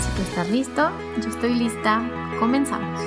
Si 0.00 0.10
tú 0.14 0.22
estás 0.22 0.50
listo, 0.50 0.90
yo 1.22 1.28
estoy 1.30 1.54
lista. 1.54 2.02
Comenzamos. 2.38 3.00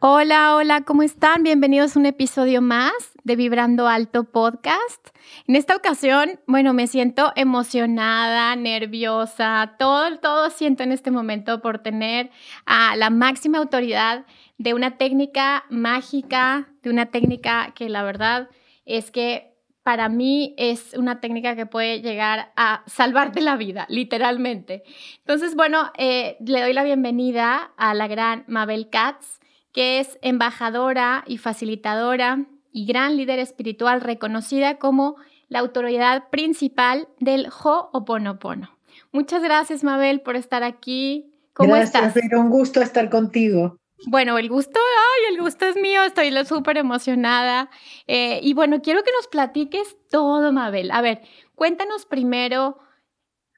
Hola, 0.00 0.54
hola, 0.54 0.82
¿cómo 0.82 1.02
están? 1.02 1.42
Bienvenidos 1.42 1.96
a 1.96 2.00
un 2.00 2.06
episodio 2.06 2.60
más 2.60 2.92
de 3.24 3.36
Vibrando 3.36 3.88
Alto 3.88 4.24
Podcast. 4.24 5.08
En 5.46 5.56
esta 5.56 5.74
ocasión, 5.74 6.40
bueno, 6.46 6.72
me 6.74 6.86
siento 6.86 7.32
emocionada, 7.36 8.54
nerviosa, 8.54 9.76
todo, 9.78 10.18
todo 10.18 10.50
siento 10.50 10.82
en 10.82 10.92
este 10.92 11.10
momento 11.10 11.60
por 11.62 11.78
tener 11.78 12.30
a 12.66 12.96
la 12.96 13.10
máxima 13.10 13.58
autoridad 13.58 14.26
de 14.58 14.74
una 14.74 14.98
técnica 14.98 15.64
mágica, 15.70 16.68
de 16.82 16.90
una 16.90 17.06
técnica 17.06 17.72
que 17.74 17.88
la 17.88 18.02
verdad 18.02 18.50
es 18.84 19.10
que 19.10 19.57
para 19.88 20.10
mí 20.10 20.54
es 20.58 20.92
una 20.98 21.18
técnica 21.18 21.56
que 21.56 21.64
puede 21.64 22.02
llegar 22.02 22.52
a 22.56 22.82
salvarte 22.86 23.40
la 23.40 23.56
vida, 23.56 23.86
literalmente. 23.88 24.82
Entonces, 25.20 25.54
bueno, 25.54 25.92
eh, 25.96 26.36
le 26.44 26.60
doy 26.60 26.74
la 26.74 26.84
bienvenida 26.84 27.72
a 27.78 27.94
la 27.94 28.06
gran 28.06 28.44
Mabel 28.48 28.90
Katz, 28.90 29.40
que 29.72 29.98
es 29.98 30.18
embajadora 30.20 31.24
y 31.26 31.38
facilitadora 31.38 32.44
y 32.70 32.84
gran 32.84 33.16
líder 33.16 33.38
espiritual 33.38 34.02
reconocida 34.02 34.76
como 34.76 35.16
la 35.48 35.60
autoridad 35.60 36.28
principal 36.28 37.08
del 37.18 37.46
Ho'oponopono. 37.46 38.68
Muchas 39.10 39.42
gracias, 39.42 39.84
Mabel, 39.84 40.20
por 40.20 40.36
estar 40.36 40.64
aquí. 40.64 41.32
¿Cómo 41.54 41.72
gracias, 41.72 42.14
estás? 42.14 42.38
un 42.38 42.50
gusto 42.50 42.82
estar 42.82 43.08
contigo. 43.08 43.78
Bueno, 44.06 44.38
el 44.38 44.48
gusto, 44.48 44.78
ay, 44.78 45.34
el 45.34 45.40
gusto 45.40 45.66
es 45.66 45.76
mío, 45.76 46.04
estoy 46.04 46.32
súper 46.44 46.76
emocionada. 46.78 47.68
Eh, 48.06 48.40
y 48.42 48.54
bueno, 48.54 48.80
quiero 48.80 49.02
que 49.02 49.10
nos 49.12 49.26
platiques 49.26 49.96
todo, 50.10 50.52
Mabel. 50.52 50.90
A 50.92 51.00
ver, 51.00 51.22
cuéntanos 51.54 52.06
primero 52.06 52.78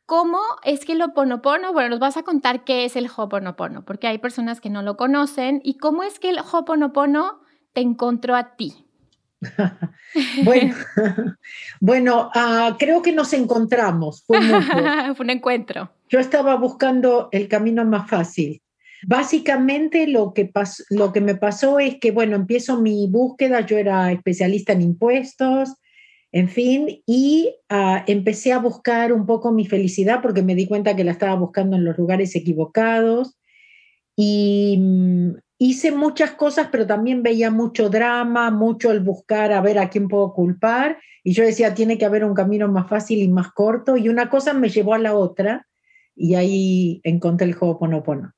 cómo 0.07 0.41
es 0.65 0.85
que 0.85 0.93
el 0.93 1.03
Ho'oponopono, 1.03 1.73
bueno, 1.73 1.91
nos 1.91 2.01
vas 2.01 2.17
a 2.17 2.23
contar 2.23 2.65
qué 2.65 2.85
es 2.85 2.97
el 2.97 3.07
Ho'oponopono, 3.07 3.85
porque 3.85 4.09
hay 4.09 4.19
personas 4.19 4.61
que 4.61 4.71
no 4.71 4.83
lo 4.83 4.97
conocen, 4.97 5.61
y 5.63 5.79
cómo 5.79 6.03
es 6.03 6.19
que 6.19 6.31
el 6.31 6.39
Ho'oponopono 6.39 7.41
te 7.75 7.81
encontró 7.81 8.35
a 8.35 8.57
ti. 8.57 8.87
bueno, 10.45 10.75
bueno 11.81 12.31
uh, 12.35 12.77
creo 12.79 13.03
que 13.03 13.13
nos 13.13 13.33
encontramos. 13.33 14.25
Fue, 14.27 14.41
Fue 15.15 15.25
un 15.25 15.31
encuentro. 15.31 15.93
Yo 16.09 16.19
estaba 16.19 16.57
buscando 16.57 17.29
el 17.31 17.47
camino 17.47 17.85
más 17.85 18.09
fácil 18.09 18.61
Básicamente 19.07 20.07
lo 20.07 20.33
que, 20.35 20.51
lo 20.91 21.13
que 21.13 21.21
me 21.21 21.35
pasó 21.35 21.79
es 21.79 21.99
que, 21.99 22.11
bueno, 22.11 22.37
empiezo 22.37 22.81
mi 22.81 23.09
búsqueda, 23.09 23.65
yo 23.65 23.79
era 23.79 24.13
especialista 24.13 24.73
en 24.73 24.83
impuestos, 24.83 25.75
en 26.33 26.49
fin, 26.49 27.03
y 27.07 27.57
ah, 27.69 28.05
empecé 28.07 28.53
a 28.53 28.59
buscar 28.59 29.13
un 29.13 29.27
poco 29.27 29.51
mi 29.51 29.67
felicidad 29.67 30.21
porque 30.23 30.43
me 30.43 30.55
di 30.55 30.69
cuenta 30.69 30.95
que 30.95 31.03
la 31.03 31.11
estaba 31.11 31.35
buscando 31.35 31.77
en 31.77 31.85
los 31.85 31.99
lugares 31.99 32.37
equivocados. 32.37 33.37
Y 34.17 34.77
mm, 34.79 35.31
hice 35.59 35.93
muchas 35.93 36.33
cosas, 36.33 36.69
pero 36.71 36.87
también 36.87 37.23
veía 37.23 37.51
mucho 37.51 37.91
drama, 37.91 38.51
mucho 38.51 38.93
el 38.93 39.01
buscar 39.01 39.53
a 39.53 39.61
ver 39.61 39.79
a 39.79 39.91
quién 39.91 40.09
puedo 40.09 40.33
culpar. 40.33 40.99
Y 41.25 41.33
yo 41.33 41.45
decía, 41.45 41.75
tiene 41.75 41.99
que 41.99 42.05
haber 42.05 42.25
un 42.25 42.35
camino 42.35 42.69
más 42.69 42.89
fácil 42.89 43.19
y 43.19 43.29
más 43.29 43.51
corto. 43.53 43.97
Y 43.97 44.09
una 44.09 44.31
cosa 44.31 44.53
me 44.55 44.69
llevó 44.69 44.95
a 44.95 44.99
la 44.99 45.15
otra. 45.17 45.67
Y 46.15 46.35
ahí 46.35 47.01
encontré 47.03 47.47
el 47.47 47.55
juego 47.55 47.79
Ponopono. 47.79 48.33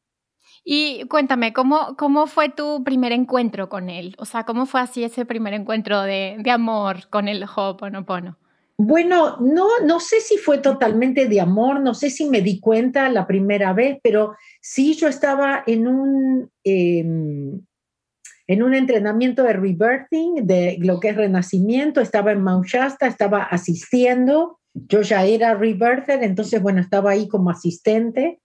Y 0.65 1.05
cuéntame, 1.09 1.53
¿cómo, 1.53 1.97
¿cómo 1.97 2.27
fue 2.27 2.49
tu 2.49 2.85
primer 2.85 3.13
encuentro 3.13 3.69
con 3.69 3.89
él? 3.89 4.15
O 4.19 4.25
sea, 4.25 4.45
¿cómo 4.45 4.67
fue 4.67 4.81
así 4.81 5.05
ese 5.05 5.25
primer 5.27 5.55
encuentro 5.55 6.03
de, 6.03 6.37
de 6.39 6.51
amor 6.51 7.09
con 7.11 7.29
el 7.29 7.45
Ho'oponopono? 7.45 8.37
Bueno, 8.79 9.37
no, 9.39 9.69
no 9.85 10.01
sé 10.01 10.21
si 10.21 10.39
fue 10.39 10.59
totalmente 10.59 11.29
de 11.29 11.41
amor, 11.41 11.81
no 11.81 11.95
sé 11.95 12.11
si 12.11 12.29
me 12.29 12.41
di 12.41 12.59
cuenta 12.59 13.09
la 13.11 13.27
primera 13.27 13.73
vez, 13.73 13.99
pero 14.03 14.35
sí 14.61 14.95
yo 14.95 15.09
estaba 15.09 15.63
en 15.67 15.87
un, 15.87 16.51
em, 16.65 17.61
en 18.49 18.63
un 18.63 18.75
entrenamiento 18.75 19.45
de 19.45 19.53
rebirthing, 19.53 20.47
de 20.47 20.79
lo 20.81 20.99
que 21.01 21.11
es 21.11 21.17
renacimiento, 21.17 22.01
estaba 22.01 22.33
en 22.33 22.43
Mount 22.43 22.67
Shasta, 22.67 23.07
estaba 23.07 23.45
asistiendo, 23.45 24.59
yo 24.75 25.03
ya 25.03 25.25
era 25.25 25.55
rebirther, 25.55 26.23
entonces 26.23 26.61
bueno, 26.61 26.81
estaba 26.81 27.13
ahí 27.13 27.29
como 27.29 27.51
asistente 27.51 28.42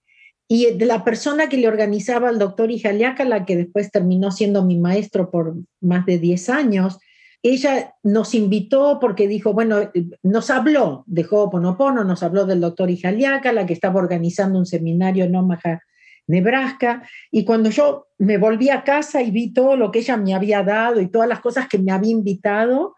y 0.47 0.71
de 0.77 0.85
la 0.85 1.03
persona 1.03 1.49
que 1.49 1.57
le 1.57 1.67
organizaba 1.67 2.29
al 2.29 2.39
doctor 2.39 2.71
Ijaliaca, 2.71 3.25
la 3.25 3.45
que 3.45 3.57
después 3.57 3.91
terminó 3.91 4.31
siendo 4.31 4.63
mi 4.63 4.77
maestro 4.77 5.29
por 5.29 5.55
más 5.81 6.05
de 6.05 6.19
10 6.19 6.49
años, 6.49 6.99
ella 7.43 7.93
nos 8.03 8.33
invitó 8.33 8.99
porque 8.99 9.27
dijo, 9.27 9.53
bueno, 9.53 9.91
nos 10.23 10.49
habló 10.49 11.03
de 11.05 11.25
Ho'oponopono, 11.29 12.03
nos 12.03 12.23
habló 12.23 12.45
del 12.45 12.61
doctor 12.61 12.89
Ijaliaca, 12.89 13.51
la 13.51 13.65
que 13.65 13.73
estaba 13.73 13.99
organizando 13.99 14.57
un 14.57 14.65
seminario 14.65 15.25
en 15.25 15.35
Omaha, 15.35 15.81
Nebraska, 16.27 17.07
y 17.31 17.45
cuando 17.45 17.69
yo 17.69 18.07
me 18.17 18.37
volví 18.37 18.69
a 18.69 18.83
casa 18.83 19.21
y 19.21 19.31
vi 19.31 19.53
todo 19.53 19.77
lo 19.77 19.91
que 19.91 19.99
ella 19.99 20.17
me 20.17 20.33
había 20.33 20.61
dado 20.61 20.99
y 20.99 21.09
todas 21.09 21.29
las 21.29 21.39
cosas 21.39 21.69
que 21.69 21.77
me 21.77 21.91
había 21.91 22.11
invitado, 22.11 22.95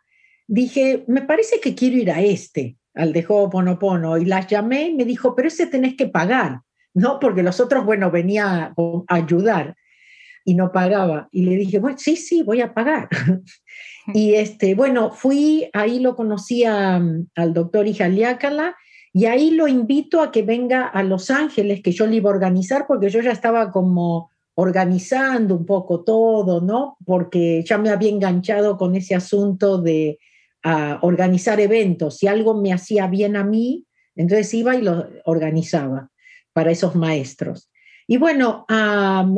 dije, 0.47 1.03
me 1.07 1.21
parece 1.21 1.59
que 1.59 1.75
quiero 1.75 1.97
ir 1.97 2.09
a 2.09 2.21
este, 2.21 2.77
al 2.95 3.13
de 3.13 3.25
Ho'oponopono, 3.27 4.17
y 4.17 4.25
las 4.25 4.47
llamé 4.47 4.89
y 4.89 4.95
me 4.95 5.05
dijo, 5.05 5.35
pero 5.35 5.47
ese 5.47 5.67
tenés 5.67 5.95
que 5.95 6.07
pagar. 6.07 6.61
¿No? 6.93 7.19
Porque 7.19 7.43
los 7.43 7.59
otros, 7.59 7.85
bueno, 7.85 8.11
venía 8.11 8.73
a 8.75 9.15
ayudar 9.15 9.75
y 10.45 10.55
no 10.55 10.71
pagaba. 10.71 11.29
Y 11.31 11.43
le 11.43 11.55
dije, 11.55 11.79
bueno, 11.79 11.97
sí, 11.97 12.15
sí, 12.15 12.43
voy 12.43 12.61
a 12.61 12.73
pagar. 12.73 13.09
y 14.13 14.35
este, 14.35 14.75
bueno, 14.75 15.11
fui, 15.11 15.69
ahí 15.73 15.99
lo 15.99 16.15
conocí 16.15 16.63
al 16.65 17.53
doctor 17.53 17.87
Ijaliácala 17.87 18.75
y 19.13 19.25
ahí 19.25 19.51
lo 19.51 19.67
invito 19.67 20.21
a 20.21 20.31
que 20.31 20.43
venga 20.43 20.87
a 20.87 21.03
Los 21.03 21.29
Ángeles, 21.29 21.81
que 21.81 21.91
yo 21.91 22.07
le 22.07 22.17
iba 22.17 22.29
a 22.29 22.33
organizar, 22.33 22.85
porque 22.87 23.09
yo 23.09 23.21
ya 23.21 23.31
estaba 23.31 23.71
como 23.71 24.31
organizando 24.55 25.55
un 25.55 25.65
poco 25.65 26.03
todo, 26.03 26.61
¿no? 26.61 26.97
Porque 27.05 27.63
ya 27.63 27.77
me 27.77 27.89
había 27.89 28.09
enganchado 28.09 28.77
con 28.77 28.95
ese 28.95 29.15
asunto 29.15 29.81
de 29.81 30.19
ah, 30.63 30.99
organizar 31.01 31.59
eventos. 31.59 32.17
Si 32.17 32.27
algo 32.27 32.59
me 32.59 32.73
hacía 32.73 33.07
bien 33.07 33.35
a 33.35 33.43
mí, 33.43 33.85
entonces 34.15 34.53
iba 34.53 34.75
y 34.75 34.81
lo 34.81 35.07
organizaba 35.25 36.09
para 36.53 36.71
esos 36.71 36.95
maestros. 36.95 37.69
Y 38.07 38.17
bueno, 38.17 38.65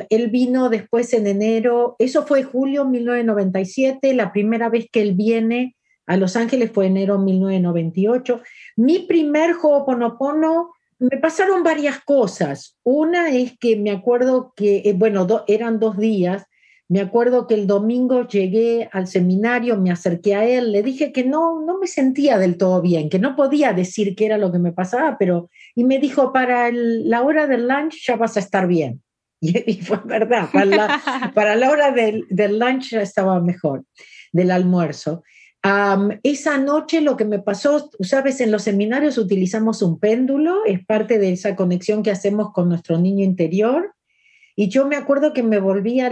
él 0.10 0.30
vino 0.30 0.70
después 0.70 1.14
en 1.14 1.28
enero, 1.28 1.98
eso 2.00 2.26
fue 2.26 2.44
julio 2.44 2.86
1997, 2.86 4.14
la 4.14 4.32
primera 4.32 4.70
vez 4.70 4.88
que 4.90 5.02
él 5.02 5.14
viene 5.14 5.76
a 6.06 6.16
Los 6.16 6.38
Ángeles 6.38 6.72
fue 6.72 6.88
enero 6.88 7.20
1998. 7.20 8.42
Mi 8.78 9.00
primer 9.00 9.56
Ho'oponopono, 9.62 10.72
me 11.00 11.18
pasaron 11.18 11.64
varias 11.64 12.00
cosas. 12.00 12.78
Una 12.84 13.30
es 13.32 13.58
que 13.58 13.76
me 13.76 13.92
acuerdo 13.92 14.54
que, 14.56 14.84
eh, 14.86 14.94
bueno, 14.94 15.28
eran 15.48 15.80
dos 15.80 15.98
días, 15.98 16.46
me 16.92 17.00
acuerdo 17.00 17.48
que 17.48 17.54
el 17.54 17.68
domingo 17.68 18.28
llegué 18.28 18.90
al 18.92 19.08
seminario, 19.08 19.78
me 19.78 19.92
acerqué 19.92 20.36
a 20.36 20.44
él, 20.44 20.74
le 20.74 20.84
dije 20.84 21.14
que 21.14 21.24
no, 21.24 21.62
no 21.62 21.80
me 21.80 21.88
sentía 21.88 22.38
del 22.38 22.58
todo 22.58 22.82
bien, 22.82 23.10
que 23.10 23.18
no 23.18 23.38
podía 23.38 23.72
decir 23.72 24.14
qué 24.14 24.26
era 24.26 24.38
lo 24.38 24.52
que 24.52 24.60
me 24.60 24.74
pasaba, 24.74 25.16
pero, 25.18 25.50
y 25.74 25.86
me 25.86 26.00
dijo, 26.00 26.34
para 26.34 26.70
la 26.70 27.22
hora 27.22 27.48
del 27.48 27.66
lunch 27.66 28.06
ya 28.06 28.18
vas 28.18 28.36
a 28.36 28.42
estar 28.42 28.68
bien. 28.68 29.02
Y, 29.42 29.76
fue 29.76 30.02
verdad, 30.04 30.50
para 30.52 30.66
la, 30.66 31.32
para 31.34 31.56
la 31.56 31.72
hora 31.72 31.92
del, 31.92 32.26
del, 32.30 32.60
lunch 32.60 32.90
ya 32.90 33.02
estaba 33.02 33.40
mejor, 33.40 33.86
del 34.34 34.52
almuerzo. 34.52 35.24
esa 36.24 36.58
noche 36.58 37.00
lo 37.00 37.16
que 37.16 37.24
me 37.24 37.40
pasó, 37.40 37.90
sabes, 38.02 38.42
en 38.42 38.52
los 38.52 38.64
seminarios 38.64 39.18
utilizamos 39.18 39.82
un 39.82 39.98
péndulo, 39.98 40.66
es 40.66 40.86
parte 40.86 41.20
de 41.20 41.32
esa 41.32 41.56
conexión 41.56 42.04
que 42.04 42.12
hacemos 42.12 42.52
con 42.52 42.68
nuestro 42.68 42.98
niño 42.98 43.24
interior. 43.24 43.94
Y 44.56 44.70
yo 44.70 44.88
me 44.88 44.96
acuerdo 44.96 45.34
que 45.34 45.44
me 45.44 45.60
volví 45.60 46.00
a 46.00 46.12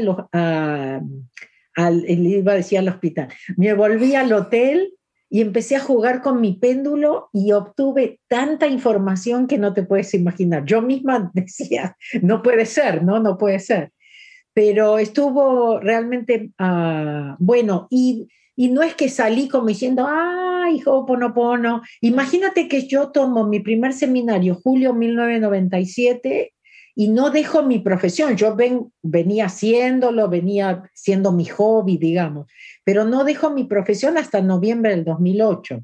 al, 1.76 2.10
iba 2.10 2.54
a 2.54 2.80
al 2.80 2.88
hospital, 2.90 3.30
me 3.56 3.74
volví 3.74 4.16
al 4.16 4.34
hotel 4.34 4.94
y 5.30 5.42
empecé 5.42 5.76
a 5.76 5.80
jugar 5.80 6.22
con 6.22 6.42
mi 6.42 6.54
péndulo 6.54 7.30
y 7.32 7.52
obtuve 7.52 8.20
tanta 8.28 8.68
información 8.68 9.48
que 9.48 9.60
no 9.60 9.74
te 9.74 9.84
puedes 9.84 10.14
imaginar. 10.14 10.66
Yo 10.66 10.82
misma 10.82 11.32
decía, 11.36 11.96
no 12.22 12.42
puede 12.42 12.66
ser, 12.66 13.04
no, 13.04 13.20
no 13.20 13.38
puede 13.38 13.60
ser. 13.60 13.92
Pero 14.54 14.98
estuvo 14.98 15.80
realmente 15.80 16.52
uh, 16.60 17.36
bueno 17.38 17.88
y, 17.92 18.28
y, 18.56 18.70
no 18.70 18.82
es 18.82 18.96
que 18.96 19.08
salí 19.08 19.48
como 19.48 19.68
diciendo, 19.68 20.08
ay, 20.10 20.82
Ho'oponopono. 20.84 21.82
Imagínate 22.02 22.68
que 22.68 22.88
yo 22.88 23.12
tomo 23.12 23.46
mi 23.46 23.60
primer 23.60 23.94
seminario, 23.94 24.56
julio 24.56 24.94
1997, 24.94 26.54
y 26.96 27.10
no 27.10 27.30
dejo 27.30 27.64
mi 27.64 27.80
profesión. 27.80 28.36
Yo 28.36 28.56
ven, 28.56 28.92
venía 29.02 29.46
haciéndolo, 29.46 30.30
venía 30.30 30.90
siendo 30.94 31.32
mi 31.32 31.46
hobby, 31.46 31.98
digamos, 31.98 32.48
pero 32.84 33.06
no 33.06 33.24
dejo 33.24 33.50
mi 33.50 33.64
profesión 33.64 34.18
hasta 34.18 34.42
noviembre 34.42 34.92
del 34.92 35.06
2008. 35.06 35.84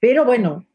Pero 0.00 0.24
bueno, 0.24 0.66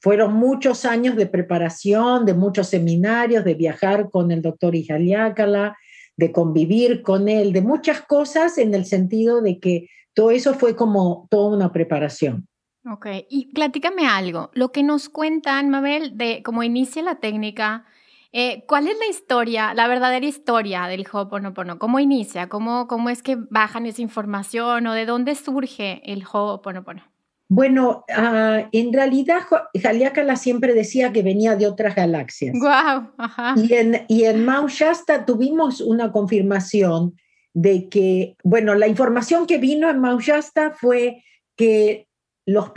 fueron 0.00 0.34
muchos 0.34 0.84
años 0.84 1.16
de 1.16 1.26
preparación, 1.26 2.24
de 2.24 2.34
muchos 2.34 2.68
seminarios, 2.68 3.44
de 3.44 3.54
viajar 3.54 4.10
con 4.10 4.30
el 4.30 4.42
doctor 4.42 4.74
Ijaliácala, 4.74 5.76
de 6.16 6.32
convivir 6.32 7.02
con 7.02 7.28
él, 7.28 7.52
de 7.52 7.62
muchas 7.62 8.02
cosas 8.02 8.58
en 8.58 8.74
el 8.74 8.86
sentido 8.86 9.42
de 9.42 9.58
que 9.58 9.88
todo 10.14 10.30
eso 10.30 10.54
fue 10.54 10.76
como 10.76 11.28
toda 11.30 11.56
una 11.56 11.72
preparación. 11.72 12.46
Ok, 12.90 13.06
y 13.28 13.52
platícame 13.52 14.06
algo, 14.06 14.50
lo 14.54 14.72
que 14.72 14.82
nos 14.82 15.10
cuentan, 15.10 15.68
Mabel, 15.68 16.16
de 16.16 16.42
cómo 16.42 16.62
inicia 16.62 17.02
la 17.02 17.20
técnica, 17.20 17.84
eh, 18.32 18.64
¿Cuál 18.66 18.86
es 18.86 18.98
la 18.98 19.06
historia, 19.06 19.74
la 19.74 19.88
verdadera 19.88 20.24
historia 20.24 20.86
del 20.86 21.06
Ho'oponopono? 21.10 21.78
¿Cómo 21.78 21.98
inicia? 21.98 22.48
¿Cómo, 22.48 22.86
¿Cómo 22.86 23.10
es 23.10 23.22
que 23.22 23.36
bajan 23.36 23.86
esa 23.86 24.02
información 24.02 24.86
o 24.86 24.94
de 24.94 25.04
dónde 25.04 25.34
surge 25.34 26.00
el 26.04 26.24
Ho'oponopono? 26.24 27.02
Bueno, 27.48 28.04
uh, 28.08 28.68
en 28.70 28.92
realidad 28.92 29.40
Haleakala 29.82 30.36
siempre 30.36 30.72
decía 30.72 31.12
que 31.12 31.24
venía 31.24 31.56
de 31.56 31.66
otras 31.66 31.96
galaxias. 31.96 32.56
Wow, 32.56 33.10
Y 33.56 33.74
en, 33.74 34.04
y 34.06 34.22
en 34.22 34.44
Mount 34.44 34.70
Shasta 34.70 35.26
tuvimos 35.26 35.80
una 35.80 36.12
confirmación 36.12 37.16
de 37.52 37.88
que, 37.88 38.36
bueno, 38.44 38.76
la 38.76 38.86
información 38.86 39.46
que 39.46 39.58
vino 39.58 39.90
en 39.90 39.98
Mount 39.98 40.22
Shasta 40.22 40.70
fue 40.70 41.24
que 41.56 42.06
los, 42.52 42.72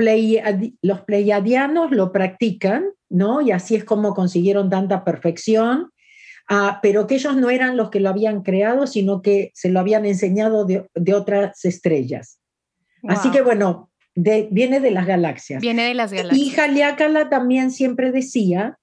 los 0.81 1.02
pleiadianos 1.02 1.92
lo 1.92 2.12
practican 2.12 2.86
¿no? 3.14 3.42
Y 3.42 3.52
así 3.52 3.75
es 3.75 3.86
como 3.86 4.14
consiguieron 4.14 4.70
tanta 4.70 5.06
perfección, 5.06 5.92
ah, 6.50 6.80
pero 6.81 7.08
que 7.08 7.16
ellos 7.16 7.38
no 7.38 7.50
eran 7.50 7.78
los 7.78 7.90
que 7.92 8.00
lo 8.00 8.10
habían 8.10 8.42
creado, 8.42 8.88
sino 8.88 9.22
que 9.22 9.52
se 9.54 9.70
lo 9.70 9.80
habían 9.80 10.06
enseñado 10.06 10.66
de, 10.66 11.14
otras 11.14 11.64
estrellas. 11.64 12.40
Así 13.08 13.30
que 13.31 13.42
bueno, 13.42 13.92
viene 14.16 14.80
de 14.80 14.92
las 14.92 15.06
galaxias. 15.06 15.62
Viene 15.62 15.86
de 15.86 15.94
las 15.94 16.12
galaxias. 16.12 16.48
Y 16.48 16.60
Haleakala 16.60 17.30
también 17.30 17.70
siempre 17.70 18.12
decía 18.12 18.80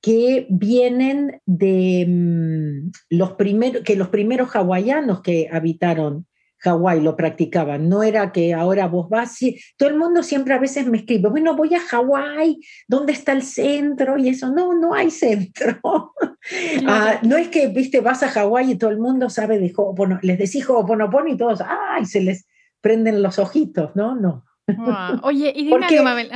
que 0.00 0.46
vienen 0.48 1.40
de 1.44 2.06
mm, 2.08 2.90
los 3.10 3.32
primeros, 3.32 3.82
que 3.82 3.96
los 3.96 4.08
primeros 4.08 4.50
hawaianos 4.54 5.22
que 5.22 5.48
habitaron 5.50 6.26
Hawái 6.60 7.00
lo 7.00 7.16
practicaban, 7.16 7.88
no 7.88 8.02
era 8.02 8.32
que 8.32 8.52
ahora 8.52 8.86
vos 8.86 9.08
vas, 9.08 9.38
todo 9.76 9.88
el 9.88 9.96
mundo 9.96 10.22
siempre 10.22 10.52
a 10.52 10.58
veces 10.58 10.86
me 10.86 10.98
escribe, 10.98 11.30
bueno, 11.30 11.56
voy 11.56 11.74
a 11.74 11.80
Hawái, 11.80 12.60
¿dónde 12.86 13.12
está 13.12 13.32
el 13.32 13.42
centro? 13.42 14.18
Y 14.18 14.28
eso, 14.28 14.52
no, 14.52 14.74
no 14.74 14.94
hay 14.94 15.10
centro. 15.10 15.80
Ah, 16.86 17.20
no 17.22 17.36
es 17.36 17.48
que, 17.48 17.68
viste, 17.68 18.00
vas 18.00 18.22
a 18.22 18.28
Hawái 18.28 18.72
y 18.72 18.78
todo 18.78 18.88
el 18.88 18.98
mundo 18.98 19.28
sabe 19.28 19.58
de 19.58 19.72
Ho'opono, 19.76 20.18
les 20.22 20.38
decís 20.38 20.68
Ho'oponopono 20.68 21.28
y 21.28 21.36
todos, 21.36 21.60
ay, 21.60 22.06
se 22.06 22.22
les 22.22 22.46
prenden 22.80 23.22
los 23.22 23.38
ojitos, 23.38 23.94
¿no? 23.94 24.14
No. 24.14 24.44
Oye, 25.22 25.52
y 25.54 25.64
dime 25.64 25.78
porque, 25.78 26.00
Mabel. 26.00 26.30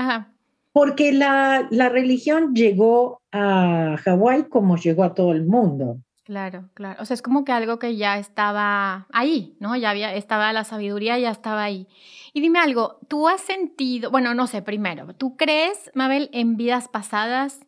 Porque 0.73 1.13
la, 1.13 1.67
la 1.71 1.89
religión 1.89 2.55
llegó 2.55 3.23
a 3.33 3.97
Hawái 4.05 4.45
como 4.51 4.77
llegó 4.77 5.05
a 5.05 5.15
todo 5.15 5.33
el 5.33 5.47
mundo. 5.47 6.01
Claro, 6.25 6.71
claro. 6.73 7.03
O 7.03 7.05
sea, 7.05 7.15
es 7.15 7.21
como 7.21 7.45
que 7.45 7.53
algo 7.53 7.79
que 7.79 7.97
ya 7.97 8.19
estaba 8.19 9.07
ahí, 9.13 9.57
¿no? 9.61 9.77
Ya 9.77 9.91
había, 9.91 10.15
estaba 10.15 10.53
la 10.55 10.65
sabiduría, 10.65 11.19
ya 11.19 11.31
estaba 11.31 11.63
ahí. 11.63 11.87
Y 12.33 12.41
dime 12.41 12.59
algo, 12.61 12.99
¿tú 13.09 13.29
has 13.29 13.43
sentido, 13.43 14.11
bueno, 14.11 14.33
no 14.35 14.47
sé, 14.47 14.63
primero, 14.63 15.15
¿tú 15.15 15.37
crees, 15.37 15.91
Mabel, 15.95 16.31
en 16.33 16.57
vidas 16.57 16.89
pasadas 16.89 17.61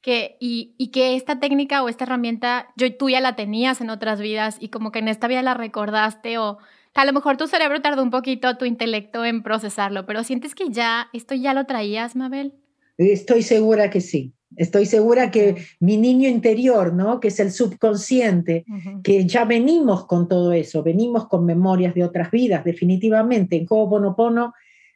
que, 0.00 0.38
y, 0.40 0.74
y 0.78 0.88
que 0.88 1.16
esta 1.16 1.38
técnica 1.38 1.82
o 1.82 1.90
esta 1.90 2.04
herramienta, 2.04 2.68
yo, 2.76 2.96
tú 2.96 3.10
ya 3.10 3.20
la 3.20 3.36
tenías 3.36 3.82
en 3.82 3.90
otras 3.90 4.20
vidas 4.20 4.56
y 4.58 4.70
como 4.70 4.90
que 4.90 5.00
en 5.00 5.08
esta 5.08 5.28
vida 5.28 5.42
la 5.42 5.52
recordaste 5.52 6.38
o 6.38 6.58
a 6.94 7.04
lo 7.04 7.12
mejor 7.12 7.36
tu 7.36 7.46
cerebro 7.46 7.82
tardó 7.82 8.02
un 8.02 8.10
poquito, 8.10 8.56
tu 8.56 8.64
intelecto 8.64 9.24
en 9.24 9.42
procesarlo, 9.42 10.06
pero 10.06 10.24
sientes 10.24 10.54
que 10.54 10.70
ya, 10.70 11.08
esto 11.12 11.34
ya 11.34 11.52
lo 11.52 11.66
traías, 11.66 12.16
Mabel? 12.16 12.54
Estoy 12.96 13.42
segura 13.42 13.90
que 13.90 14.00
sí. 14.00 14.32
Estoy 14.56 14.86
segura 14.86 15.30
que 15.30 15.56
mi 15.78 15.96
niño 15.98 16.28
interior, 16.28 16.94
¿no? 16.94 17.20
que 17.20 17.28
es 17.28 17.38
el 17.38 17.52
subconsciente, 17.52 18.64
que 19.02 19.26
ya 19.26 19.44
venimos 19.44 20.06
con 20.06 20.26
todo 20.26 20.52
eso, 20.52 20.82
venimos 20.82 21.28
con 21.28 21.44
memorias 21.44 21.94
de 21.94 22.04
otras 22.04 22.30
vidas, 22.30 22.64
definitivamente. 22.64 23.56
En 23.56 23.66
Ho'oponopono 23.68 24.54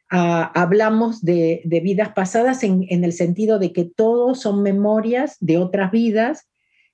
ah, 0.09 0.51
hablamos 0.55 1.21
de, 1.21 1.61
vidas 1.83 2.09
pasadas 2.09 2.63
en, 2.63 2.85
el 2.89 3.13
sentido 3.13 3.59
de 3.59 3.73
que 3.73 3.85
todos 3.85 4.41
son 4.41 4.63
memorias 4.63 5.37
de 5.39 5.59
otras 5.59 5.91
vidas, 5.91 6.49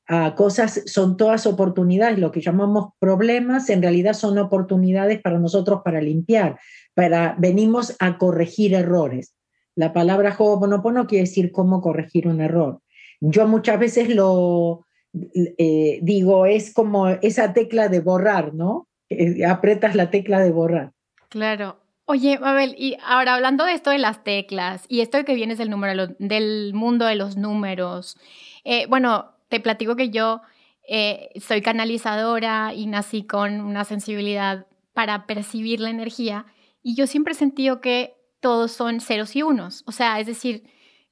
ah, 0.07 0.35
cosas, 0.35 0.83
son 0.85 1.15
todas 1.15 1.47
oportunidades, 1.47 2.19
lo 2.19 2.31
que 2.31 2.41
llamamos 2.41 2.89
problemas, 2.99 3.69
en 3.69 3.81
realidad 3.81 4.13
son 4.13 4.37
oportunidades 4.37 5.21
para 5.21 5.39
nosotros 5.39 5.81
para 5.83 6.01
limpiar, 6.01 6.59
para 6.93 7.35
venimos 7.39 7.95
a 7.99 8.17
corregir 8.17 8.73
errores. 8.73 9.33
La 9.79 9.93
palabra 9.93 10.35
Ho'oponopono 10.37 11.07
quiere 11.07 11.23
decir 11.23 11.53
cómo 11.53 11.79
corregir 11.79 12.27
un 12.27 12.41
error. 12.41 12.81
Yo 13.21 13.47
muchas 13.47 13.79
veces 13.79 14.13
lo 14.13 14.85
eh, 15.57 15.99
digo, 16.01 16.45
es 16.45 16.73
como 16.73 17.07
esa 17.07 17.53
tecla 17.53 17.87
de 17.87 18.01
borrar, 18.01 18.53
¿no? 18.53 18.89
Eh, 19.07 19.37
la 19.37 20.11
tecla 20.11 20.41
de 20.41 20.51
borrar. 20.51 20.91
Claro. 21.29 21.77
Oye, 22.03 22.37
Mabel, 22.39 22.75
y 22.77 22.97
ahora 23.05 23.35
hablando 23.35 23.63
de 23.63 23.71
esto 23.71 23.91
de 23.91 23.99
las 23.99 24.21
teclas 24.25 24.83
y 24.89 24.99
esto 24.99 25.15
de 25.15 25.23
que 25.23 25.33
vienes 25.33 25.57
del, 25.57 25.69
número, 25.69 26.07
del 26.19 26.73
mundo 26.73 27.05
de 27.05 27.15
los 27.15 27.37
números, 27.37 28.17
eh, 28.65 28.85
bueno, 28.87 29.31
te 29.47 29.61
platico 29.61 29.95
que 29.95 30.09
yo 30.09 30.41
soy 31.39 31.61
canalizadora 31.61 32.73
y 32.73 32.87
nací 32.87 33.23
con 33.23 33.61
una 33.61 33.85
sensibilidad 33.85 34.65
para 34.93 35.25
percibir 35.25 35.79
la 35.79 35.91
energía 35.91 36.47
y 36.83 36.95
yo 36.95 37.07
siempre 37.07 37.33
he 37.33 37.37
sentido 37.37 37.79
que 37.79 38.18
todos 38.39 38.71
son 38.71 38.99
ceros 38.99 39.35
y 39.35 39.43
unos. 39.43 39.83
O 39.85 39.91
sea, 39.91 40.19
es 40.19 40.27
decir, 40.27 40.63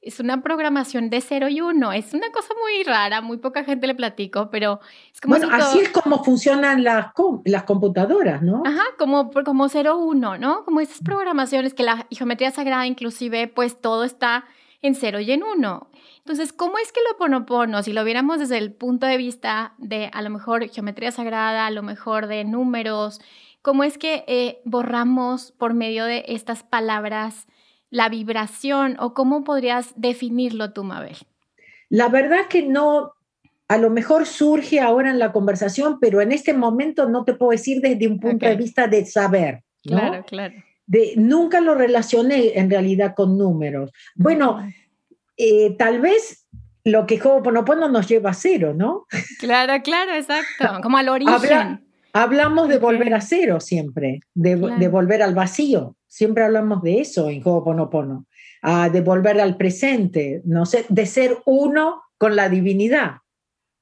es 0.02 0.20
una 0.20 0.42
programación 0.42 1.10
de 1.10 1.22
cero 1.22 1.50
y 1.50 1.60
uno. 1.62 1.92
Es 1.92 2.14
una 2.14 2.32
cosa 2.32 2.54
muy 2.62 2.84
rara, 2.84 3.22
muy 3.22 3.38
poca 3.38 3.64
gente 3.64 3.88
le 3.88 3.96
platico, 3.96 4.50
pero 4.50 4.80
es 5.14 5.20
como... 5.20 5.38
Bueno, 5.38 5.50
así 5.54 5.80
es 5.80 5.90
como 5.90 6.24
funcionan 6.24 6.84
las, 6.84 7.08
las 7.46 7.64
computadoras, 7.64 8.42
¿no? 8.42 8.64
Ajá, 8.66 8.84
como, 8.98 9.32
como 9.32 9.68
cero 9.70 9.98
uno, 9.98 10.38
¿no? 10.38 10.64
Como 10.64 10.80
esas 10.80 11.00
programaciones 11.04 11.74
que 11.74 11.84
la 11.84 12.08
geometría 12.12 12.52
sagrada 12.52 12.88
inclusive, 12.88 13.48
pues 13.48 13.82
todo 13.82 14.04
está 14.04 14.46
en 14.82 14.96
cero 14.96 15.20
y 15.20 15.32
en 15.32 15.44
uno. 15.44 15.90
Entonces, 16.20 16.54
¿cómo 16.54 16.78
es 16.78 16.92
que 16.92 17.00
lo 17.10 17.18
ponopono, 17.18 17.82
si 17.84 17.94
lo 17.94 18.04
viéramos 18.04 18.40
desde 18.40 18.58
el 18.58 18.74
punto 18.74 19.08
de 19.08 19.18
vista 19.18 19.74
de 19.78 20.10
a 20.14 20.22
lo 20.22 20.30
mejor 20.30 20.68
geometría 20.70 21.12
sagrada, 21.12 21.66
a 21.66 21.72
lo 21.72 21.84
mejor 21.84 22.28
de 22.28 22.44
números, 22.44 23.20
¿Cómo 23.62 23.84
es 23.84 23.98
que 23.98 24.24
eh, 24.28 24.62
borramos 24.66 25.52
por 25.52 25.74
medio 25.74 26.06
de 26.06 26.24
estas 26.28 26.64
palabras 26.64 27.48
la 27.90 28.10
vibración 28.10 28.98
o 29.00 29.14
cómo 29.14 29.44
podrías 29.44 29.94
definirlo 29.96 30.74
tú, 30.74 30.84
Mabel? 30.84 31.18
La 31.90 32.10
verdad 32.10 32.48
que 32.50 32.64
no, 32.64 33.14
a 33.68 33.78
lo 33.78 33.90
mejor 33.90 34.26
surge 34.26 34.80
ahora 34.80 35.10
en 35.10 35.20
la 35.20 35.32
conversación, 35.32 36.00
pero 36.00 36.22
en 36.22 36.32
este 36.32 36.54
momento 36.54 37.10
no 37.10 37.24
te 37.24 37.34
puedo 37.34 37.52
decir 37.52 37.82
desde 37.82 38.08
un 38.08 38.20
punto 38.20 38.46
de 38.46 38.56
vista 38.56 38.88
de 38.88 39.06
saber. 39.06 39.64
Claro, 39.84 40.24
claro. 40.26 40.56
De, 40.86 41.14
nunca 41.18 41.60
lo 41.60 41.76
relacioné 41.76 42.58
en 42.58 42.70
realidad 42.70 43.14
con 43.16 43.38
números. 43.38 43.92
Bueno, 44.16 44.66
eh, 45.36 45.76
tal 45.78 46.00
vez 46.00 46.48
lo 46.84 47.06
que 47.06 47.22
Ho'oponopono 47.22 47.90
nos 47.90 48.08
lleva 48.08 48.30
a 48.30 48.34
cero, 48.34 48.74
¿no? 48.74 49.06
Claro, 49.40 49.82
claro, 49.84 50.14
exacto. 50.14 50.80
Como 50.82 50.98
al 50.98 51.10
origen. 51.10 51.87
Hablamos 52.20 52.68
de 52.68 52.80
volver 52.80 53.14
a 53.14 53.22
cero 53.22 53.60
siempre, 53.60 54.22
de, 54.34 54.56
volver 54.88 55.22
al 55.22 55.36
vacío. 55.36 55.96
Siempre 56.08 56.44
hablamos 56.44 56.82
de 56.82 57.00
eso 57.00 57.30
en 57.30 57.44
Ho'oponopono, 57.46 58.26
uh, 58.64 58.92
de 58.92 59.02
volver 59.02 59.40
al 59.40 59.56
presente, 59.56 60.42
no 60.44 60.66
sé, 60.66 60.86
de 60.90 61.06
ser 61.06 61.38
uno 61.46 62.02
con 62.18 62.36
la 62.36 62.50
divinidad. 62.50 63.18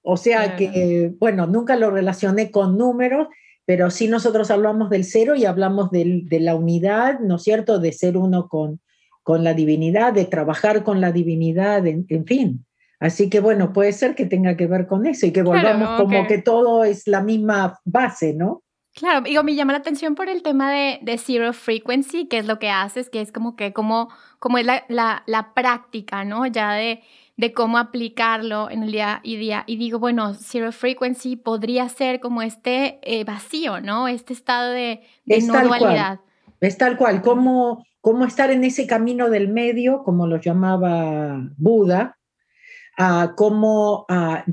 O 0.01 0.17
sea 0.17 0.57
que, 0.57 1.13
bueno, 1.17 1.47
nunca 1.47 1.77
lo 1.77 1.91
relacioné 1.91 2.51
con 2.51 2.77
números, 2.77 3.29
pero 3.63 3.89
sí 3.89 4.09
nosotros 4.09 4.51
hablamos 4.51 4.89
del 4.89 5.05
cero 5.05 5.35
y 5.35 5.45
hablamos 5.45 5.89
de 5.89 6.39
la 6.41 6.55
unidad, 6.55 7.19
¿no 7.21 7.37
es 7.37 7.43
cierto?, 7.43 7.79
de 7.79 7.93
ser 7.93 8.17
uno 8.17 8.49
con, 8.49 8.81
con 9.23 9.43
la 9.43 9.53
divinidad, 9.53 10.13
de 10.13 10.25
trabajar 10.25 10.83
con 10.83 10.99
la 10.99 11.11
divinidad, 11.11 11.87
en, 11.87 12.25
fin. 12.27 12.64
Así 12.99 13.29
que 13.29 13.39
bueno, 13.39 13.73
puede 13.73 13.91
ser 13.91 14.15
que 14.15 14.25
tenga 14.25 14.55
que 14.55 14.67
ver 14.67 14.87
con 14.87 15.05
eso 15.05 15.25
y 15.25 15.31
que 15.31 15.43
volvamos 15.43 16.01
como 16.01 16.27
que 16.27 16.37
todo 16.37 16.83
es 16.83 17.07
la 17.07 17.21
misma 17.21 17.79
base, 17.83 18.33
¿no? 18.33 18.63
Claro, 18.95 19.25
digo, 19.25 19.43
me 19.43 19.55
llama 19.55 19.73
la 19.73 19.79
atención 19.79 20.15
por 20.15 20.29
el 20.29 20.41
tema 20.41 20.71
de, 20.71 20.99
de 21.01 21.17
zero 21.17 21.51
frequency, 21.51 22.27
que 22.27 22.37
es 22.37 22.45
lo 22.45 22.59
que 22.59 22.69
haces, 22.69 23.09
que 23.09 23.19
es 23.19 23.33
como 23.33 23.57
que 23.57 23.73
como, 23.73 24.07
como 24.39 24.57
es 24.57 24.65
la, 24.65 24.85
la, 24.87 25.23
la 25.27 25.53
práctica, 25.53 26.23
¿no? 26.23 26.45
Ya 26.47 26.71
de, 26.71 27.03
de 27.35 27.51
cómo 27.51 27.77
aplicarlo 27.77 28.69
en 28.69 28.83
el 28.83 28.93
día 28.93 29.19
y 29.21 29.35
día. 29.35 29.65
Y 29.67 29.75
digo, 29.75 29.99
bueno, 29.99 30.33
zero 30.33 30.71
frequency 30.71 31.35
podría 31.35 31.89
ser 31.89 32.21
como 32.21 32.41
este 32.41 32.99
eh, 33.01 33.25
vacío, 33.25 33.81
¿no? 33.81 34.07
Este 34.07 34.31
estado 34.31 34.71
de, 34.71 35.01
de 35.25 35.41
no 35.41 35.61
dualidad. 35.61 36.21
Es 36.61 36.77
tal 36.77 36.95
cual, 36.95 37.21
cómo, 37.21 37.83
cómo 37.99 38.23
estar 38.23 38.49
en 38.49 38.63
ese 38.63 38.87
camino 38.87 39.29
del 39.29 39.49
medio, 39.49 40.03
como 40.03 40.25
lo 40.25 40.39
llamaba 40.39 41.41
Buda, 41.57 42.14
a 42.97 43.33
cómo 43.35 44.05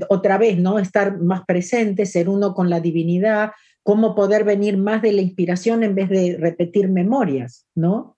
otra 0.09 0.37
vez, 0.37 0.57
¿no? 0.57 0.79
Estar 0.79 1.19
más 1.19 1.45
presente, 1.45 2.05
ser 2.05 2.29
uno 2.29 2.53
con 2.53 2.69
la 2.69 2.79
divinidad, 2.79 3.51
cómo 3.83 4.15
poder 4.15 4.43
venir 4.43 4.77
más 4.77 5.01
de 5.01 5.13
la 5.13 5.21
inspiración 5.21 5.83
en 5.83 5.95
vez 5.95 6.09
de 6.09 6.37
repetir 6.39 6.89
memorias, 6.89 7.67
¿no? 7.75 8.17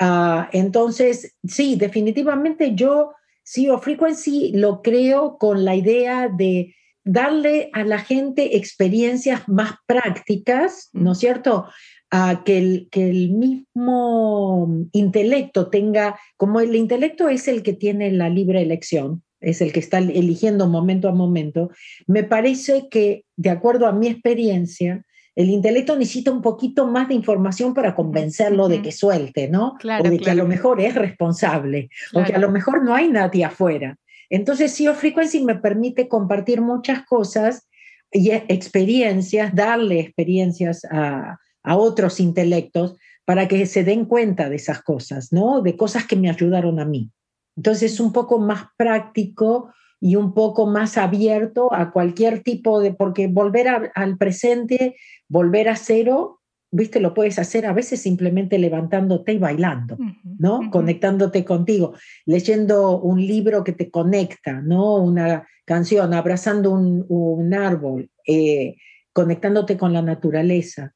Ah, 0.00 0.48
entonces, 0.52 1.36
sí, 1.46 1.76
definitivamente 1.76 2.74
yo, 2.74 3.12
sí, 3.42 3.68
o 3.68 3.78
Frequency 3.78 4.52
lo 4.52 4.82
creo 4.82 5.36
con 5.38 5.64
la 5.64 5.74
idea 5.74 6.28
de 6.28 6.74
darle 7.04 7.70
a 7.72 7.84
la 7.84 7.98
gente 7.98 8.56
experiencias 8.56 9.48
más 9.48 9.72
prácticas, 9.86 10.90
¿no 10.92 11.12
es 11.12 11.18
cierto? 11.18 11.66
A 12.10 12.42
que, 12.44 12.58
el, 12.58 12.88
que 12.90 13.10
el 13.10 13.30
mismo 13.30 14.86
intelecto 14.92 15.68
tenga, 15.68 16.18
como 16.36 16.60
el 16.60 16.74
intelecto 16.74 17.28
es 17.28 17.48
el 17.48 17.62
que 17.62 17.74
tiene 17.74 18.10
la 18.12 18.28
libre 18.28 18.62
elección, 18.62 19.22
es 19.40 19.60
el 19.60 19.72
que 19.72 19.80
está 19.80 19.98
eligiendo 19.98 20.68
momento 20.68 21.08
a 21.08 21.12
momento, 21.12 21.70
me 22.06 22.24
parece 22.24 22.88
que, 22.90 23.24
de 23.36 23.50
acuerdo 23.50 23.86
a 23.86 23.92
mi 23.92 24.08
experiencia, 24.08 25.04
el 25.36 25.50
intelecto 25.50 25.96
necesita 25.96 26.32
un 26.32 26.42
poquito 26.42 26.86
más 26.86 27.06
de 27.06 27.14
información 27.14 27.72
para 27.72 27.94
convencerlo 27.94 28.68
de 28.68 28.82
que 28.82 28.90
suelte, 28.90 29.48
¿no? 29.48 29.76
o 30.00 30.02
de 30.08 30.18
que 30.18 30.30
a 30.30 30.34
lo 30.34 30.46
mejor 30.46 30.80
es 30.80 30.96
responsable, 30.96 31.90
o 32.12 32.24
que 32.24 32.32
a 32.32 32.38
lo 32.38 32.50
mejor 32.50 32.84
no 32.84 32.92
hay 32.92 33.08
nadie 33.08 33.44
afuera. 33.44 33.96
Entonces, 34.30 34.76
CEO 34.76 34.94
Frequency 34.94 35.44
me 35.44 35.54
permite 35.54 36.08
compartir 36.08 36.60
muchas 36.60 37.04
cosas 37.06 37.68
y 38.10 38.30
experiencias, 38.30 39.54
darle 39.54 40.00
experiencias 40.00 40.84
a, 40.90 41.38
a 41.62 41.76
otros 41.76 42.18
intelectos 42.18 42.96
para 43.24 43.46
que 43.46 43.64
se 43.66 43.84
den 43.84 44.06
cuenta 44.06 44.48
de 44.48 44.56
esas 44.56 44.82
cosas, 44.82 45.32
¿no? 45.32 45.60
De 45.60 45.76
cosas 45.76 46.06
que 46.06 46.16
me 46.16 46.30
ayudaron 46.30 46.80
a 46.80 46.84
mí. 46.84 47.10
Entonces 47.58 47.94
es 47.94 48.00
un 48.00 48.12
poco 48.12 48.38
más 48.38 48.66
práctico 48.76 49.74
y 50.00 50.14
un 50.14 50.32
poco 50.32 50.68
más 50.68 50.96
abierto 50.96 51.74
a 51.74 51.90
cualquier 51.90 52.44
tipo 52.44 52.80
de, 52.80 52.94
porque 52.94 53.26
volver 53.26 53.90
al 53.92 54.16
presente, 54.16 54.94
volver 55.28 55.68
a 55.68 55.74
cero, 55.74 56.38
viste, 56.70 57.00
lo 57.00 57.14
puedes 57.14 57.36
hacer 57.40 57.66
a 57.66 57.72
veces 57.72 58.00
simplemente 58.00 58.60
levantándote 58.60 59.32
y 59.32 59.38
bailando, 59.38 59.98
¿no? 60.38 60.70
Conectándote 60.70 61.44
contigo, 61.44 61.94
leyendo 62.26 63.00
un 63.00 63.26
libro 63.26 63.64
que 63.64 63.72
te 63.72 63.90
conecta, 63.90 64.60
¿no? 64.60 64.94
Una 64.94 65.48
canción, 65.64 66.14
abrazando 66.14 66.70
un, 66.70 67.54
árbol, 67.54 68.08
eh, 68.24 68.76
conectándote 69.12 69.76
con 69.76 69.92
la 69.92 70.02
naturaleza. 70.02 70.94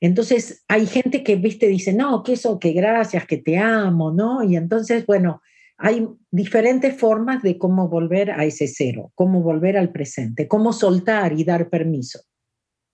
Entonces 0.00 0.64
hay 0.66 0.86
gente 0.86 1.22
que, 1.22 1.36
viste, 1.36 1.68
dice, 1.68 1.92
no, 1.92 2.24
que 2.24 2.32
eso, 2.32 2.58
que 2.58 2.72
gracias, 2.72 3.24
que 3.24 3.36
te 3.36 3.56
amo, 3.56 4.10
¿no? 4.10 4.42
Y 4.42 4.56
entonces, 4.56 5.06
bueno, 5.06 5.40
hay 5.84 6.08
diferentes 6.30 6.96
formas 6.96 7.42
de 7.42 7.58
cómo 7.58 7.88
volver 7.88 8.30
a 8.30 8.44
ese 8.44 8.68
cero, 8.68 9.10
cómo 9.16 9.42
volver 9.42 9.76
al 9.76 9.90
presente, 9.90 10.46
cómo 10.46 10.72
soltar 10.72 11.32
y 11.32 11.42
dar 11.42 11.70
permiso 11.70 12.20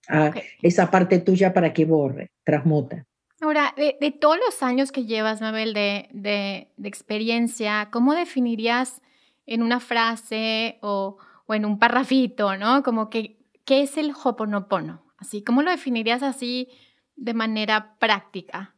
a 0.07 0.33
esa 0.63 0.89
parte 0.89 1.19
tuya 1.19 1.53
para 1.53 1.71
que 1.71 1.85
borre, 1.85 2.31
transmuta. 2.43 3.05
Ahora, 3.41 3.75
de, 3.77 4.11
todos 4.19 4.37
los 4.43 4.63
años 4.63 4.91
que 4.91 5.05
llevas, 5.05 5.39
Mabel, 5.39 5.75
de, 5.75 6.09
de, 6.13 6.67
experiencia, 6.83 7.89
¿cómo 7.91 8.15
definirías 8.15 9.03
en 9.45 9.61
una 9.61 9.79
frase 9.79 10.79
o, 10.81 11.17
o, 11.45 11.53
en 11.53 11.65
un 11.65 11.77
parrafito, 11.77 12.57
¿no? 12.57 12.81
Como 12.81 13.11
que, 13.11 13.37
¿qué 13.65 13.83
es 13.83 13.97
el 13.97 14.13
Hoponopono? 14.23 15.05
Así, 15.19 15.43
¿cómo 15.43 15.61
lo 15.61 15.69
definirías 15.69 16.23
así 16.23 16.69
de 17.15 17.35
manera 17.35 17.97
práctica? 17.99 18.75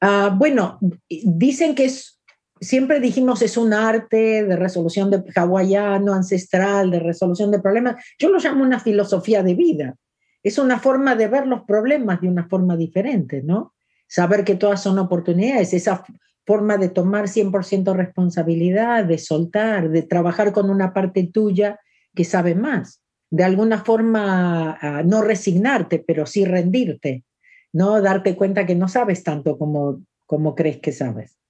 Ah, 0.00 0.34
bueno, 0.36 0.80
dicen 1.08 1.76
que 1.76 1.84
es 1.84 2.21
siempre 2.62 3.00
dijimos 3.00 3.42
es 3.42 3.56
un 3.56 3.74
arte 3.74 4.44
de 4.44 4.56
resolución 4.56 5.10
de 5.10 5.22
hawaiano, 5.34 6.14
ancestral, 6.14 6.90
de 6.90 7.00
resolución 7.00 7.50
de 7.50 7.60
problemas. 7.60 8.02
Yo 8.18 8.30
lo 8.30 8.38
llamo 8.38 8.62
una 8.62 8.80
filosofía 8.80 9.42
de 9.42 9.54
vida. 9.54 9.96
Es 10.42 10.58
una 10.58 10.78
forma 10.78 11.14
de 11.14 11.28
ver 11.28 11.46
los 11.46 11.62
problemas 11.64 12.20
de 12.20 12.28
una 12.28 12.48
forma 12.48 12.76
diferente, 12.76 13.42
¿no? 13.42 13.74
Saber 14.08 14.44
que 14.44 14.54
todas 14.54 14.82
son 14.82 14.98
oportunidades, 14.98 15.74
esa 15.74 16.04
forma 16.46 16.76
de 16.76 16.88
tomar 16.88 17.26
100% 17.26 17.94
responsabilidad, 17.94 19.04
de 19.04 19.18
soltar, 19.18 19.90
de 19.90 20.02
trabajar 20.02 20.52
con 20.52 20.70
una 20.70 20.92
parte 20.92 21.28
tuya 21.32 21.78
que 22.14 22.24
sabe 22.24 22.54
más. 22.54 23.02
De 23.30 23.44
alguna 23.44 23.78
forma, 23.84 24.78
no 25.04 25.22
resignarte, 25.22 25.98
pero 26.06 26.26
sí 26.26 26.44
rendirte, 26.44 27.24
¿no? 27.72 28.00
Darte 28.02 28.36
cuenta 28.36 28.66
que 28.66 28.74
no 28.74 28.88
sabes 28.88 29.22
tanto 29.22 29.56
como, 29.56 30.02
como 30.26 30.54
crees 30.54 30.78
que 30.78 30.92
sabes. 30.92 31.41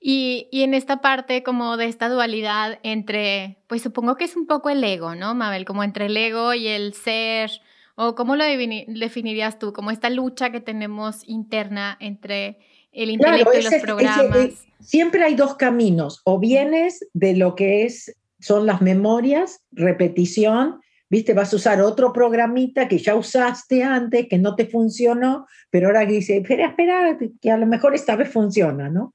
Y, 0.00 0.48
y, 0.50 0.62
en 0.62 0.74
esta 0.74 1.00
parte 1.00 1.42
como 1.42 1.76
de 1.76 1.86
esta 1.86 2.08
dualidad 2.08 2.78
entre, 2.82 3.58
pues 3.68 3.82
supongo 3.82 4.16
que 4.16 4.24
es 4.24 4.36
un 4.36 4.46
poco 4.46 4.70
el 4.70 4.82
ego, 4.82 5.14
¿no, 5.14 5.34
Mabel? 5.34 5.64
Como 5.64 5.84
entre 5.84 6.06
el 6.06 6.16
ego 6.16 6.54
y 6.54 6.66
el 6.66 6.94
ser, 6.94 7.50
o 7.94 8.14
cómo 8.14 8.34
lo 8.36 8.44
definirías 8.44 9.58
tú, 9.58 9.72
como 9.72 9.90
esta 9.90 10.10
lucha 10.10 10.50
que 10.50 10.60
tenemos 10.60 11.26
interna 11.28 11.96
entre 12.00 12.58
el 12.92 13.10
intelecto 13.10 13.58
y 13.58 13.62
los 13.62 13.74
programas. 13.74 14.66
siempre 14.80 15.22
hay 15.22 15.34
dos 15.34 15.54
caminos, 15.56 16.20
o 16.24 16.38
vienes 16.38 17.06
de 17.12 17.36
lo 17.36 17.54
que 17.54 17.84
es, 17.84 18.16
son 18.40 18.66
las 18.66 18.80
memorias, 18.80 19.60
repetición, 19.70 20.80
viste, 21.10 21.34
vas 21.34 21.52
a 21.52 21.56
usar 21.56 21.82
otro 21.82 22.12
programita 22.12 22.88
que 22.88 22.98
ya 22.98 23.16
usaste 23.16 23.82
antes, 23.82 24.28
que 24.28 24.38
no 24.38 24.54
te 24.54 24.66
funcionó, 24.66 25.46
pero 25.68 25.88
ahora 25.88 26.06
dice, 26.06 26.38
espera, 26.38 26.68
espera, 26.68 27.18
que 27.40 27.50
a 27.50 27.58
lo 27.58 27.66
mejor 27.66 27.94
esta 27.94 28.16
vez 28.16 28.30
funciona, 28.30 28.88
¿no? 28.88 29.14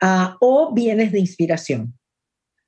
Ah, 0.00 0.36
o 0.40 0.72
bienes 0.74 1.12
de 1.12 1.20
inspiración. 1.20 1.94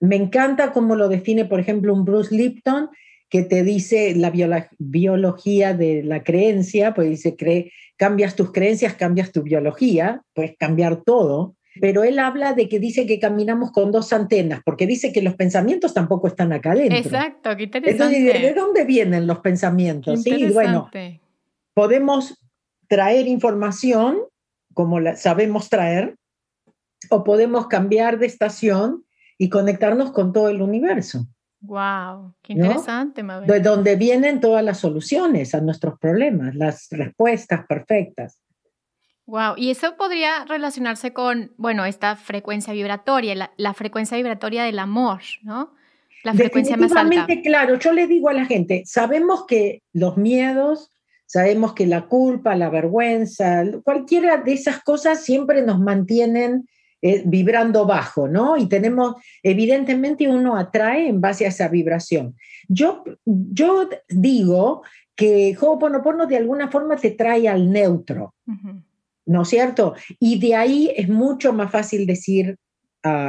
Me 0.00 0.16
encanta 0.16 0.72
cómo 0.72 0.94
lo 0.94 1.08
define, 1.08 1.44
por 1.44 1.60
ejemplo, 1.60 1.92
un 1.92 2.04
Bruce 2.04 2.34
Lipton, 2.34 2.90
que 3.28 3.42
te 3.42 3.64
dice 3.64 4.14
la 4.14 4.32
biología 4.78 5.74
de 5.74 6.02
la 6.02 6.22
creencia, 6.22 6.94
pues 6.94 7.08
dice, 7.08 7.36
cambias 7.96 8.36
tus 8.36 8.52
creencias, 8.52 8.94
cambias 8.94 9.32
tu 9.32 9.42
biología, 9.42 10.22
puedes 10.32 10.56
cambiar 10.56 11.02
todo, 11.02 11.56
pero 11.80 12.04
él 12.04 12.18
habla 12.18 12.54
de 12.54 12.68
que 12.68 12.78
dice 12.78 13.06
que 13.06 13.18
caminamos 13.18 13.72
con 13.72 13.90
dos 13.90 14.12
antenas, 14.12 14.60
porque 14.64 14.86
dice 14.86 15.12
que 15.12 15.22
los 15.22 15.34
pensamientos 15.34 15.92
tampoco 15.92 16.28
están 16.28 16.52
acá 16.52 16.72
adentro. 16.72 16.96
Exacto, 16.96 17.56
qué 17.56 17.64
interesante. 17.64 18.20
¿de 18.20 18.54
dónde 18.54 18.84
vienen 18.84 19.26
los 19.26 19.40
pensamientos? 19.40 20.22
Sí, 20.22 20.48
bueno, 20.52 20.88
podemos 21.74 22.38
traer 22.88 23.26
información 23.26 24.20
como 24.72 25.00
la 25.00 25.16
sabemos 25.16 25.68
traer, 25.68 26.16
o 27.10 27.24
podemos 27.24 27.66
cambiar 27.66 28.18
de 28.18 28.26
estación 28.26 29.04
y 29.38 29.48
conectarnos 29.48 30.12
con 30.12 30.32
todo 30.32 30.48
el 30.48 30.62
universo. 30.62 31.26
Wow, 31.60 32.34
qué 32.42 32.52
interesante, 32.52 33.22
Mabel. 33.22 33.48
De 33.48 33.60
donde 33.60 33.96
vienen 33.96 34.40
todas 34.40 34.62
las 34.62 34.78
soluciones 34.78 35.54
a 35.54 35.60
nuestros 35.60 35.98
problemas, 35.98 36.54
las 36.54 36.88
respuestas 36.90 37.66
perfectas. 37.66 38.40
Wow, 39.26 39.54
y 39.56 39.70
eso 39.70 39.96
podría 39.96 40.44
relacionarse 40.44 41.12
con, 41.12 41.52
bueno, 41.56 41.84
esta 41.84 42.14
frecuencia 42.14 42.72
vibratoria, 42.72 43.50
la, 43.56 43.74
frecuencia 43.74 44.16
vibratoria 44.16 44.62
del 44.62 44.78
amor, 44.78 45.20
¿no? 45.42 45.74
La 46.22 46.32
frecuencia 46.34 46.76
más 46.76 46.92
alta. 46.92 47.26
claro, 47.42 47.78
yo 47.78 47.92
le 47.92 48.06
digo 48.06 48.28
a 48.28 48.32
la 48.32 48.46
gente, 48.46 48.84
sabemos 48.86 49.44
que 49.46 49.82
los 49.92 50.16
miedos, 50.16 50.92
sabemos 51.24 51.72
que 51.72 51.86
la 51.86 52.06
culpa, 52.06 52.54
la 52.54 52.68
vergüenza, 52.68 53.64
cualquiera 53.82 54.36
de 54.38 54.52
esas 54.52 54.82
cosas 54.82 55.24
siempre 55.24 55.62
nos 55.62 55.80
mantienen 55.80 56.68
eh, 57.02 57.22
vibrando 57.24 57.86
bajo, 57.86 58.28
¿no? 58.28 58.56
Y 58.56 58.66
tenemos, 58.66 59.16
evidentemente 59.42 60.28
uno 60.28 60.56
atrae 60.56 61.08
en 61.08 61.20
base 61.20 61.44
a 61.44 61.48
esa 61.48 61.68
vibración. 61.68 62.36
Yo, 62.68 63.04
yo 63.24 63.88
digo 64.08 64.82
que 65.14 65.56
Ho'oponopono 65.60 66.26
de 66.26 66.36
alguna 66.36 66.70
forma 66.70 66.96
te 66.96 67.10
trae 67.10 67.48
al 67.48 67.70
neutro, 67.70 68.34
¿no 69.24 69.42
es 69.42 69.48
cierto? 69.48 69.94
Y 70.18 70.38
de 70.38 70.54
ahí 70.54 70.92
es 70.94 71.08
mucho 71.08 71.52
más 71.52 71.70
fácil 71.70 72.06
decir 72.06 72.58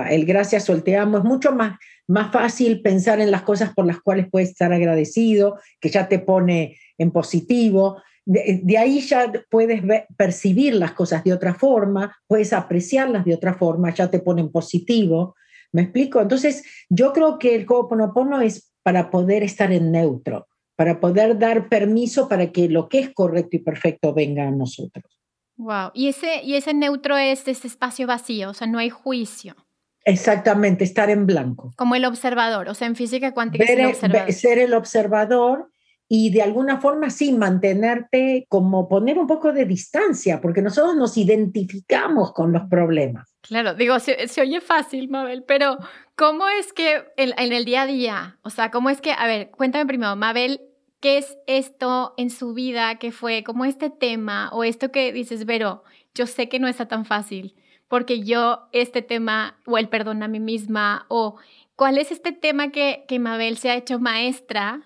el 0.10 0.26
gracias 0.26 0.70
o 0.70 0.74
el 0.74 0.84
te 0.84 0.98
amo, 0.98 1.20
es 1.20 1.24
mucho 1.24 1.52
más, 1.52 1.78
más 2.08 2.32
fácil 2.32 2.82
pensar 2.82 3.20
en 3.20 3.32
las 3.32 3.44
cosas 3.44 3.74
por 3.74 3.86
las 3.86 4.02
cuales 4.02 4.28
puedes 4.32 4.50
estar 4.50 4.74
agradecido, 4.74 5.60
que 5.80 5.90
ya 5.90 6.08
te 6.08 6.20
pone 6.20 6.78
en 6.98 7.12
positivo. 7.12 8.02
De, 8.30 8.78
ahí 8.78 9.00
ya 9.00 9.32
puedes 9.50 9.82
percibir 10.18 10.76
las 10.76 10.92
cosas 10.92 11.24
de 11.24 11.32
otra 11.32 11.54
forma, 11.54 12.14
puedes 12.28 12.52
apreciarlas 12.52 13.24
de 13.24 13.34
otra 13.34 13.54
forma, 13.54 13.94
ya 13.94 14.10
te 14.10 14.20
pone 14.20 14.42
en 14.42 14.52
positivo. 14.52 15.36
¿Me 15.72 15.84
explico? 15.84 16.20
Entonces, 16.20 16.66
yo 16.90 17.14
creo 17.14 17.40
que 17.40 17.56
el 17.56 17.66
Ho'oponopono 17.68 18.42
es 18.42 18.74
para 18.84 19.10
poder 19.10 19.44
estar 19.44 19.72
en 19.72 19.92
neutro, 19.92 20.48
para 20.76 21.00
poder 21.00 21.40
dar 21.40 21.70
permiso 21.70 22.28
para 22.28 22.52
que 22.52 22.68
lo 22.68 22.90
que 22.90 23.00
es 23.00 23.14
correcto 23.14 23.56
y 23.56 23.60
perfecto 23.60 24.14
venga 24.14 24.46
a 24.46 24.52
nosotros. 24.52 25.06
Wow. 25.56 25.92
Y 25.94 26.10
ese, 26.10 26.44
y 26.44 26.56
ese 26.56 26.74
neutro 26.74 27.18
es 27.18 27.48
ese 27.48 27.68
espacio 27.68 28.08
vacío, 28.08 28.50
o 28.50 28.54
sea, 28.54 28.68
no 28.68 28.78
hay 28.78 28.90
juicio. 28.90 29.56
Exactamente, 30.04 30.84
estar 30.84 31.10
en 31.10 31.26
blanco. 31.26 31.74
Como 31.78 31.96
el 31.96 32.06
observador, 32.06 32.70
o 32.70 32.74
sea, 32.74 32.88
en 32.88 32.96
física 32.96 33.34
cuántica 33.34 33.66
ser, 33.66 33.80
el 33.80 33.88
observador. 33.88 34.34
ser 34.34 34.60
el 34.60 34.74
observador 34.74 35.72
y 36.10 36.30
de 36.30 36.42
alguna 36.42 36.80
forma 36.80 37.10
sí 37.10 37.32
mantenerte 37.32 38.46
como 38.50 38.88
poner 38.88 39.20
un 39.20 39.28
poco 39.28 39.52
de 39.52 39.66
distancia, 39.66 40.40
porque 40.42 40.62
nosotros 40.62 40.96
nos 40.96 41.18
identificamos 41.18 42.34
con 42.34 42.52
los 42.52 42.64
problemas. 42.70 43.36
Claro, 43.42 43.74
digo, 43.74 44.00
se, 44.00 44.28
oye 44.42 44.62
fácil, 44.62 45.10
Mabel, 45.10 45.44
pero 45.48 45.78
¿cómo 46.16 46.48
es 46.48 46.74
que 46.74 47.04
en, 47.18 47.34
en, 47.38 47.54
el 47.54 47.66
día 47.66 47.84
a 47.84 47.88
día, 47.88 48.40
o 48.44 48.50
sea, 48.50 48.72
cómo 48.72 48.90
es 48.90 49.02
que, 49.02 49.12
a 49.12 49.28
ver, 49.28 49.52
cuéntame 49.52 49.86
primero, 49.86 50.16
Mabel, 50.16 50.62
¿qué 51.00 51.18
es 51.18 51.38
esto 51.48 52.14
en 52.18 52.30
su 52.30 52.54
vida 52.54 52.96
que 52.96 53.12
fue 53.12 53.44
como 53.44 53.66
este 53.66 53.90
tema 53.90 54.50
o 54.54 54.64
esto 54.64 54.92
que 54.92 55.12
dices, 55.12 55.46
Vero, 55.46 55.84
yo 56.16 56.26
sé 56.26 56.50
que 56.50 56.60
no 56.60 56.68
está 56.68 56.88
tan 56.88 57.06
fácil? 57.06 57.56
porque 57.88 58.22
yo 58.22 58.68
este 58.72 59.02
tema, 59.02 59.58
o 59.66 59.78
el 59.78 59.90
perdón 59.90 60.24
a 60.24 60.28
mí 60.28 60.40
misma, 60.40 61.06
o 61.08 61.38
cuál 61.76 61.98
es 61.98 62.12
este 62.12 62.32
tema 62.32 62.70
que, 62.70 63.06
que 63.08 63.20
Mabel 63.20 63.58
se 63.58 63.70
ha 63.70 63.76
hecho 63.76 64.00
maestra 64.00 64.84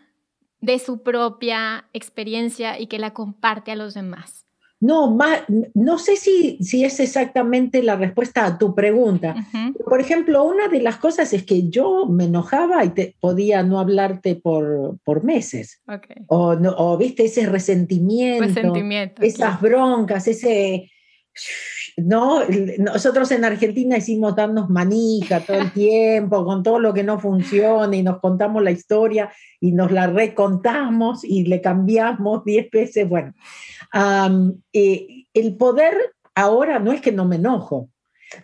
de 0.62 0.80
su 0.80 1.04
propia 1.04 1.86
experiencia 1.94 2.80
y 2.80 2.88
que 2.88 3.00
la 3.00 3.14
comparte 3.14 3.72
a 3.72 3.76
los 3.76 3.94
demás. 3.94 4.46
No, 4.80 5.16
no 5.76 6.00
sé 6.00 6.16
si, 6.16 6.58
si 6.60 6.84
es 6.84 7.00
exactamente 7.00 7.84
la 7.84 7.98
respuesta 7.98 8.46
a 8.46 8.58
tu 8.58 8.74
pregunta. 8.74 9.36
Por 9.86 10.02
ejemplo, 10.02 10.44
una 10.44 10.70
de 10.70 10.82
las 10.82 10.98
cosas 10.98 11.34
es 11.34 11.44
que 11.44 11.70
yo 11.70 12.08
me 12.08 12.24
enojaba 12.24 12.84
y 12.84 12.90
te, 12.90 13.16
podía 13.20 13.62
no 13.62 13.80
hablarte 13.80 14.36
por, 14.36 14.98
por 15.04 15.24
meses. 15.24 15.84
O, 16.26 16.56
o, 16.56 16.98
viste, 16.98 17.26
ese 17.26 17.46
resentimiento, 17.46 18.44
resentimiento 18.44 19.22
esas 19.22 19.62
broncas, 19.62 20.28
ese, 20.28 20.90
no, 22.04 22.42
nosotros 22.78 23.32
en 23.32 23.46
Argentina 23.46 23.98
hicimos 23.98 24.36
darnos 24.36 24.70
manija 24.70 25.40
todo 25.40 25.58
el 25.58 25.72
tiempo 25.72 26.44
con 26.46 26.64
todo 26.64 26.80
lo 26.80 26.94
que 26.94 27.04
no 27.04 27.20
funciona 27.20 27.96
y 27.96 28.04
nos 28.04 28.20
contamos 28.20 28.64
la 28.64 28.72
historia 28.72 29.32
y 29.60 29.72
nos 29.72 29.92
la 29.92 30.08
recontamos 30.08 31.24
y 31.24 31.44
le 31.46 31.62
cambiamos 31.62 32.44
diez 32.46 32.70
veces. 32.72 33.08
Bueno, 33.08 33.34
eh, 34.74 35.26
el 35.34 35.58
poder 35.58 35.96
ahora 36.36 36.80
no 36.80 36.92
es 36.92 37.02
que 37.02 37.12
no 37.12 37.26
me 37.26 37.38
enojo, 37.38 37.90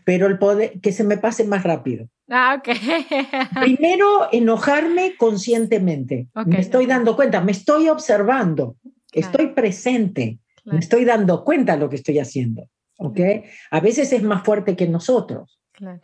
pero 0.04 0.28
el 0.28 0.38
poder 0.38 0.80
que 0.82 0.92
se 0.92 1.04
me 1.04 1.18
pase 1.18 1.44
más 1.44 1.64
rápido. 1.64 2.08
Ah, 2.30 2.60
ok. 2.60 2.70
Primero, 3.62 4.28
enojarme 4.32 5.16
conscientemente. 5.18 6.28
Me 6.46 6.60
estoy 6.60 6.86
dando 6.86 7.16
cuenta, 7.16 7.42
me 7.42 7.54
estoy 7.54 7.88
observando, 7.88 8.76
estoy 9.14 9.48
presente, 9.48 10.40
me 10.66 10.80
estoy 10.80 11.06
dando 11.06 11.46
cuenta 11.46 11.74
de 11.74 11.80
lo 11.80 11.90
que 11.90 11.96
estoy 11.96 12.20
haciendo. 12.20 12.68
¿Ok? 12.98 13.20
A 13.72 13.80
veces 13.80 14.12
es 14.13 14.24
más 14.24 14.44
fuerte 14.44 14.75
que 14.75 14.88
nosotros. 14.88 15.60
Claro. 15.72 16.01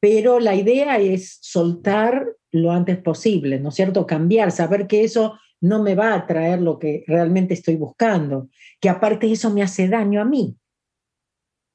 Pero 0.00 0.38
la 0.38 0.54
idea 0.54 0.98
es 0.98 1.38
soltar 1.40 2.26
lo 2.50 2.70
antes 2.70 2.98
posible, 2.98 3.58
¿no 3.58 3.70
es 3.70 3.74
cierto? 3.74 4.06
Cambiar, 4.06 4.52
saber 4.52 4.86
que 4.86 5.04
eso 5.04 5.38
no 5.60 5.82
me 5.82 5.94
va 5.94 6.14
a 6.14 6.26
traer 6.26 6.60
lo 6.60 6.78
que 6.78 7.04
realmente 7.06 7.54
estoy 7.54 7.76
buscando, 7.76 8.48
que 8.80 8.88
aparte 8.88 9.30
eso 9.30 9.50
me 9.50 9.62
hace 9.62 9.88
daño 9.88 10.20
a 10.20 10.24
mí. 10.24 10.56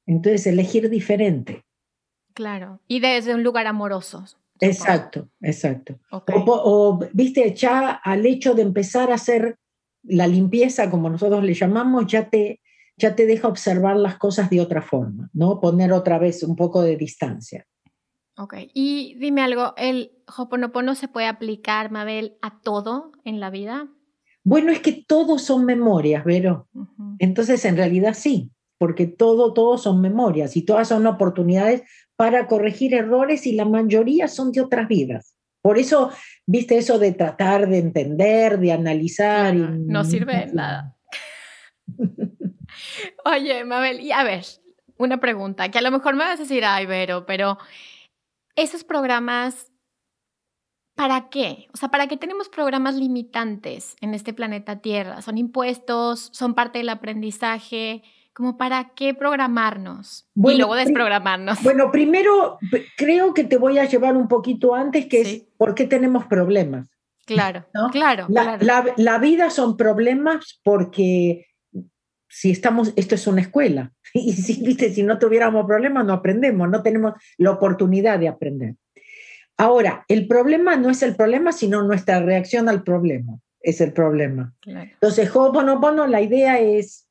Entonces, 0.06 0.46
elegir 0.46 0.88
diferente. 0.88 1.64
Claro, 2.32 2.80
y 2.88 3.00
desde 3.00 3.34
un 3.34 3.42
lugar 3.42 3.66
amoroso. 3.66 4.24
Exacto, 4.60 5.28
exacto. 5.40 5.98
o, 6.10 7.00
viste, 7.12 7.54
ya 7.54 7.90
al 7.90 8.24
hecho 8.24 8.54
de 8.54 8.62
empezar 8.62 9.10
a 9.10 9.14
hacer 9.14 9.58
la 10.02 10.26
limpieza, 10.26 10.90
como 10.90 11.10
nosotros 11.10 11.42
le 11.44 11.54
llamamos, 11.54 12.06
ya 12.06 12.28
te 12.28 12.60
ya 12.96 13.16
te 13.16 13.26
deja 13.26 13.48
observar 13.48 13.96
las 13.96 14.16
cosas 14.16 14.50
de 14.50 14.60
otra 14.60 14.82
forma, 14.82 15.30
¿no? 15.32 15.60
Poner 15.60 15.92
otra 15.92 16.18
vez 16.18 16.42
un 16.42 16.56
poco 16.56 16.82
de 16.82 16.96
distancia. 16.96 17.66
Ok, 18.36 18.54
y 18.74 19.14
dime 19.18 19.42
algo, 19.42 19.74
¿el 19.76 20.12
Hoponopono 20.36 20.94
se 20.94 21.08
puede 21.08 21.28
aplicar, 21.28 21.90
Mabel, 21.90 22.36
a 22.42 22.60
todo 22.60 23.12
en 23.24 23.38
la 23.38 23.50
vida? 23.50 23.88
Bueno, 24.42 24.72
es 24.72 24.80
que 24.80 25.04
todos 25.06 25.42
son 25.42 25.64
memorias, 25.64 26.24
Vero. 26.24 26.68
Entonces, 27.18 27.64
en 27.64 27.76
realidad 27.76 28.14
sí, 28.14 28.50
porque 28.78 29.06
todo, 29.06 29.52
todo 29.52 29.78
son 29.78 30.00
memorias 30.00 30.56
y 30.56 30.62
todas 30.62 30.88
son 30.88 31.06
oportunidades 31.06 31.82
para 32.16 32.46
corregir 32.46 32.94
errores 32.94 33.46
y 33.46 33.52
la 33.52 33.64
mayoría 33.64 34.28
son 34.28 34.52
de 34.52 34.60
otras 34.60 34.88
vidas. 34.88 35.36
Por 35.62 35.78
eso, 35.78 36.10
viste 36.44 36.76
eso 36.76 36.98
de 36.98 37.12
tratar 37.12 37.68
de 37.68 37.78
entender, 37.78 38.58
de 38.58 38.72
analizar. 38.72 39.54
no 39.54 40.04
sirve 40.04 40.46
de 40.46 40.46
nada. 40.52 40.96
Oye, 43.24 43.64
Mabel, 43.64 44.00
y 44.00 44.12
a 44.12 44.24
ver, 44.24 44.44
una 44.96 45.18
pregunta, 45.18 45.70
que 45.70 45.78
a 45.78 45.82
lo 45.82 45.90
mejor 45.90 46.14
me 46.14 46.24
vas 46.24 46.38
a 46.38 46.42
decir, 46.42 46.64
ay, 46.64 46.86
Vero, 46.86 47.26
pero 47.26 47.58
esos 48.56 48.84
programas, 48.84 49.72
¿para 50.94 51.28
qué? 51.28 51.68
O 51.72 51.76
sea, 51.76 51.88
¿para 51.88 52.06
qué 52.06 52.16
tenemos 52.16 52.48
programas 52.48 52.94
limitantes 52.94 53.96
en 54.00 54.14
este 54.14 54.32
planeta 54.32 54.80
Tierra? 54.80 55.22
¿Son 55.22 55.38
impuestos? 55.38 56.30
¿Son 56.32 56.54
parte 56.54 56.78
del 56.78 56.88
aprendizaje? 56.88 58.02
¿Cómo 58.32 58.56
para 58.56 58.94
qué 58.94 59.14
programarnos 59.14 60.28
y 60.34 60.56
luego 60.56 60.74
desprogramarnos? 60.74 61.62
Bueno, 61.62 61.92
primero 61.92 62.58
creo 62.96 63.32
que 63.32 63.44
te 63.44 63.58
voy 63.58 63.78
a 63.78 63.84
llevar 63.84 64.16
un 64.16 64.26
poquito 64.26 64.74
antes, 64.74 65.06
que 65.06 65.20
es 65.20 65.46
por 65.56 65.76
qué 65.76 65.86
tenemos 65.86 66.24
problemas. 66.26 66.88
Claro, 67.26 67.64
claro, 67.90 68.26
la, 68.28 68.58
claro. 68.58 68.92
la, 68.96 69.18
vida 69.18 69.48
son 69.50 69.76
problemas 69.76 70.60
porque 70.62 71.46
si 72.34 72.50
estamos, 72.50 72.92
esto 72.96 73.14
es 73.14 73.28
una 73.28 73.42
escuela, 73.42 73.92
y 74.12 74.32
si, 74.32 74.60
¿viste? 74.64 74.92
si 74.92 75.04
no 75.04 75.18
tuviéramos 75.20 75.66
problemas, 75.66 76.04
no 76.04 76.14
aprendemos, 76.14 76.68
no 76.68 76.82
tenemos 76.82 77.14
la 77.38 77.52
oportunidad 77.52 78.18
de 78.18 78.26
aprender. 78.26 78.74
Ahora, 79.56 80.04
el 80.08 80.26
problema 80.26 80.74
no 80.74 80.90
es 80.90 81.04
el 81.04 81.14
problema, 81.14 81.52
sino 81.52 81.84
nuestra 81.84 82.20
reacción 82.20 82.68
al 82.68 82.82
problema, 82.82 83.38
es 83.60 83.80
el 83.80 83.92
problema. 83.92 84.52
Entonces, 84.66 85.30
Ho'oponopono, 85.32 86.08
la 86.08 86.22
idea 86.22 86.58
es, 86.58 87.06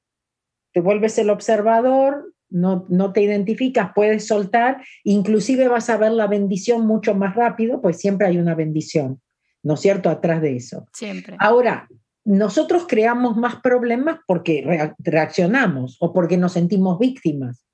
te 0.73 0.81
vuelves 0.81 1.17
el 1.17 1.29
observador, 1.29 2.33
no, 2.49 2.85
no 2.89 3.13
te 3.13 3.21
identificas, 3.21 3.91
puedes 3.95 4.27
soltar, 4.27 4.83
inclusive 5.05 5.69
vas 5.69 5.89
a 5.89 5.95
ver 5.95 6.11
la 6.11 6.27
bendición 6.27 6.85
mucho 6.85 7.15
más 7.15 7.33
rápido, 7.33 7.81
pues 7.81 7.97
siempre 7.97 8.27
hay 8.27 8.37
una 8.37 8.55
bendición, 8.55 9.21
¿no 9.63 9.75
es 9.75 9.79
cierto?, 9.79 10.09
atrás 10.09 10.41
de 10.41 10.57
eso. 10.57 10.85
Siempre. 10.91 11.37
Ahora, 11.39 11.87
nosotros 12.25 12.85
creamos 12.87 13.35
más 13.35 13.57
problemas 13.57 14.19
porque 14.25 14.93
reaccionamos 14.99 15.97
o 15.99 16.13
porque 16.13 16.37
nos 16.37 16.53
sentimos 16.53 16.99
víctimas 16.99 17.65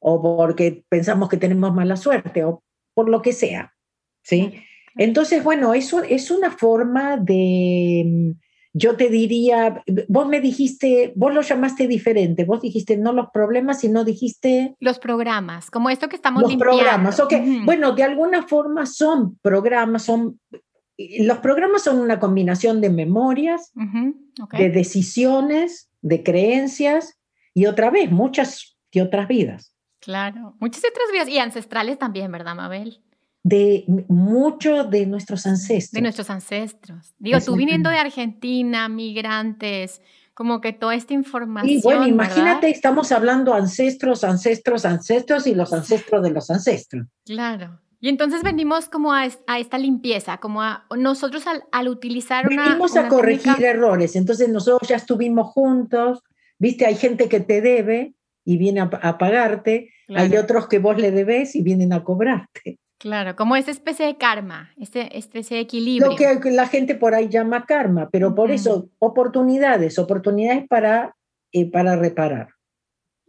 o 0.00 0.22
porque 0.22 0.84
pensamos 0.88 1.28
que 1.28 1.36
tenemos 1.36 1.74
mala 1.74 1.96
suerte 1.96 2.44
o 2.44 2.62
por 2.94 3.08
lo 3.08 3.22
que 3.22 3.32
sea. 3.32 3.72
¿sí? 4.22 4.62
Entonces, 4.96 5.42
bueno, 5.42 5.74
eso 5.74 6.02
es 6.02 6.30
una 6.30 6.50
forma 6.50 7.16
de, 7.16 8.34
yo 8.72 8.96
te 8.96 9.08
diría, 9.08 9.82
vos 10.08 10.28
me 10.28 10.40
dijiste, 10.40 11.12
vos 11.16 11.32
lo 11.32 11.40
llamaste 11.42 11.86
diferente, 11.86 12.44
vos 12.44 12.60
dijiste 12.60 12.96
no 12.96 13.12
los 13.12 13.30
problemas, 13.32 13.80
sino 13.80 14.04
dijiste... 14.04 14.74
Los 14.80 14.98
programas, 14.98 15.70
como 15.70 15.90
esto 15.90 16.08
que 16.08 16.16
estamos 16.16 16.42
los 16.42 16.56
programas, 16.56 17.18
ok. 17.20 17.32
Bueno, 17.64 17.92
de 17.92 18.02
alguna 18.02 18.46
forma 18.46 18.86
son 18.86 19.38
programas, 19.40 20.02
son 20.02 20.40
los 20.98 21.38
programas 21.38 21.82
son 21.82 22.00
una 22.00 22.18
combinación 22.18 22.80
de 22.80 22.90
memorias, 22.90 23.72
de 24.52 24.70
decisiones, 24.70 25.90
de 26.02 26.22
creencias 26.22 27.18
y 27.54 27.66
otra 27.66 27.90
vez 27.90 28.10
muchas 28.10 28.76
y 28.90 29.00
otras 29.00 29.28
vidas. 29.28 29.74
Claro, 30.00 30.56
muchas 30.60 30.82
otras 30.90 31.10
vidas 31.12 31.28
y 31.28 31.38
ancestrales 31.38 31.98
también, 31.98 32.30
¿verdad, 32.32 32.54
Mabel? 32.54 33.00
De 33.44 33.84
muchos 34.08 34.90
de 34.90 35.06
nuestros 35.06 35.46
ancestros. 35.46 35.92
De 35.92 36.02
nuestros 36.02 36.30
ancestros. 36.30 37.14
Digo, 37.18 37.38
tú 37.40 37.56
viniendo 37.56 37.90
de 37.90 37.98
Argentina, 37.98 38.88
migrantes, 38.88 40.02
como 40.34 40.60
que 40.60 40.72
toda 40.72 40.94
esta 40.94 41.14
información. 41.14 41.78
Y 41.78 41.82
bueno, 41.82 42.06
imagínate, 42.06 42.70
estamos 42.70 43.10
hablando 43.12 43.54
ancestros, 43.54 44.24
ancestros, 44.24 44.84
ancestros 44.84 45.46
y 45.46 45.54
los 45.54 45.72
ancestros 45.72 46.22
de 46.22 46.30
los 46.30 46.50
ancestros. 46.50 47.06
Claro. 47.24 47.80
Y 48.00 48.08
entonces 48.08 48.42
venimos 48.42 48.88
como 48.88 49.12
a, 49.12 49.26
esta 49.26 49.78
limpieza, 49.78 50.38
como 50.38 50.62
a 50.62 50.86
nosotros 50.96 51.44
al, 51.72 51.88
utilizar 51.88 52.46
una... 52.46 52.64
Venimos 52.64 52.96
a 52.96 53.08
corregir 53.08 53.62
errores, 53.62 54.14
entonces 54.14 54.48
nosotros 54.48 54.88
ya 54.88 54.96
estuvimos 54.96 55.48
juntos, 55.48 56.22
viste, 56.58 56.86
hay 56.86 56.94
gente 56.94 57.28
que 57.28 57.40
te 57.40 57.60
debe 57.60 58.14
y 58.44 58.56
viene 58.56 58.80
a, 58.80 59.18
pagarte, 59.18 59.90
hay 60.14 60.36
otros 60.36 60.68
que 60.68 60.78
vos 60.78 60.96
le 60.96 61.10
debes 61.10 61.56
y 61.56 61.62
vienen 61.62 61.92
a 61.92 62.04
cobrarte. 62.04 62.78
Claro, 62.98 63.36
como 63.36 63.56
esa 63.56 63.70
especie 63.70 64.06
de 64.06 64.16
karma, 64.16 64.72
esta 64.76 65.02
especie 65.02 65.56
de 65.56 65.62
equilibrio. 65.62 66.10
Lo 66.10 66.16
que 66.16 66.50
la 66.50 66.66
gente 66.66 66.94
por 66.94 67.14
ahí 67.14 67.28
llama 67.28 67.66
karma, 67.66 68.08
pero 68.10 68.34
por 68.34 68.50
eso 68.50 68.90
oportunidades, 68.98 69.98
oportunidades 69.98 70.66
para, 70.68 71.14
eh, 71.52 71.70
para 71.70 71.96
reparar. 71.96 72.48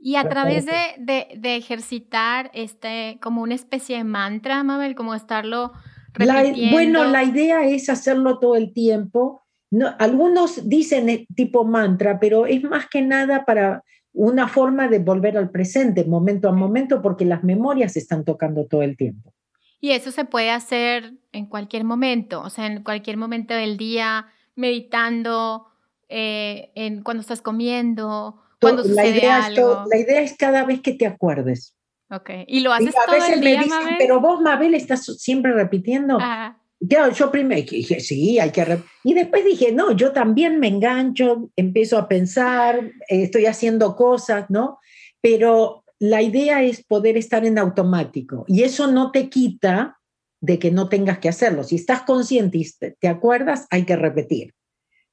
Y 0.02 0.16
a 0.16 0.28
través 0.30 0.66
de, 0.66 1.38
de, 1.38 1.56
ejercitar 1.56 2.50
este, 2.54 3.20
como 3.22 3.42
una 3.42 3.56
especie 3.56 3.98
de 3.98 4.06
mantra, 4.06 4.64
Mabel, 4.64 4.96
como 4.96 5.14
estarlo 5.14 5.74
repitiendo. 6.14 6.72
bueno, 6.72 7.04
la 7.06 7.24
idea 7.24 7.66
es 7.66 7.90
hacerlo 7.90 8.40
todo 8.40 8.56
el 8.56 8.72
tiempo. 8.74 9.44
No, 9.72 9.94
algunos 10.00 10.70
dicen 10.70 11.10
eh, 11.10 11.28
tipo 11.36 11.66
mantra, 11.66 12.20
pero 12.20 12.46
es 12.46 12.64
más 12.64 12.88
que 12.88 13.02
nada 13.02 13.44
para 13.46 13.84
una 14.14 14.48
forma 14.48 14.88
de 14.88 15.00
volver 15.00 15.38
al 15.38 15.52
presente, 15.52 16.06
momento 16.06 16.48
a 16.48 16.54
momento, 16.54 17.02
porque 17.02 17.26
las 17.26 17.44
memorias 17.44 17.98
están 17.98 18.24
tocando 18.24 18.66
todo 18.66 18.82
el 18.82 18.98
tiempo. 18.98 19.34
Y 19.82 19.92
eso 19.92 20.12
se 20.12 20.26
puede 20.26 20.50
hacer 20.50 21.14
en 21.32 21.46
cualquier 21.46 21.84
momento, 21.84 22.42
o 22.42 22.50
sea, 22.50 22.66
en 22.66 22.84
cualquier 22.84 23.18
momento 23.18 23.54
del 23.54 23.78
día, 23.78 24.28
meditando, 24.56 25.68
eh, 26.10 26.72
en 26.76 27.02
cuando 27.02 27.22
estás 27.22 27.42
comiendo, 27.42 28.42
cuando 28.60 28.84
la 28.84 29.06
idea 29.06 29.46
algo. 29.46 29.84
Es 29.84 29.90
la 29.90 29.98
idea 29.98 30.22
es 30.22 30.36
cada 30.38 30.66
vez 30.66 30.82
que 30.82 30.94
te 30.94 31.06
acuerdes. 31.06 31.76
Ok, 32.12 32.32
y 32.48 32.62
lo 32.62 32.74
haces 32.74 32.94
todo 33.06 33.34
el 33.34 33.42
día, 33.42 33.66
Mabel? 33.68 33.96
Pero 34.00 34.20
vos, 34.20 34.42
Mabel, 34.42 34.74
estás 34.74 35.06
siempre 35.06 35.54
repitiendo. 35.54 36.18
Ah. 36.20 36.58
yo 36.80 37.30
primero 37.30 37.62
dije, 37.70 38.00
sí, 38.00 38.40
hay 38.40 38.52
que... 38.52 38.80
Y 39.04 39.14
después 39.14 39.46
dije, 39.46 39.72
no, 39.72 39.92
yo 39.92 40.12
también 40.12 40.60
me 40.60 40.68
engancho, 40.68 41.52
empiezo 41.56 42.00
a 42.00 42.08
pensar, 42.08 42.80
eh, 43.10 43.24
estoy 43.24 43.46
haciendo 43.46 43.96
cosas, 43.96 44.50
¿no? 44.50 44.80
Pero 45.22 45.84
la 46.00 46.24
idea 46.24 46.64
es 46.64 46.84
poder 46.84 47.16
estar 47.16 47.46
en 47.46 47.60
automático 47.60 48.46
y 48.48 48.64
eso 48.64 48.88
no 48.88 49.12
te 49.12 49.30
quita 49.30 50.00
de 50.42 50.58
que 50.58 50.72
no 50.72 50.90
tengas 50.90 51.20
que 51.20 51.30
hacerlo. 51.30 51.64
Si 51.64 51.76
estás 51.76 52.04
consciente 52.04 52.58
y 52.58 52.66
te 53.00 53.08
acuerdas, 53.08 53.68
hay 53.70 53.84
que 53.84 53.98
repetir, 53.98 54.56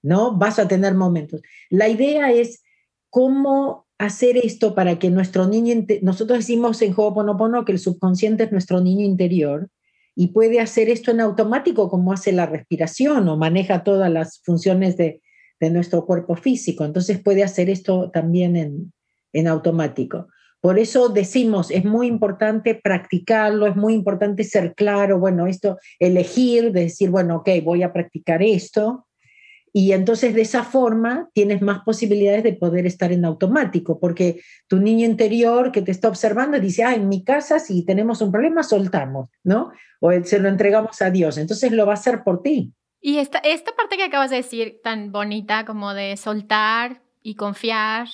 ¿no? 0.02 0.36
Vas 0.36 0.58
a 0.58 0.68
tener 0.68 0.94
momentos. 0.94 1.42
La 1.68 1.88
idea 1.88 2.30
es 2.32 2.62
cómo 3.10 3.86
hacer 3.98 4.36
esto 4.36 4.74
para 4.74 4.98
que 4.98 5.10
nuestro 5.10 5.46
niño, 5.46 5.84
nosotros 6.02 6.40
decimos 6.40 6.82
en 6.82 6.92
Ho'oponopono 6.94 7.64
que 7.64 7.72
el 7.72 7.78
subconsciente 7.78 8.44
es 8.44 8.52
nuestro 8.52 8.80
niño 8.80 9.04
interior 9.04 9.70
y 10.14 10.28
puede 10.28 10.60
hacer 10.60 10.88
esto 10.88 11.10
en 11.10 11.20
automático 11.20 11.88
como 11.88 12.12
hace 12.12 12.32
la 12.32 12.46
respiración 12.46 13.28
o 13.28 13.36
maneja 13.36 13.84
todas 13.84 14.10
las 14.10 14.40
funciones 14.44 14.96
de, 14.96 15.20
nuestro 15.58 16.04
cuerpo 16.04 16.36
físico. 16.36 16.84
Entonces 16.84 17.22
puede 17.22 17.42
hacer 17.42 17.70
esto 17.70 18.10
también 18.10 18.56
en, 18.56 18.92
en 19.32 19.48
automático. 19.48 20.28
Por 20.60 20.78
eso 20.78 21.08
decimos, 21.08 21.70
es 21.70 21.84
muy 21.84 22.06
importante 22.08 22.74
practicarlo, 22.74 23.66
es 23.66 23.74
muy 23.74 23.94
importante 23.94 24.44
ser 24.44 24.74
claro, 24.74 25.18
bueno, 25.18 25.46
esto, 25.46 25.78
elegir, 25.98 26.72
decir, 26.72 27.08
bueno, 27.08 27.36
ok, 27.36 27.48
voy 27.64 27.82
a 27.82 27.92
practicar 27.92 28.42
esto. 28.42 29.06
Y 29.78 29.92
entonces 29.92 30.34
de 30.34 30.40
esa 30.40 30.64
forma 30.64 31.28
tienes 31.34 31.60
más 31.60 31.80
posibilidades 31.80 32.42
de 32.42 32.54
poder 32.54 32.86
estar 32.86 33.12
en 33.12 33.26
automático, 33.26 34.00
porque 34.00 34.40
tu 34.68 34.78
niño 34.78 35.04
interior 35.04 35.70
que 35.70 35.82
te 35.82 35.90
está 35.90 36.08
observando 36.08 36.58
dice, 36.58 36.82
ah, 36.82 36.94
en 36.94 37.10
mi 37.10 37.22
casa 37.22 37.58
si 37.58 37.84
tenemos 37.84 38.22
un 38.22 38.32
problema, 38.32 38.62
soltamos, 38.62 39.28
¿no? 39.44 39.72
O 40.00 40.10
se 40.24 40.38
lo 40.38 40.48
entregamos 40.48 41.02
a 41.02 41.10
Dios. 41.10 41.36
Entonces 41.36 41.72
lo 41.72 41.84
va 41.84 41.92
a 41.92 41.96
hacer 41.96 42.24
por 42.24 42.40
ti. 42.40 42.72
Y 43.02 43.18
esta, 43.18 43.36
esta 43.40 43.76
parte 43.76 43.98
que 43.98 44.04
acabas 44.04 44.30
de 44.30 44.36
decir, 44.36 44.80
tan 44.82 45.12
bonita 45.12 45.66
como 45.66 45.92
de 45.92 46.16
soltar 46.16 47.02
y 47.22 47.34
confiar, 47.34 48.08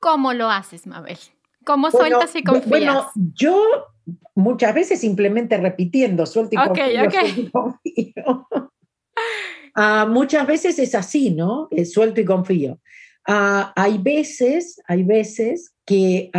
¿cómo 0.00 0.32
lo 0.32 0.48
haces, 0.48 0.86
Mabel? 0.86 1.18
¿Cómo 1.66 1.90
sueltas 1.90 2.34
y 2.34 2.42
confías? 2.42 2.66
Bueno, 2.66 3.10
yo 3.34 3.62
muchas 4.34 4.74
veces 4.74 4.98
simplemente 5.00 5.58
repitiendo, 5.58 6.24
suelto 6.24 6.54
y 6.54 7.50
confío, 7.50 8.48
ah, 9.78 10.06
muchas 10.06 10.46
veces 10.46 10.78
es 10.78 10.94
así, 10.94 11.30
¿no? 11.30 11.68
Es 11.70 11.92
suelto 11.92 12.20
y 12.20 12.24
confío. 12.24 12.80
Ah, 13.26 13.72
hay 13.76 13.98
veces, 13.98 14.80
hay 14.86 15.04
veces 15.04 15.72
que, 15.86 16.30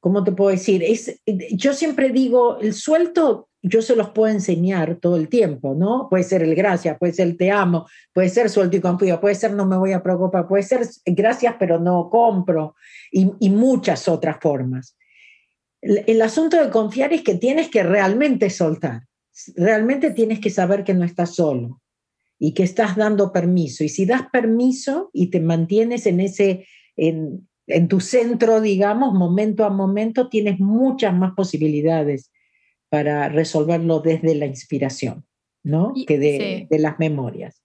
¿cómo 0.00 0.24
te 0.24 0.32
puedo 0.32 0.50
decir? 0.50 0.82
Es, 0.82 1.20
yo 1.26 1.72
siempre 1.72 2.10
digo, 2.10 2.58
el 2.60 2.72
suelto 2.72 3.48
yo 3.66 3.80
se 3.80 3.96
los 3.96 4.10
puedo 4.10 4.30
enseñar 4.30 4.96
todo 4.96 5.16
el 5.16 5.28
tiempo, 5.28 5.74
¿no? 5.74 6.08
Puede 6.10 6.22
ser 6.22 6.42
el 6.42 6.54
gracias, 6.54 6.98
puede 6.98 7.14
ser 7.14 7.28
el 7.28 7.36
te 7.38 7.50
amo, 7.50 7.86
puede 8.12 8.28
ser 8.28 8.50
suelto 8.50 8.76
y 8.76 8.80
confío, 8.80 9.18
puede 9.20 9.34
ser 9.34 9.54
no 9.54 9.64
me 9.64 9.78
voy 9.78 9.92
a 9.92 10.02
preocupar, 10.02 10.46
puede 10.46 10.62
ser 10.62 10.86
gracias 11.06 11.56
pero 11.58 11.80
no 11.80 12.10
compro 12.10 12.76
y, 13.10 13.48
muchas 13.48 14.06
otras 14.06 14.36
formas. 14.38 14.98
El, 15.80 16.20
asunto 16.20 16.62
de 16.62 16.70
confiar 16.70 17.14
es 17.14 17.22
que 17.22 17.36
tienes 17.36 17.70
que 17.70 17.82
realmente 17.82 18.50
soltar, 18.50 19.04
realmente 19.56 20.10
tienes 20.10 20.40
que 20.40 20.50
saber 20.50 20.84
que 20.84 20.92
no 20.92 21.04
estás 21.04 21.34
solo 21.34 21.80
y 22.38 22.52
que 22.54 22.62
estás 22.62 22.96
dando 22.96 23.32
permiso. 23.32 23.84
Y 23.84 23.88
si 23.88 24.06
das 24.06 24.22
permiso 24.32 25.10
y 25.12 25.30
te 25.30 25.40
mantienes 25.40 26.06
en 26.06 26.20
ese, 26.20 26.66
en, 26.96 27.48
en 27.66 27.88
tu 27.88 28.00
centro, 28.00 28.60
digamos, 28.60 29.14
momento 29.14 29.64
a 29.64 29.70
momento, 29.70 30.28
tienes 30.28 30.60
muchas 30.60 31.14
más 31.14 31.32
posibilidades 31.34 32.30
para 32.88 33.28
resolverlo 33.28 34.00
desde 34.00 34.34
la 34.34 34.46
inspiración, 34.46 35.24
¿no? 35.62 35.92
que 36.06 36.18
de, 36.18 36.66
las 36.78 36.98
memorias. 36.98 37.60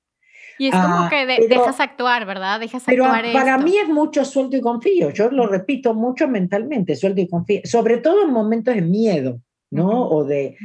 Y 0.57 0.67
es 0.67 0.71
como 0.71 1.05
ah, 1.05 1.09
que 1.09 1.25
dejas 1.25 1.79
actuar, 1.79 2.25
¿verdad? 2.25 2.59
Dejas 2.59 2.83
pero 2.85 3.05
actuar. 3.05 3.31
Para 3.31 3.57
mí 3.57 3.77
es 3.77 3.87
mucho 3.87 4.25
suelto 4.25 4.57
y 4.57 4.61
confío. 4.61 5.09
Yo 5.11 5.29
lo 5.29 5.47
repito 5.47 5.93
mucho 5.93 6.27
mentalmente, 6.27 6.97
suelto 6.97 7.21
y 7.21 7.29
confío. 7.29 7.61
Sobre 7.63 7.99
todo 7.99 8.25
en 8.25 8.31
momentos 8.31 8.75
de 8.75 8.81
miedo, 8.81 9.39
¿no? 9.71 10.09
O 10.09 10.25
de 10.25 10.57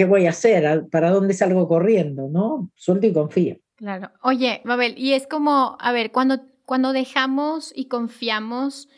qué 0.00 0.06
voy 0.06 0.24
a 0.24 0.30
hacer, 0.30 0.88
para 0.88 1.10
dónde 1.10 1.34
salgo 1.34 1.68
corriendo, 1.68 2.26
¿no? 2.30 2.70
Suelto 2.74 3.06
y 3.06 3.12
confío. 3.12 3.58
Claro. 3.76 4.10
Oye, 4.22 4.62
Mabel, 4.64 4.94
y 4.96 5.12
es 5.12 5.26
como, 5.26 5.76
a 5.78 5.92
ver, 5.92 6.10
cuando, 6.10 6.40
cuando 6.64 6.94
dejamos 6.94 7.70
y 7.76 7.84
confiamos 7.84 8.88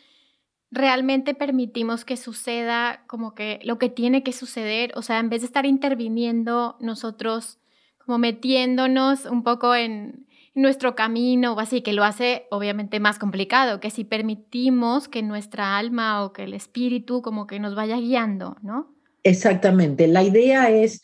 realmente 0.71 1.33
permitimos 1.33 2.05
que 2.05 2.15
suceda 2.15 3.03
como 3.05 3.35
que 3.35 3.59
lo 3.63 3.77
que 3.79 3.89
tiene 3.89 4.23
que 4.23 4.31
suceder, 4.31 4.93
o 4.95 5.01
sea, 5.01 5.19
en 5.19 5.27
vez 5.27 5.41
de 5.41 5.47
estar 5.47 5.65
interviniendo 5.65 6.77
nosotros 6.79 7.59
como 7.97 8.17
metiéndonos 8.17 9.25
un 9.25 9.43
poco 9.43 9.75
en 9.75 10.25
nuestro 10.55 10.95
camino 10.95 11.51
o 11.51 11.59
así, 11.59 11.81
que 11.81 11.91
lo 11.91 12.05
hace 12.05 12.47
obviamente 12.49 13.01
más 13.01 13.19
complicado, 13.19 13.81
que 13.81 13.89
si 13.89 14.05
permitimos 14.05 15.09
que 15.09 15.21
nuestra 15.21 15.77
alma 15.77 16.23
o 16.23 16.31
que 16.31 16.43
el 16.43 16.53
espíritu 16.53 17.21
como 17.21 17.45
que 17.45 17.59
nos 17.59 17.75
vaya 17.75 17.97
guiando, 17.97 18.55
¿no? 18.61 18.92
Exactamente, 19.23 20.07
la 20.07 20.23
idea 20.23 20.69
es, 20.69 21.01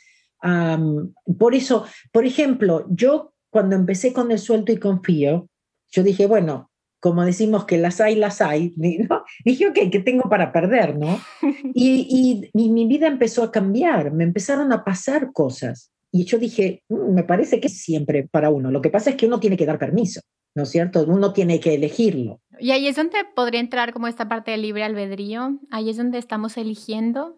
por 1.38 1.56
eso, 1.56 1.86
por 2.12 2.26
ejemplo, 2.26 2.86
yo 2.90 3.34
cuando 3.50 3.76
empecé 3.76 4.14
con 4.14 4.32
el 4.32 4.40
suelto 4.40 4.72
y 4.72 4.78
confío, 4.78 5.50
yo 5.92 6.04
dije, 6.04 6.28
bueno, 6.28 6.70
como 7.00 7.24
decimos 7.26 7.66
que 7.66 7.78
las 7.78 8.02
hay, 8.02 8.16
las 8.16 8.42
hay, 8.42 8.74
¿no? 8.78 9.24
dije, 9.46 9.68
ok, 9.68 9.78
¿qué 9.92 10.00
tengo 10.00 10.30
para 10.30 10.52
perder? 10.52 10.98
¿no? 10.98 11.20
Y, 11.74 12.50
mi 12.54 12.88
vida 12.88 13.08
empezó 13.08 13.44
a 13.44 13.52
cambiar, 13.52 14.12
me 14.12 14.24
empezaron 14.24 14.72
a 14.72 14.84
pasar 14.84 15.32
cosas. 15.32 15.92
Y 16.12 16.26
yo 16.26 16.38
dije, 16.38 16.84
mm, 16.90 17.14
me 17.14 17.24
parece 17.24 17.60
que 17.60 17.68
es 17.68 17.82
siempre 17.82 18.28
para 18.28 18.50
uno. 18.50 18.72
Lo 18.72 18.82
que 18.82 18.90
pasa 18.90 19.12
es 19.12 19.16
que 19.16 19.28
uno 19.28 19.40
tiene 19.40 19.58
que 19.58 19.66
dar 19.66 19.80
permiso, 19.80 20.22
¿no 20.56 20.64
es 20.64 20.70
cierto? 20.70 21.06
Uno 21.08 21.34
tiene 21.34 21.60
que 21.60 21.76
elegirlo. 21.76 22.42
Y 22.60 22.72
ahí 22.72 22.88
es 22.88 22.96
donde 22.96 23.18
podría 23.36 23.62
entrar 23.62 23.94
como 23.94 24.08
esta 24.08 24.28
parte 24.28 24.52
del 24.52 24.64
libre 24.64 24.84
albedrío. 24.84 25.60
Ahí 25.72 25.90
es 25.90 25.98
donde 25.98 26.18
estamos 26.18 26.58
eligiendo. 26.58 27.38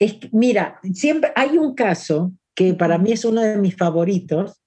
Es, 0.00 0.16
mira, 0.32 0.80
siempre 0.94 1.30
hay 1.36 1.58
un 1.58 1.74
caso 1.74 2.32
que 2.54 2.74
para 2.74 2.98
mí 2.98 3.12
es 3.12 3.24
uno 3.24 3.42
de 3.42 3.58
mis 3.58 3.76
favoritos, 3.76 4.60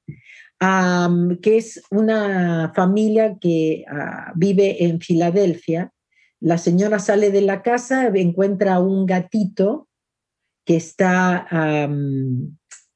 que 1.42 1.58
es 1.58 1.82
una 1.92 2.72
familia 2.74 3.38
que 3.42 3.84
ah, 3.90 4.32
vive 4.36 4.86
en 4.86 5.02
Filadelfia. 5.02 5.92
La 6.40 6.58
señora 6.58 7.00
sale 7.00 7.32
de 7.32 7.42
la 7.42 7.62
casa, 7.62 8.08
encuentra 8.08 8.80
un 8.80 9.06
gatito 9.06 9.90
que 10.66 10.78
está, 10.78 11.48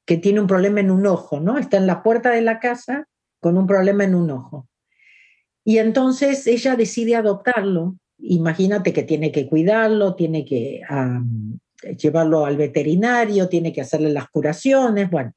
que 0.06 0.16
tiene 0.16 0.40
un 0.40 0.46
problema 0.46 0.80
en 0.80 0.90
un 0.90 1.06
ojo, 1.06 1.40
¿no? 1.40 1.58
Está 1.58 1.76
en 1.76 1.86
la 1.86 2.02
puerta 2.02 2.30
de 2.30 2.40
la 2.40 2.58
casa 2.60 3.06
con 3.40 3.58
un 3.58 3.66
problema 3.66 4.04
en 4.04 4.14
un 4.14 4.30
ojo. 4.30 4.66
Y 5.64 5.78
entonces 5.78 6.46
ella 6.46 6.76
decide 6.76 7.16
adoptarlo. 7.16 7.96
Imagínate 8.18 8.94
que 8.94 9.02
tiene 9.02 9.32
que 9.32 9.46
cuidarlo, 9.46 10.14
tiene 10.14 10.46
que 10.46 10.80
llevarlo 11.98 12.44
al 12.44 12.56
veterinario, 12.56 13.48
tiene 13.48 13.72
que 13.72 13.80
hacerle 13.80 14.10
las 14.10 14.28
curaciones, 14.28 15.10
bueno. 15.10 15.32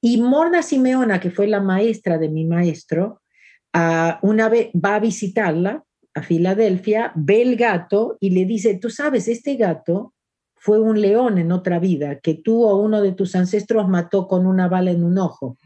Y 0.00 0.20
Morna 0.20 0.62
Simeona, 0.62 1.20
que 1.20 1.30
fue 1.30 1.46
la 1.46 1.60
maestra 1.60 2.18
de 2.18 2.28
mi 2.28 2.44
maestro, 2.44 3.22
una 4.22 4.48
vez 4.48 4.70
va 4.72 4.96
a 4.96 5.00
visitarla 5.00 5.84
a 6.14 6.22
Filadelfia, 6.22 7.12
ve 7.14 7.42
el 7.42 7.56
gato 7.56 8.18
y 8.20 8.30
le 8.30 8.44
dice, 8.44 8.78
tú 8.78 8.90
sabes, 8.90 9.28
este 9.28 9.56
gato 9.56 10.12
fue 10.56 10.78
un 10.78 11.00
león 11.00 11.38
en 11.38 11.50
otra 11.52 11.78
vida 11.78 12.20
que 12.20 12.34
tú 12.34 12.64
o 12.64 12.76
uno 12.76 13.00
de 13.00 13.12
tus 13.12 13.34
ancestros 13.34 13.88
mató 13.88 14.28
con 14.28 14.46
una 14.46 14.68
bala 14.68 14.90
en 14.90 15.04
un 15.04 15.18
ojo. 15.18 15.56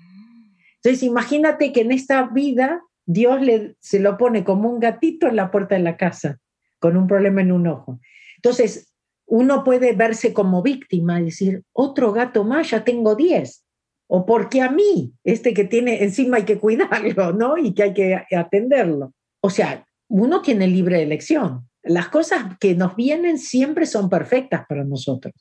Entonces, 0.77 1.03
imagínate 1.03 1.73
que 1.73 1.81
en 1.81 1.93
esta 1.93 2.29
vida 2.29 2.81
Dios 3.05 3.41
le, 3.43 3.77
se 3.81 3.99
lo 3.99 4.17
pone 4.17 4.45
como 4.45 4.71
un 4.71 4.81
gatito 4.81 5.27
en 5.27 5.37
la 5.37 5.51
puerta 5.51 5.75
de 5.75 5.83
la 5.83 5.97
casa 5.97 6.39
con 6.79 6.97
un 6.97 7.07
problema 7.07 7.41
en 7.41 7.53
un 7.53 7.67
ojo. 7.67 8.01
Entonces, 8.37 8.93
uno 9.27 9.65
puede 9.65 9.93
verse 9.93 10.33
como 10.33 10.63
víctima 10.63 11.21
y 11.21 11.27
decir, 11.27 11.63
otro 11.73 12.13
gato 12.13 12.45
más, 12.45 12.71
ya 12.71 12.85
tengo 12.85 13.15
10. 13.15 13.65
O 14.09 14.25
porque 14.25 14.63
a 14.63 14.71
mí, 14.71 15.13
este 15.25 15.53
que 15.53 15.65
tiene 15.65 16.05
encima 16.05 16.39
hay 16.39 16.45
que 16.45 16.59
cuidarlo, 16.59 17.33
¿no? 17.33 17.59
Y 17.59 17.75
que 17.75 17.83
hay 17.83 17.95
que 17.95 18.37
atenderlo. 18.37 19.13
O 19.41 19.51
sea, 19.51 19.85
uno 20.09 20.43
tiene 20.43 20.69
libre 20.69 21.03
elección. 21.03 21.69
Las 21.83 22.09
cosas 22.09 22.57
que 22.61 22.75
nos 22.75 22.97
vienen 22.97 23.39
siempre 23.39 23.87
son 23.87 24.09
perfectas 24.09 24.65
para 24.69 24.85
nosotros. 24.85 25.35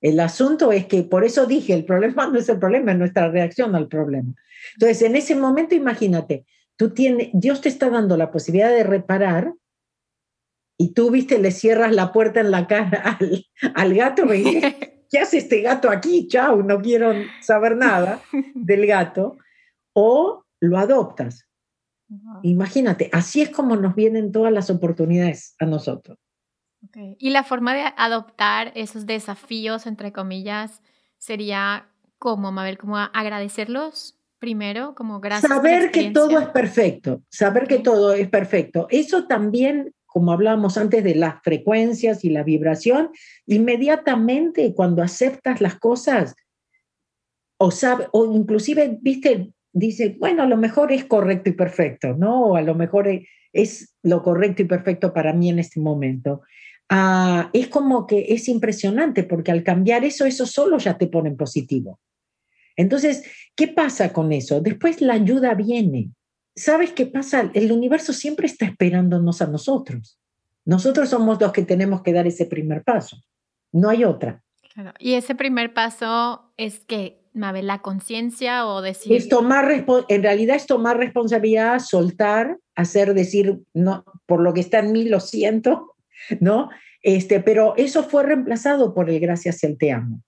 El 0.00 0.20
asunto 0.20 0.70
es 0.70 0.86
que, 0.86 1.02
por 1.02 1.24
eso 1.24 1.46
dije, 1.46 1.74
el 1.74 1.84
problema 1.84 2.28
no 2.28 2.38
es 2.38 2.48
el 2.48 2.58
problema, 2.58 2.92
es 2.92 2.98
nuestra 2.98 3.28
reacción 3.30 3.74
al 3.74 3.88
problema. 3.88 4.32
Entonces, 4.74 5.02
en 5.02 5.16
ese 5.16 5.34
momento, 5.34 5.74
imagínate, 5.74 6.46
tú 6.76 6.90
tienes, 6.90 7.30
Dios 7.32 7.60
te 7.60 7.68
está 7.68 7.90
dando 7.90 8.16
la 8.16 8.30
posibilidad 8.30 8.70
de 8.70 8.84
reparar 8.84 9.52
y 10.78 10.94
tú, 10.94 11.10
viste, 11.10 11.38
le 11.38 11.50
cierras 11.50 11.92
la 11.92 12.12
puerta 12.12 12.40
en 12.40 12.50
la 12.50 12.66
cara 12.66 13.18
al, 13.74 13.94
gato 13.94 14.32
y 14.32 14.42
dices, 14.42 14.74
¿qué 15.10 15.18
hace 15.18 15.38
este 15.38 15.60
gato 15.60 15.90
aquí? 15.90 16.28
Chao, 16.28 16.62
no 16.62 16.80
quiero 16.80 17.12
saber 17.42 17.76
nada 17.76 18.22
del 18.54 18.86
gato. 18.86 19.36
O 19.92 20.44
lo 20.60 20.78
adoptas. 20.78 21.46
Imagínate, 22.42 23.10
así 23.12 23.42
es 23.42 23.50
como 23.50 23.76
nos 23.76 23.94
vienen 23.94 24.32
todas 24.32 24.52
las 24.52 24.70
oportunidades 24.70 25.54
a 25.58 25.66
nosotros. 25.66 26.16
Y 27.18 27.30
la 27.30 27.42
forma 27.42 27.74
de 27.74 27.92
adoptar 27.96 28.72
esos 28.74 29.04
desafíos, 29.04 29.86
entre 29.86 30.12
comillas, 30.12 30.80
sería 31.18 31.88
como, 32.18 32.52
Mabel, 32.52 32.78
como 32.78 32.96
agradecerlos 32.96 34.18
primero, 34.38 34.94
como 34.94 35.20
gracias. 35.20 35.50
Saber 35.50 35.90
que 35.90 36.10
todo 36.12 36.38
es 36.38 36.48
perfecto, 36.48 37.22
saber 37.28 37.66
que 37.66 37.80
todo 37.80 38.12
es 38.12 38.28
perfecto. 38.28 38.86
Eso 38.90 39.26
también, 39.26 39.92
como 40.08 40.32
hablábamos 40.32 40.78
antes 40.78 41.04
de 41.04 41.14
las 41.14 41.42
frecuencias 41.42 42.24
y 42.24 42.30
la 42.30 42.42
vibración, 42.42 43.10
inmediatamente 43.46 44.74
cuando 44.74 45.02
aceptas 45.02 45.60
las 45.60 45.78
cosas, 45.78 46.34
o, 47.58 47.70
sabe, 47.70 48.06
o 48.12 48.34
inclusive, 48.34 48.98
viste, 49.00 49.52
dice, 49.72 50.16
bueno, 50.18 50.42
a 50.42 50.46
lo 50.46 50.56
mejor 50.56 50.92
es 50.92 51.04
correcto 51.04 51.50
y 51.50 51.52
perfecto, 51.52 52.14
¿no? 52.14 52.46
O 52.46 52.56
a 52.56 52.62
lo 52.62 52.74
mejor 52.74 53.08
es 53.52 53.94
lo 54.02 54.22
correcto 54.22 54.62
y 54.62 54.64
perfecto 54.64 55.12
para 55.12 55.34
mí 55.34 55.50
en 55.50 55.58
este 55.58 55.78
momento. 55.78 56.40
Ah, 56.88 57.50
es 57.52 57.68
como 57.68 58.06
que 58.06 58.26
es 58.30 58.48
impresionante 58.48 59.24
porque 59.24 59.52
al 59.52 59.62
cambiar 59.62 60.04
eso, 60.04 60.24
eso 60.24 60.46
solo 60.46 60.78
ya 60.78 60.96
te 60.96 61.06
pone 61.06 61.28
en 61.28 61.36
positivo. 61.36 62.00
Entonces, 62.76 63.24
¿qué 63.54 63.68
pasa 63.68 64.12
con 64.12 64.32
eso? 64.32 64.60
Después 64.60 65.02
la 65.02 65.14
ayuda 65.14 65.54
viene. 65.54 66.12
¿Sabes 66.58 66.92
qué 66.92 67.06
pasa? 67.06 67.50
El 67.54 67.70
universo 67.70 68.12
siempre 68.12 68.46
está 68.46 68.66
esperándonos 68.66 69.40
a 69.40 69.46
nosotros. 69.46 70.18
Nosotros 70.64 71.08
somos 71.08 71.40
los 71.40 71.52
que 71.52 71.62
tenemos 71.62 72.02
que 72.02 72.12
dar 72.12 72.26
ese 72.26 72.46
primer 72.46 72.82
paso. 72.82 73.16
No 73.72 73.88
hay 73.88 74.04
otra. 74.04 74.42
Y 74.98 75.14
ese 75.14 75.34
primer 75.34 75.72
paso 75.72 76.52
es 76.56 76.80
que, 76.80 77.22
Mabel, 77.32 77.66
la 77.66 77.80
conciencia 77.80 78.66
o 78.66 78.82
decir... 78.82 79.12
Es 79.12 79.28
tomar, 79.28 79.84
en 80.08 80.22
realidad 80.22 80.56
es 80.56 80.66
tomar 80.66 80.96
responsabilidad, 80.98 81.78
soltar, 81.78 82.58
hacer 82.74 83.14
decir, 83.14 83.60
no, 83.72 84.04
por 84.26 84.40
lo 84.40 84.52
que 84.52 84.60
está 84.60 84.80
en 84.80 84.92
mí 84.92 85.04
lo 85.04 85.20
siento, 85.20 85.94
¿no? 86.40 86.70
Este, 87.02 87.40
pero 87.40 87.74
eso 87.76 88.02
fue 88.02 88.24
reemplazado 88.24 88.94
por 88.94 89.08
el 89.10 89.20
gracias 89.20 89.62
el 89.62 89.78
te 89.78 89.92
amo. 89.92 90.22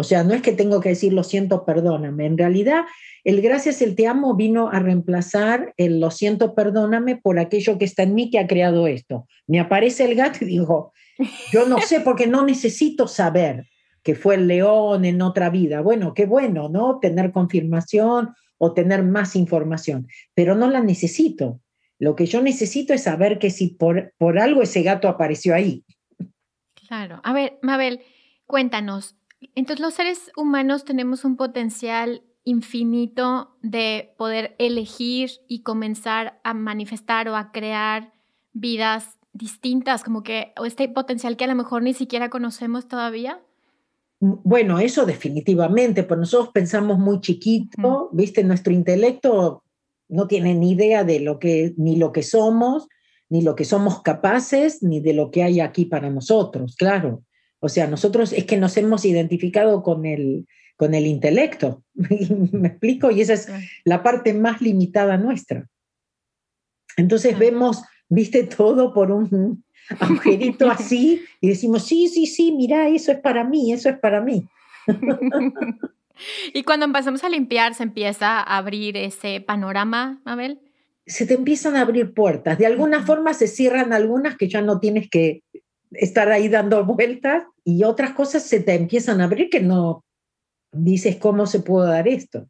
O 0.00 0.02
sea, 0.02 0.24
no 0.24 0.32
es 0.32 0.40
que 0.40 0.52
tengo 0.52 0.80
que 0.80 0.88
decir 0.88 1.12
lo 1.12 1.22
siento, 1.22 1.66
perdóname. 1.66 2.24
En 2.24 2.38
realidad, 2.38 2.84
el 3.22 3.42
gracias 3.42 3.82
el 3.82 3.94
te 3.94 4.06
amo 4.06 4.34
vino 4.34 4.70
a 4.70 4.78
reemplazar 4.78 5.74
el 5.76 6.00
lo 6.00 6.10
siento, 6.10 6.54
perdóname 6.54 7.16
por 7.16 7.38
aquello 7.38 7.76
que 7.76 7.84
está 7.84 8.04
en 8.04 8.14
mí 8.14 8.30
que 8.30 8.38
ha 8.38 8.46
creado 8.46 8.86
esto. 8.86 9.26
Me 9.46 9.60
aparece 9.60 10.06
el 10.06 10.14
gato 10.14 10.38
y 10.40 10.46
digo, 10.46 10.94
yo 11.52 11.68
no 11.68 11.78
sé 11.82 12.00
porque 12.00 12.26
no 12.26 12.46
necesito 12.46 13.08
saber 13.08 13.66
que 14.02 14.14
fue 14.14 14.36
el 14.36 14.48
león 14.48 15.04
en 15.04 15.20
otra 15.20 15.50
vida. 15.50 15.82
Bueno, 15.82 16.14
qué 16.14 16.24
bueno, 16.24 16.70
¿no? 16.70 16.98
Tener 16.98 17.30
confirmación 17.30 18.30
o 18.56 18.72
tener 18.72 19.02
más 19.02 19.36
información, 19.36 20.08
pero 20.32 20.54
no 20.54 20.70
la 20.70 20.80
necesito. 20.80 21.60
Lo 21.98 22.16
que 22.16 22.24
yo 22.24 22.40
necesito 22.40 22.94
es 22.94 23.02
saber 23.02 23.38
que 23.38 23.50
si 23.50 23.74
por, 23.74 24.14
por 24.16 24.38
algo 24.38 24.62
ese 24.62 24.80
gato 24.82 25.08
apareció 25.08 25.54
ahí. 25.54 25.84
Claro. 26.88 27.20
A 27.22 27.34
ver, 27.34 27.58
Mabel, 27.60 28.00
cuéntanos. 28.46 29.19
Entonces 29.54 29.80
los 29.80 29.94
seres 29.94 30.30
humanos 30.36 30.84
tenemos 30.84 31.24
un 31.24 31.36
potencial 31.36 32.22
infinito 32.44 33.56
de 33.62 34.14
poder 34.16 34.54
elegir 34.58 35.30
y 35.48 35.62
comenzar 35.62 36.40
a 36.44 36.54
manifestar 36.54 37.28
o 37.28 37.36
a 37.36 37.52
crear 37.52 38.12
vidas 38.52 39.18
distintas, 39.32 40.02
como 40.02 40.22
que 40.22 40.52
este 40.64 40.88
potencial 40.88 41.36
que 41.36 41.44
a 41.44 41.48
lo 41.48 41.54
mejor 41.54 41.82
ni 41.82 41.94
siquiera 41.94 42.30
conocemos 42.30 42.88
todavía. 42.88 43.40
Bueno, 44.18 44.78
eso 44.78 45.06
definitivamente, 45.06 46.02
pues 46.02 46.20
nosotros 46.20 46.50
pensamos 46.52 46.98
muy 46.98 47.20
chiquito, 47.20 48.10
viste, 48.12 48.44
nuestro 48.44 48.72
intelecto 48.72 49.62
no 50.08 50.26
tienen 50.26 50.60
ni 50.60 50.72
idea 50.72 51.04
de 51.04 51.20
lo 51.20 51.38
que, 51.38 51.72
ni 51.78 51.96
lo 51.96 52.12
que 52.12 52.22
somos, 52.22 52.88
ni 53.30 53.42
lo 53.42 53.54
que 53.54 53.64
somos 53.64 54.02
capaces, 54.02 54.82
ni 54.82 55.00
de 55.00 55.14
lo 55.14 55.30
que 55.30 55.42
hay 55.42 55.60
aquí 55.60 55.86
para 55.86 56.10
nosotros, 56.10 56.76
claro. 56.76 57.22
O 57.60 57.68
sea, 57.68 57.86
nosotros 57.86 58.32
es 58.32 58.44
que 58.44 58.56
nos 58.56 58.76
hemos 58.76 59.04
identificado 59.04 59.82
con 59.82 60.06
el, 60.06 60.46
con 60.76 60.94
el 60.94 61.06
intelecto, 61.06 61.84
¿me 61.94 62.68
explico? 62.68 63.10
Y 63.10 63.20
esa 63.20 63.34
es 63.34 63.48
la 63.84 64.02
parte 64.02 64.34
más 64.34 64.60
limitada 64.60 65.16
nuestra. 65.18 65.68
Entonces 66.96 67.38
vemos, 67.38 67.82
viste, 68.08 68.44
todo 68.44 68.92
por 68.92 69.12
un 69.12 69.64
agujerito 70.00 70.70
así 70.70 71.22
y 71.40 71.48
decimos, 71.48 71.86
sí, 71.86 72.08
sí, 72.08 72.26
sí, 72.26 72.52
mira, 72.52 72.88
eso 72.88 73.12
es 73.12 73.18
para 73.18 73.44
mí, 73.44 73.72
eso 73.72 73.88
es 73.90 73.98
para 73.98 74.20
mí. 74.20 74.48
Y 76.52 76.64
cuando 76.64 76.86
empezamos 76.86 77.24
a 77.24 77.28
limpiar, 77.28 77.74
se 77.74 77.82
empieza 77.82 78.40
a 78.40 78.58
abrir 78.58 78.96
ese 78.96 79.40
panorama, 79.40 80.20
Mabel. 80.24 80.60
Se 81.06 81.26
te 81.26 81.34
empiezan 81.34 81.76
a 81.76 81.80
abrir 81.80 82.12
puertas. 82.12 82.58
De 82.58 82.66
alguna 82.66 83.04
forma 83.04 83.34
se 83.34 83.46
cierran 83.46 83.92
algunas 83.92 84.36
que 84.36 84.48
ya 84.48 84.60
no 84.60 84.78
tienes 84.80 85.08
que 85.08 85.42
estar 85.92 86.30
ahí 86.30 86.48
dando 86.48 86.84
vueltas 86.84 87.44
y 87.70 87.84
otras 87.84 88.12
cosas 88.14 88.42
se 88.42 88.60
te 88.60 88.74
empiezan 88.74 89.20
a 89.20 89.24
abrir 89.24 89.48
que 89.48 89.60
no 89.60 90.04
dices 90.72 91.16
cómo 91.16 91.46
se 91.46 91.60
puede 91.60 91.88
dar 91.88 92.08
esto. 92.08 92.48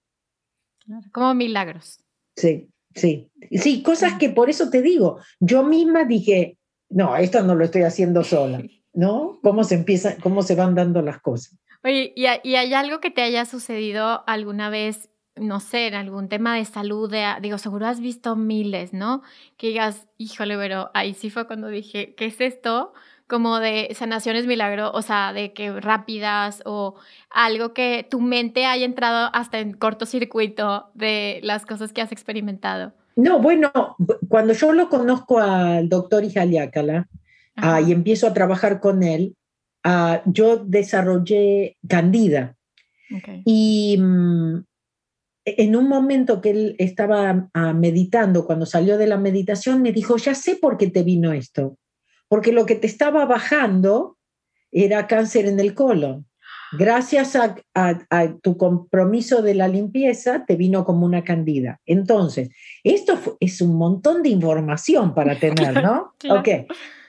Como 1.12 1.34
milagros. 1.34 2.02
Sí, 2.36 2.68
sí. 2.94 3.30
Sí, 3.52 3.82
cosas 3.82 4.14
que 4.18 4.30
por 4.30 4.50
eso 4.50 4.70
te 4.70 4.82
digo, 4.82 5.20
yo 5.38 5.62
misma 5.62 6.04
dije, 6.04 6.58
no, 6.88 7.16
esto 7.16 7.42
no 7.42 7.54
lo 7.54 7.64
estoy 7.64 7.82
haciendo 7.82 8.24
sola, 8.24 8.62
¿no? 8.92 9.38
¿Cómo 9.42 9.64
se 9.64 9.76
empieza, 9.76 10.16
cómo 10.22 10.42
se 10.42 10.54
van 10.54 10.74
dando 10.74 11.02
las 11.02 11.20
cosas? 11.20 11.58
Oye, 11.84 12.12
¿y, 12.16 12.26
hay 12.26 12.74
algo 12.74 13.00
que 13.00 13.10
te 13.10 13.22
haya 13.22 13.46
sucedido 13.46 14.22
alguna 14.26 14.68
vez, 14.68 15.08
no 15.36 15.60
sé, 15.60 15.86
en 15.86 15.94
algún 15.94 16.28
tema 16.28 16.56
de 16.56 16.64
salud? 16.66 17.10
digo, 17.40 17.56
seguro 17.56 17.86
has 17.86 18.00
visto 18.00 18.36
miles, 18.36 18.92
¿no? 18.92 19.22
Que 19.56 19.68
digas, 19.68 20.08
híjole, 20.18 20.56
pero 20.56 20.90
ahí 20.92 21.14
sí 21.14 21.30
fue 21.30 21.46
cuando 21.46 21.68
dije, 21.68 22.14
¿qué 22.16 22.26
es 22.26 22.40
esto? 22.40 22.92
Como 23.30 23.60
de 23.60 23.88
sanaciones 23.94 24.46
milagro, 24.46 24.90
o 24.92 25.00
sea, 25.00 25.32
de 25.32 25.54
que 25.54 25.72
rápidas 25.80 26.62
o 26.66 26.96
algo 27.30 27.72
que 27.72 28.06
tu 28.10 28.20
mente 28.20 28.66
haya 28.66 28.84
entrado 28.84 29.30
hasta 29.32 29.60
en 29.60 29.72
cortocircuito 29.72 30.90
de 30.94 31.40
las 31.42 31.64
cosas 31.64 31.94
que 31.94 32.02
has 32.02 32.12
experimentado. 32.12 32.92
No, 33.16 33.38
bueno, 33.38 33.70
cuando 34.28 34.52
yo 34.52 34.72
lo 34.72 34.88
conozco 34.88 35.38
al 35.38 35.88
doctor 35.88 36.24
Ijaliácala 36.24 37.08
ah, 37.56 37.80
y 37.80 37.92
empiezo 37.92 38.26
a 38.26 38.34
trabajar 38.34 38.80
con 38.80 39.02
él, 39.02 39.36
Ah, 39.82 40.22
yo 40.26 40.58
desarrollé 40.58 41.76
Candida. 41.88 42.56
Y 43.44 43.96
mm, 43.98 44.62
en 45.44 45.76
un 45.76 45.88
momento 45.88 46.40
que 46.40 46.50
él 46.50 46.76
estaba 46.78 47.48
ah, 47.54 47.72
meditando, 47.72 48.44
cuando 48.44 48.66
salió 48.66 48.98
de 48.98 49.06
la 49.06 49.16
meditación, 49.16 49.82
me 49.82 49.92
dijo, 49.92 50.16
ya 50.16 50.34
sé 50.34 50.56
por 50.56 50.76
qué 50.76 50.90
te 50.90 51.02
vino 51.02 51.32
esto, 51.32 51.76
porque 52.30 52.52
lo 52.52 52.64
que 52.64 52.76
te 52.76 52.86
estaba 52.86 53.26
bajando 53.26 54.16
era 54.70 55.08
cáncer 55.08 55.46
en 55.46 55.58
el 55.58 55.74
colon. 55.74 56.26
Gracias 56.78 57.34
a, 57.34 57.56
tu 58.42 58.56
compromiso 58.56 59.42
de 59.42 59.54
la 59.54 59.66
limpieza, 59.66 60.44
te 60.46 60.54
vino 60.54 60.84
como 60.84 61.04
una 61.04 61.24
candida. 61.24 61.80
Entonces, 61.84 62.50
esto 62.84 63.18
es 63.40 63.60
un 63.60 63.74
montón 63.74 64.22
de 64.22 64.28
información 64.28 65.12
para 65.12 65.36
tener, 65.40 65.82
¿no? 65.82 66.14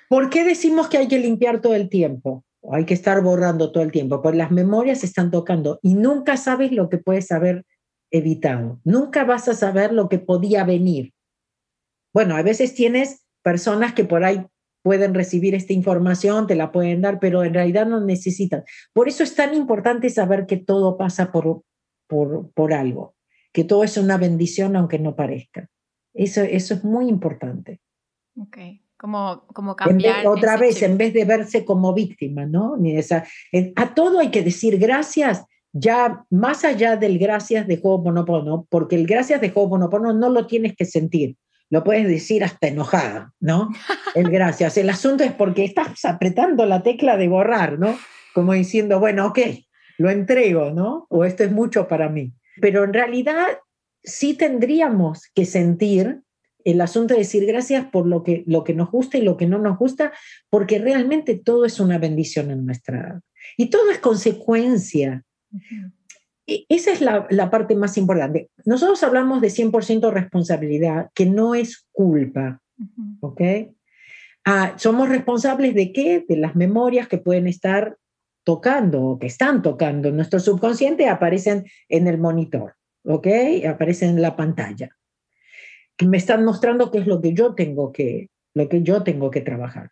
¿Por 0.09 0.31
qué 0.31 0.43
decimos 0.43 0.87
que 0.87 0.97
hay 0.97 1.07
que 1.07 1.19
limpiar 1.19 1.61
todo 1.61 1.75
el 1.75 1.87
tiempo? 1.87 2.43
hay 2.71 2.85
que 2.85 2.93
estar 2.93 3.23
borrando 3.23 3.71
todo 3.71 3.83
el 3.83 3.91
tiempo, 3.91 4.21
pues 4.21 4.35
las 4.35 4.51
memorias 4.51 5.03
están 5.03 5.31
tocando 5.31 5.79
y 5.81 5.95
nunca 5.95 6.37
sabes 6.37 6.71
lo 6.71 6.89
que 6.89 6.99
puedes 6.99 7.31
haber 7.31 7.65
evitado, 8.11 8.79
nunca 8.83 9.23
vas 9.23 9.47
a 9.47 9.55
saber 9.55 9.91
lo 9.91 10.09
que 10.09 10.19
podía 10.19 10.63
venir. 10.63 11.11
Bueno, 12.13 12.35
a 12.35 12.43
veces 12.43 12.75
tienes 12.75 13.25
personas 13.41 13.93
que 13.93 14.03
por 14.03 14.23
ahí 14.23 14.45
pueden 14.81 15.13
recibir 15.13 15.55
esta 15.55 15.73
información, 15.73 16.47
te 16.47 16.55
la 16.55 16.71
pueden 16.71 17.01
dar, 17.01 17.19
pero 17.19 17.43
en 17.43 17.53
realidad 17.53 17.85
no 17.85 17.99
necesitan. 17.99 18.63
Por 18.93 19.07
eso 19.07 19.23
es 19.23 19.35
tan 19.35 19.53
importante 19.53 20.09
saber 20.09 20.45
que 20.45 20.57
todo 20.57 20.97
pasa 20.97 21.31
por, 21.31 21.63
por, 22.07 22.51
por 22.53 22.73
algo, 22.73 23.15
que 23.53 23.63
todo 23.63 23.83
es 23.83 23.97
una 23.97 24.17
bendición 24.17 24.75
aunque 24.75 24.99
no 24.99 25.15
parezca. 25.15 25.69
Eso, 26.13 26.41
eso 26.41 26.73
es 26.73 26.83
muy 26.83 27.07
importante. 27.07 27.79
Ok. 28.37 28.57
como, 28.97 29.45
como 29.53 29.75
cambiar. 29.75 30.27
otra 30.27 30.57
vez, 30.57 30.81
en 30.81 30.97
vez 30.97 31.13
de 31.13 31.25
verse 31.25 31.63
como 31.65 31.93
víctima, 31.93 32.45
¿no? 32.45 32.77
Ni 32.77 32.97
esa, 32.97 33.25
a 33.75 33.93
todo 33.93 34.19
hay 34.19 34.31
que 34.31 34.43
decir 34.43 34.77
gracias, 34.77 35.45
ya 35.73 36.25
más 36.29 36.65
allá 36.65 36.97
del 36.97 37.17
gracias 37.17 37.67
de 37.67 37.79
Ho'oponopono, 37.81 38.67
porque 38.69 38.95
el 38.95 39.07
gracias 39.07 39.41
de 39.41 39.51
Ho'oponopono 39.53 40.13
no 40.13 40.29
lo 40.29 40.45
tienes 40.47 40.75
que 40.75 40.85
sentir, 40.85 41.37
lo 41.71 41.85
puedes 41.85 42.05
decir 42.05 42.43
hasta 42.43 42.67
enojada, 42.67 43.33
¿no? 43.39 43.69
El 44.13 44.29
gracias. 44.29 44.77
El 44.77 44.89
asunto 44.89 45.23
es 45.23 45.31
porque 45.31 45.63
estás 45.63 46.03
apretando 46.03 46.65
la 46.65 46.83
tecla 46.83 47.15
de 47.15 47.29
borrar, 47.29 47.79
¿no? 47.79 47.97
Como 48.35 48.53
diciendo, 48.53 48.99
bueno, 48.99 49.27
ok, 49.27 49.39
lo 49.97 50.09
entrego, 50.09 50.71
¿no? 50.71 51.07
O 51.09 51.23
esto 51.23 51.45
es 51.45 51.51
mucho 51.51 51.87
para 51.87 52.09
mí. 52.09 52.33
Pero 52.59 52.83
en 52.83 52.93
realidad 52.93 53.47
sí 54.03 54.33
tendríamos 54.33 55.31
que 55.33 55.45
sentir 55.45 56.19
el 56.65 56.81
asunto 56.81 57.13
de 57.13 57.21
decir 57.21 57.45
gracias 57.45 57.85
por 57.85 58.05
lo 58.05 58.21
que, 58.21 58.43
lo 58.45 58.65
que 58.65 58.73
nos 58.73 58.91
gusta 58.91 59.17
y 59.17 59.21
lo 59.21 59.37
que 59.37 59.47
no 59.47 59.57
nos 59.57 59.77
gusta, 59.77 60.11
porque 60.49 60.77
realmente 60.77 61.39
todo 61.43 61.65
es 61.65 61.79
una 61.79 61.97
bendición 61.97 62.51
en 62.51 62.65
nuestra... 62.65 63.21
Y 63.55 63.69
todo 63.69 63.89
es 63.89 63.99
consecuencia. 63.99 65.23
E, 66.47 66.65
esa 66.69 66.91
es 66.91 67.01
la, 67.01 67.27
la, 67.29 67.49
parte 67.49 67.75
más 67.75 67.97
importante. 67.97 68.49
Nosotros 68.65 69.03
hablamos 69.03 69.41
de 69.41 69.49
100% 69.49 70.11
responsabilidad, 70.11 71.09
que 71.13 71.25
no 71.25 71.55
es 71.55 71.87
culpa, 71.91 72.61
¿ok? 73.19 73.41
Ah, 74.45 74.73
somos 74.77 75.09
responsables 75.09 75.75
de 75.75 75.93
qué? 75.93 76.25
De 76.27 76.37
las 76.37 76.55
memorias 76.55 77.07
que 77.07 77.17
pueden 77.17 77.47
estar 77.47 77.97
tocando 78.43 79.03
o 79.03 79.19
que 79.19 79.27
están 79.27 79.61
tocando. 79.61 80.11
Nuestro 80.11 80.39
subconsciente 80.39 81.07
aparecen 81.07 81.65
en 81.89 82.07
el 82.07 82.17
monitor, 82.17 82.75
¿ok? 83.03 83.27
Aparecen 83.67 84.09
en 84.11 84.21
la 84.21 84.35
pantalla 84.35 84.89
me 86.05 86.17
están 86.17 86.43
mostrando 86.43 86.91
qué 86.91 86.99
es 86.99 87.07
lo 87.07 87.21
que 87.21 87.33
yo 87.33 87.53
tengo 87.55 87.91
que, 87.91 88.29
lo 88.53 88.69
que 88.69 88.83
yo 88.83 89.03
tengo 89.03 89.31
que 89.31 89.41
trabajar. 89.41 89.91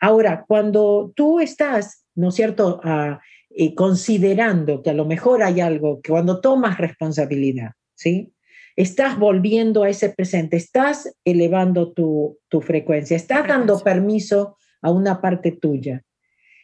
Ahora, 0.00 0.44
cuando 0.46 1.12
tú 1.14 1.40
estás, 1.40 2.04
¿no 2.14 2.28
es 2.28 2.34
cierto?, 2.34 2.80
ah, 2.84 3.20
eh, 3.56 3.74
considerando 3.74 4.82
que 4.82 4.90
a 4.90 4.94
lo 4.94 5.04
mejor 5.04 5.42
hay 5.42 5.60
algo, 5.60 6.00
que 6.00 6.10
cuando 6.10 6.40
tomas 6.40 6.78
responsabilidad, 6.78 7.72
¿sí? 7.94 8.32
Estás 8.74 9.18
volviendo 9.18 9.82
a 9.82 9.90
ese 9.90 10.08
presente, 10.08 10.56
estás 10.56 11.14
elevando 11.24 11.92
tu, 11.92 12.38
tu 12.48 12.60
frecuencia, 12.62 13.16
estás 13.16 13.46
dando 13.46 13.78
permiso 13.80 14.56
a 14.80 14.90
una 14.90 15.20
parte 15.20 15.52
tuya. 15.52 16.02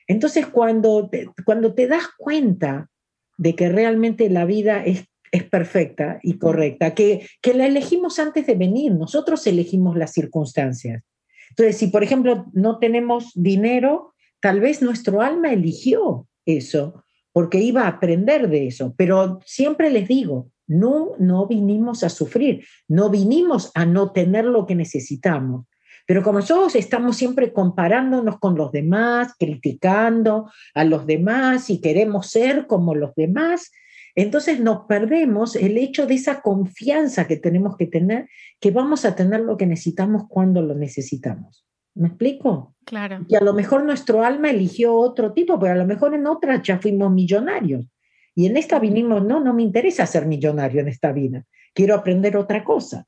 Entonces, 0.06 0.46
cuando 0.46 1.10
cuando 1.44 1.74
te 1.74 1.86
das 1.86 2.04
cuenta 2.16 2.88
de 3.36 3.54
que 3.54 3.68
realmente 3.68 4.30
la 4.30 4.46
vida 4.46 4.82
es 4.84 5.04
es 5.32 5.44
perfecta 5.44 6.18
y 6.22 6.38
correcta, 6.38 6.94
que, 6.94 7.26
que 7.40 7.54
la 7.54 7.66
elegimos 7.66 8.18
antes 8.18 8.46
de 8.46 8.54
venir, 8.54 8.92
nosotros 8.92 9.46
elegimos 9.46 9.96
las 9.96 10.12
circunstancias. 10.12 11.02
Entonces, 11.50 11.76
si 11.76 11.88
por 11.88 12.02
ejemplo 12.02 12.46
no 12.52 12.78
tenemos 12.78 13.32
dinero, 13.34 14.14
tal 14.40 14.60
vez 14.60 14.82
nuestro 14.82 15.22
alma 15.22 15.52
eligió 15.52 16.26
eso, 16.56 17.04
porque 17.32 17.60
iba 17.60 17.82
a 17.82 17.88
aprender 17.88 18.48
de 18.48 18.66
eso, 18.66 18.94
pero 18.96 19.40
siempre 19.44 19.90
les 19.90 20.08
digo, 20.08 20.50
no, 20.66 21.12
no 21.18 21.46
vinimos 21.46 22.02
a 22.04 22.08
sufrir, 22.08 22.64
no 22.88 23.10
vinimos 23.10 23.70
a 23.74 23.86
no 23.86 24.12
tener 24.12 24.44
lo 24.44 24.66
que 24.66 24.74
necesitamos. 24.74 25.66
Pero 26.06 26.22
como 26.22 26.38
nosotros 26.38 26.74
estamos 26.74 27.16
siempre 27.16 27.52
comparándonos 27.52 28.38
con 28.38 28.56
los 28.56 28.72
demás, 28.72 29.34
criticando 29.38 30.50
a 30.74 30.84
los 30.84 31.06
demás 31.06 31.68
y 31.68 31.80
queremos 31.80 32.28
ser 32.28 32.66
como 32.66 32.94
los 32.94 33.14
demás, 33.14 33.70
entonces 34.14 34.58
nos 34.58 34.86
perdemos 34.86 35.54
el 35.54 35.76
hecho 35.76 36.06
de 36.06 36.14
esa 36.14 36.40
confianza 36.40 37.26
que 37.26 37.36
tenemos 37.36 37.76
que 37.76 37.86
tener, 37.86 38.28
que 38.58 38.70
vamos 38.70 39.04
a 39.04 39.14
tener 39.14 39.40
lo 39.40 39.56
que 39.56 39.66
necesitamos 39.66 40.24
cuando 40.28 40.62
lo 40.62 40.74
necesitamos. 40.74 41.67
¿Me 41.98 42.08
explico? 42.08 42.76
Claro. 42.84 43.24
Y 43.28 43.34
a 43.34 43.40
lo 43.40 43.52
mejor 43.52 43.84
nuestro 43.84 44.22
alma 44.22 44.50
eligió 44.50 44.94
otro 44.94 45.32
tipo, 45.32 45.58
pero 45.58 45.72
a 45.72 45.76
lo 45.76 45.84
mejor 45.84 46.14
en 46.14 46.26
otra 46.28 46.62
ya 46.62 46.78
fuimos 46.78 47.10
millonarios. 47.12 47.84
Y 48.36 48.46
en 48.46 48.56
esta 48.56 48.78
vinimos, 48.78 49.24
no, 49.24 49.40
no 49.40 49.52
me 49.52 49.64
interesa 49.64 50.06
ser 50.06 50.26
millonario 50.26 50.80
en 50.80 50.88
esta 50.88 51.10
vida, 51.10 51.44
quiero 51.74 51.96
aprender 51.96 52.36
otra 52.36 52.62
cosa. 52.62 53.04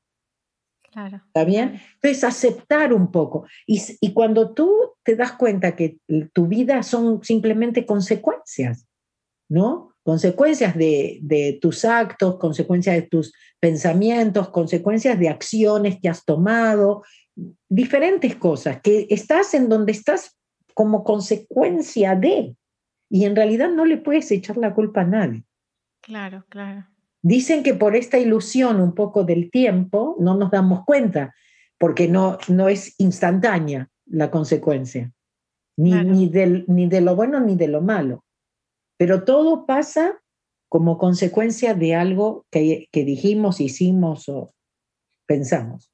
Claro. 0.91 1.21
¿Está 1.25 1.45
bien? 1.45 1.79
Entonces, 1.95 2.25
aceptar 2.25 2.93
un 2.93 3.11
poco. 3.11 3.45
Y, 3.65 3.81
y, 4.01 4.11
cuando 4.11 4.53
tú 4.53 4.69
te 5.03 5.15
das 5.15 5.31
cuenta 5.31 5.73
que 5.73 5.99
tu 6.33 6.47
vida 6.47 6.83
son 6.83 7.23
simplemente 7.23 7.85
consecuencias, 7.85 8.85
¿no? 9.47 9.91
consecuencias 10.03 10.75
de, 10.75 11.59
tus 11.61 11.85
actos, 11.85 12.37
consecuencias 12.37 12.95
de 12.95 13.01
tus 13.03 13.33
pensamientos, 13.59 14.49
consecuencias 14.49 15.19
de 15.19 15.29
acciones 15.29 15.99
que 16.01 16.09
has 16.09 16.25
tomado, 16.25 17.03
diferentes 17.69 18.35
cosas, 18.35 18.81
que 18.81 19.07
estás 19.09 19.53
en 19.53 19.69
donde 19.69 19.91
estás 19.91 20.37
como 20.73 21.03
consecuencia 21.03 22.15
de, 22.15 22.55
y 23.09 23.25
en 23.25 23.35
realidad 23.35 23.69
no 23.69 23.85
le 23.85 23.97
puedes 23.97 24.31
echar 24.31 24.57
la 24.57 24.73
culpa 24.73 25.01
a 25.01 25.05
nadie. 25.05 25.43
Claro, 26.01 26.45
claro. 26.49 26.87
Dicen 27.21 27.61
que 27.61 27.73
por 27.73 27.95
esta 27.95 28.17
ilusión 28.17 28.81
un 28.81 28.95
poco 28.95 29.23
del 29.23 29.51
tiempo 29.51 30.15
no 30.19 30.35
nos 30.35 30.49
damos 30.51 30.83
cuenta, 30.85 31.35
porque 31.77 32.07
no, 32.07 32.37
no 32.47 32.69
es 32.69 32.95
instantánea 32.99 33.89
la 34.05 34.31
consecuencia, 34.31 35.11
ni, 35.77 35.93
ni, 36.03 36.29
del, 36.29 36.65
ni 36.67 36.87
de 36.87 37.01
lo 37.01 37.15
bueno 37.15 37.39
ni 37.39 37.55
de 37.55 37.67
lo 37.67 37.81
malo. 37.81 38.23
Pero 38.97 39.23
todo 39.23 39.65
pasa 39.65 40.21
como 40.71 40.97
consecuencia 40.97 41.73
de 41.73 41.95
algo 41.95 42.45
que, 42.49 42.87
dijimos, 42.93 43.59
hicimos 43.59 44.29
o 44.29 44.53
pensamos. 45.27 45.90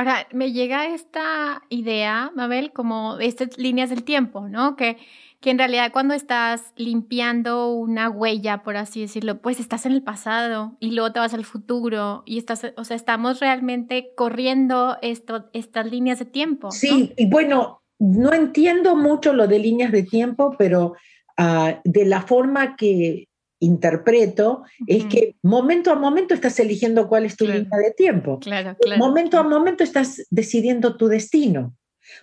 Ahora, 0.00 0.26
me 0.32 0.50
llega 0.52 0.86
esta 0.86 1.60
idea, 1.68 2.32
Mabel, 2.34 2.72
como 2.72 3.18
estas 3.18 3.58
líneas 3.58 3.90
del 3.90 4.02
tiempo, 4.02 4.48
¿no? 4.48 4.74
Que, 4.74 4.96
que 5.40 5.50
en 5.50 5.58
realidad 5.58 5.92
cuando 5.92 6.14
estás 6.14 6.72
limpiando 6.76 7.70
una 7.74 8.08
huella, 8.08 8.62
por 8.62 8.78
así 8.78 9.02
decirlo, 9.02 9.42
pues 9.42 9.60
estás 9.60 9.84
en 9.84 9.92
el 9.92 10.02
pasado 10.02 10.72
y 10.80 10.92
luego 10.92 11.12
te 11.12 11.20
vas 11.20 11.34
al 11.34 11.44
futuro 11.44 12.22
y 12.24 12.38
estás, 12.38 12.72
o 12.78 12.84
sea, 12.84 12.96
estamos 12.96 13.40
realmente 13.40 14.12
corriendo 14.16 14.96
esto, 15.02 15.50
estas 15.52 15.90
líneas 15.90 16.18
de 16.18 16.24
tiempo. 16.24 16.70
Sí, 16.70 17.12
y 17.18 17.26
bueno, 17.28 17.82
no 17.98 18.32
entiendo 18.32 18.96
mucho 18.96 19.34
lo 19.34 19.48
de 19.48 19.58
líneas 19.58 19.92
de 19.92 20.04
tiempo, 20.04 20.54
pero 20.56 20.94
Ah, 21.42 21.80
de 21.84 22.04
la 22.04 22.20
forma 22.20 22.76
que 22.76 23.29
interpreto 23.60 24.64
es 24.86 25.04
que 25.04 25.36
momento 25.42 25.92
a 25.92 25.94
momento 25.94 26.34
estás 26.34 26.58
eligiendo 26.58 27.08
cuál 27.08 27.26
es 27.26 27.36
tu 27.36 27.46
línea 27.46 27.78
de 27.78 27.92
tiempo. 27.92 28.40
Claro, 28.40 28.76
Momento 28.98 29.38
a 29.38 29.42
momento 29.42 29.84
estás 29.84 30.26
decidiendo 30.30 30.96
tu 30.96 31.08
destino. 31.08 31.76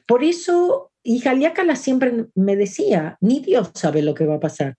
Por 0.06 0.24
eso, 0.24 0.92
y 1.04 1.20
Jaliácala 1.20 1.76
siempre 1.76 2.26
me 2.36 2.56
decía, 2.56 3.18
ni 3.22 3.40
Dios 3.40 3.72
sabe 3.76 4.02
lo 4.02 4.14
que 4.14 4.26
va 4.26 4.36
a 4.36 4.40
pasar. 4.40 4.76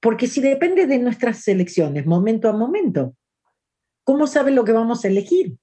Porque 0.00 0.26
si 0.26 0.40
depende 0.40 0.86
de 0.86 0.98
nuestras 0.98 1.46
elecciones, 1.46 2.06
momento 2.06 2.48
a 2.48 2.52
momento, 2.52 3.14
¿cómo 4.02 4.26
sabe 4.26 4.50
lo 4.50 4.64
que 4.64 4.72
vamos 4.72 5.04
a 5.04 5.08
elegir? 5.08 5.56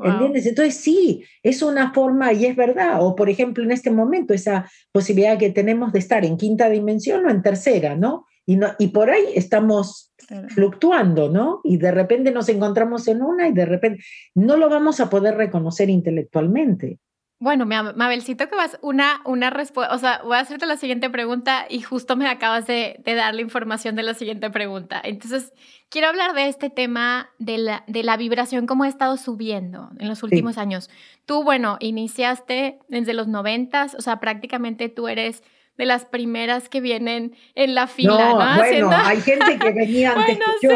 ¿Entiendes? 0.00 0.46
Entonces 0.46 0.76
sí, 0.76 1.24
es 1.42 1.62
una 1.62 1.92
forma 1.92 2.32
y 2.32 2.46
es 2.46 2.56
verdad. 2.56 3.04
O 3.04 3.14
por 3.14 3.28
ejemplo, 3.28 3.62
en 3.62 3.72
este 3.72 3.90
momento, 3.90 4.32
esa 4.32 4.70
posibilidad 4.90 5.38
que 5.38 5.50
tenemos 5.50 5.92
de 5.92 5.98
estar 5.98 6.24
en 6.24 6.36
quinta 6.36 6.70
dimensión 6.70 7.26
o 7.26 7.30
en 7.30 7.42
tercera, 7.42 7.94
¿no? 7.94 8.26
Y, 8.44 8.56
no, 8.56 8.68
y 8.78 8.88
por 8.88 9.10
ahí 9.10 9.24
estamos 9.34 10.12
fluctuando, 10.48 11.28
¿no? 11.28 11.60
Y 11.64 11.76
de 11.76 11.90
repente 11.90 12.32
nos 12.32 12.48
encontramos 12.48 13.06
en 13.08 13.22
una 13.22 13.48
y 13.48 13.52
de 13.52 13.66
repente 13.66 14.02
no 14.34 14.56
lo 14.56 14.68
vamos 14.68 15.00
a 15.00 15.08
poder 15.08 15.36
reconocer 15.36 15.90
intelectualmente. 15.90 16.98
Bueno, 17.42 17.66
Mabelcito, 17.66 18.48
que 18.48 18.54
vas 18.54 18.78
una, 18.82 19.20
una 19.24 19.50
respuesta, 19.50 19.92
o 19.92 19.98
sea, 19.98 20.20
voy 20.22 20.36
a 20.36 20.40
hacerte 20.40 20.64
la 20.64 20.76
siguiente 20.76 21.10
pregunta 21.10 21.66
y 21.68 21.80
justo 21.80 22.14
me 22.14 22.28
acabas 22.28 22.68
de, 22.68 23.02
dar 23.04 23.34
la 23.34 23.40
información 23.40 23.96
de 23.96 24.04
la 24.04 24.14
siguiente 24.14 24.48
pregunta. 24.50 25.00
Entonces, 25.02 25.52
quiero 25.88 26.06
hablar 26.06 26.34
de 26.34 26.46
este 26.46 26.70
tema 26.70 27.30
de 27.40 27.58
la, 27.58 27.82
de 27.88 28.04
la 28.04 28.16
vibración, 28.16 28.68
cómo 28.68 28.84
ha 28.84 28.88
estado 28.88 29.16
subiendo 29.16 29.90
en 29.98 30.06
los 30.06 30.22
últimos 30.22 30.56
años. 30.56 30.88
Tú, 31.26 31.42
bueno, 31.42 31.78
iniciaste 31.80 32.78
desde 32.86 33.12
los 33.12 33.26
noventas, 33.26 33.96
o 33.96 34.02
sea, 34.02 34.20
prácticamente 34.20 34.88
tú 34.88 35.08
eres 35.08 35.42
de 35.76 35.86
las 35.86 36.04
primeras 36.04 36.68
que 36.68 36.80
vienen 36.80 37.36
en 37.54 37.74
la 37.74 37.86
fila, 37.86 38.30
¿no? 38.30 38.56
Bueno, 38.56 38.90
hay 38.92 39.20
gente 39.20 39.58
que 39.58 39.70
venía 39.72 40.12
antes 40.16 40.38
que 40.60 40.68
yo. 40.68 40.74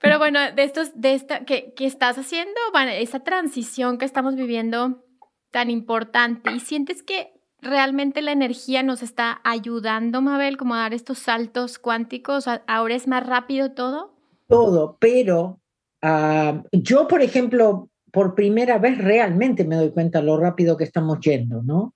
Pero 0.00 0.18
bueno, 0.18 0.40
de 0.52 0.62
estos, 0.62 0.92
de 0.94 1.14
esta, 1.14 1.44
que, 1.44 1.72
que 1.74 1.86
estás 1.86 2.16
haciendo, 2.18 2.54
bueno, 2.72 2.90
esa 2.92 3.20
transición 3.20 3.98
que 3.98 4.04
estamos 4.04 4.36
viviendo 4.36 5.04
tan 5.50 5.70
importante 5.70 6.52
y 6.52 6.60
sientes 6.60 7.02
que 7.02 7.32
realmente 7.60 8.22
la 8.22 8.32
energía 8.32 8.82
nos 8.82 9.02
está 9.02 9.40
ayudando, 9.44 10.20
Mabel, 10.20 10.56
como 10.56 10.74
a 10.74 10.78
dar 10.78 10.94
estos 10.94 11.18
saltos 11.18 11.78
cuánticos? 11.78 12.46
¿Ahora 12.66 12.94
es 12.94 13.08
más 13.08 13.26
rápido 13.26 13.72
todo? 13.72 14.14
Todo, 14.46 14.96
pero 15.00 15.60
ah, 16.02 16.62
yo, 16.72 17.08
por 17.08 17.22
ejemplo, 17.22 17.90
por 18.12 18.34
primera 18.34 18.78
vez 18.78 18.98
realmente 18.98 19.64
me 19.64 19.76
doy 19.76 19.90
cuenta 19.90 20.22
lo 20.22 20.38
rápido 20.38 20.76
que 20.76 20.84
estamos 20.84 21.18
yendo, 21.20 21.62
¿no? 21.62 21.94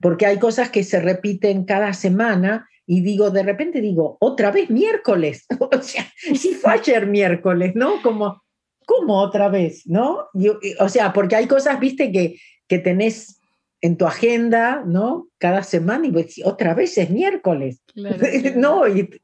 Porque 0.00 0.26
hay 0.26 0.38
cosas 0.38 0.70
que 0.70 0.84
se 0.84 1.00
repiten 1.00 1.64
cada 1.64 1.92
semana 1.92 2.68
y 2.86 3.02
digo, 3.02 3.30
de 3.30 3.42
repente 3.42 3.80
digo, 3.80 4.16
otra 4.20 4.50
vez 4.50 4.70
miércoles, 4.70 5.46
o 5.60 5.82
sea, 5.82 6.10
si 6.16 6.54
fue 6.54 6.72
ayer 6.74 7.06
miércoles, 7.06 7.72
¿no? 7.74 8.02
Como, 8.02 8.42
¿cómo 8.86 9.20
otra 9.20 9.48
vez, 9.48 9.86
no? 9.86 10.28
o 10.78 10.88
sea, 10.88 11.12
porque 11.12 11.36
hay 11.36 11.46
cosas, 11.46 11.78
viste, 11.78 12.10
que 12.10 12.36
que 12.70 12.78
tenés 12.78 13.40
en 13.82 13.96
tu 13.96 14.06
agenda, 14.06 14.84
¿no? 14.86 15.28
Cada 15.38 15.64
semana 15.64 16.06
y 16.06 16.42
otra 16.44 16.72
vez 16.72 16.96
es 16.96 17.10
miércoles. 17.10 17.82
no, 18.56 18.82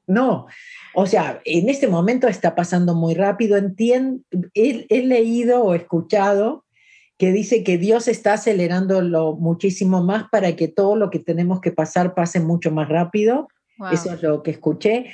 no. 0.08 0.46
O 0.94 1.06
sea, 1.06 1.40
en 1.44 1.68
este 1.68 1.86
momento 1.86 2.26
está 2.26 2.56
pasando 2.56 2.94
muy 2.94 3.14
rápido. 3.14 3.56
Entiendo, 3.56 4.24
he, 4.52 4.84
he, 4.88 5.02
leído 5.02 5.62
o 5.62 5.74
escuchado 5.74 6.64
que 7.18 7.32
dice 7.32 7.64
que 7.64 7.78
Dios 7.78 8.08
está 8.08 8.34
acelerándolo 8.34 9.36
muchísimo 9.36 10.02
más 10.02 10.24
para 10.30 10.54
que 10.54 10.68
todo 10.68 10.96
lo 10.96 11.10
que 11.10 11.18
tenemos 11.18 11.60
que 11.60 11.72
pasar 11.72 12.14
pase 12.14 12.40
mucho 12.40 12.70
más 12.70 12.88
rápido. 12.88 13.48
Eso 13.92 14.12
es 14.12 14.22
lo 14.22 14.42
que 14.42 14.52
escuché. 14.52 15.12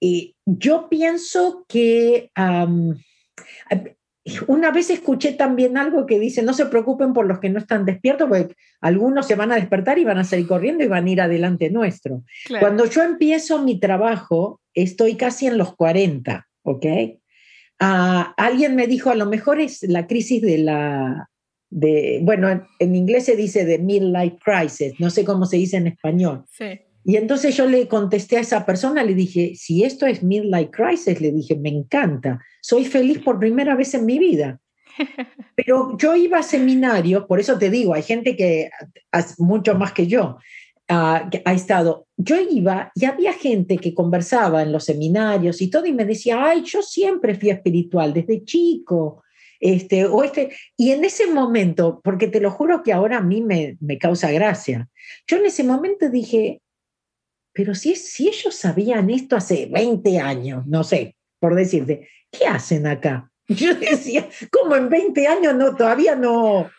y 0.00 0.36
yo 0.46 0.88
pienso 0.88 1.64
que 1.68 2.30
una 4.46 4.70
vez 4.70 4.90
escuché 4.90 5.32
también 5.32 5.76
algo 5.76 6.06
que 6.06 6.18
dice, 6.18 6.42
no 6.42 6.52
se 6.52 6.66
preocupen 6.66 7.12
por 7.12 7.26
los 7.26 7.38
que 7.38 7.50
no 7.50 7.58
están 7.58 7.84
despiertos, 7.84 8.28
porque 8.28 8.54
algunos 8.80 9.26
se 9.26 9.34
van 9.34 9.52
a 9.52 9.56
despertar 9.56 9.98
y 9.98 10.04
van 10.04 10.18
a 10.18 10.24
salir 10.24 10.46
corriendo 10.46 10.84
y 10.84 10.88
van 10.88 11.06
a 11.06 11.10
ir 11.10 11.20
adelante 11.20 11.70
nuestro. 11.70 12.22
Cuando 12.60 12.84
yo 12.84 13.02
empiezo 13.02 13.62
mi 13.62 13.80
trabajo, 13.80 14.60
estoy 14.74 15.16
casi 15.16 15.46
en 15.46 15.58
los 15.58 15.74
40, 15.74 16.46
¿ok? 16.62 16.86
Ah, 17.80 18.34
alguien 18.36 18.74
me 18.74 18.86
dijo, 18.86 19.10
a 19.10 19.14
lo 19.14 19.26
mejor 19.26 19.60
es 19.60 19.82
la 19.82 20.06
crisis 20.06 20.42
de 20.42 20.58
la, 20.58 21.28
de, 21.70 22.20
bueno, 22.22 22.66
en, 22.78 22.94
inglés 22.94 23.26
se 23.26 23.36
dice 23.36 23.64
de 23.64 23.78
midlife 23.78 24.38
crisis, 24.44 24.94
no 24.98 25.10
sé 25.10 25.24
cómo 25.24 25.46
se 25.46 25.58
dice 25.58 25.76
en 25.76 25.86
español. 25.86 26.44
Sí. 26.50 26.80
Y 27.04 27.16
entonces 27.16 27.56
yo 27.56 27.66
le 27.66 27.88
contesté 27.88 28.36
a 28.36 28.40
esa 28.40 28.66
persona, 28.66 29.02
le 29.02 29.14
dije, 29.14 29.54
si 29.54 29.84
esto 29.84 30.06
es 30.06 30.22
midlife 30.22 30.70
crisis, 30.70 31.20
le 31.20 31.32
dije, 31.32 31.56
me 31.56 31.70
encanta, 31.70 32.40
soy 32.60 32.84
feliz 32.84 33.18
por 33.20 33.38
primera 33.38 33.74
vez 33.76 33.94
en 33.94 34.04
mi 34.04 34.18
vida. 34.18 34.60
Pero 35.54 35.96
yo 35.96 36.16
iba 36.16 36.38
a 36.38 36.42
seminarios, 36.42 37.24
por 37.26 37.38
eso 37.38 37.58
te 37.58 37.70
digo, 37.70 37.94
hay 37.94 38.02
gente 38.02 38.36
que 38.36 38.70
hace 39.12 39.34
mucho 39.38 39.74
más 39.76 39.92
que 39.92 40.06
yo 40.06 40.38
ha 40.88 41.52
estado. 41.52 42.06
Yo 42.16 42.36
iba 42.40 42.90
y 42.94 43.04
había 43.04 43.32
gente 43.32 43.76
que 43.76 43.94
conversaba 43.94 44.62
en 44.62 44.72
los 44.72 44.84
seminarios 44.84 45.60
y 45.60 45.68
todo 45.68 45.86
y 45.86 45.92
me 45.92 46.04
decía, 46.04 46.42
ay, 46.42 46.62
yo 46.64 46.82
siempre 46.82 47.34
fui 47.34 47.50
espiritual 47.50 48.14
desde 48.14 48.44
chico. 48.44 49.22
Este, 49.60 50.06
o 50.06 50.22
este, 50.22 50.52
y 50.76 50.92
en 50.92 51.04
ese 51.04 51.26
momento, 51.26 52.00
porque 52.02 52.28
te 52.28 52.40
lo 52.40 52.50
juro 52.50 52.82
que 52.82 52.92
ahora 52.92 53.18
a 53.18 53.22
mí 53.22 53.42
me, 53.42 53.76
me 53.80 53.98
causa 53.98 54.30
gracia, 54.30 54.88
yo 55.26 55.38
en 55.38 55.46
ese 55.46 55.64
momento 55.64 56.08
dije, 56.08 56.60
pero 57.52 57.74
si, 57.74 57.96
si 57.96 58.28
ellos 58.28 58.54
sabían 58.54 59.10
esto 59.10 59.34
hace 59.34 59.66
20 59.66 60.18
años, 60.20 60.66
no 60.66 60.84
sé, 60.84 61.16
por 61.40 61.56
decirte, 61.56 62.08
¿qué 62.30 62.46
hacen 62.46 62.86
acá? 62.86 63.30
Yo 63.48 63.74
decía, 63.74 64.28
¿cómo 64.52 64.76
en 64.76 64.88
20 64.88 65.26
años 65.26 65.54
no, 65.54 65.74
todavía 65.74 66.14
no? 66.14 66.70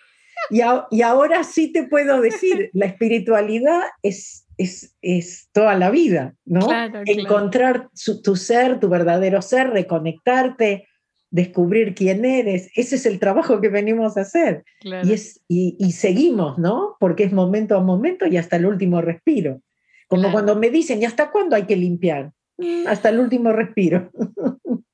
Y, 0.49 0.61
y 0.91 1.01
ahora 1.01 1.43
sí 1.43 1.71
te 1.71 1.83
puedo 1.83 2.21
decir, 2.21 2.69
la 2.73 2.85
espiritualidad 2.85 3.81
es, 4.03 4.47
es, 4.57 4.95
es 5.01 5.49
toda 5.51 5.75
la 5.75 5.89
vida, 5.89 6.35
¿no? 6.45 6.67
Encontrar 7.05 7.89
tu 8.23 8.35
ser, 8.35 8.79
tu 8.79 8.89
verdadero 8.89 9.41
ser, 9.41 9.69
reconectarte, 9.69 10.87
descubrir 11.31 11.93
quién 11.93 12.25
eres. 12.25 12.69
Ese 12.75 12.95
es 12.95 13.05
el 13.05 13.19
trabajo 13.19 13.61
que 13.61 13.69
venimos 13.69 14.17
a 14.17 14.21
hacer. 14.21 14.63
Y, 14.81 15.13
es, 15.13 15.41
y, 15.47 15.75
y, 15.79 15.91
seguimos, 15.91 16.57
¿no? 16.57 16.95
Porque 16.99 17.23
es 17.23 17.31
momento 17.31 17.75
a 17.75 17.81
momento 17.81 18.25
y 18.25 18.37
hasta 18.37 18.55
el 18.55 18.65
último 18.65 19.01
respiro. 19.01 19.61
Como 20.07 20.31
cuando 20.31 20.55
me 20.55 20.71
dicen, 20.71 21.01
¿y 21.01 21.05
hasta 21.05 21.29
cuándo 21.31 21.55
hay 21.55 21.63
que 21.63 21.75
limpiar? 21.75 22.31
Hasta 22.87 23.09
el 23.09 23.19
último 23.19 23.51
respiro. 23.51 24.11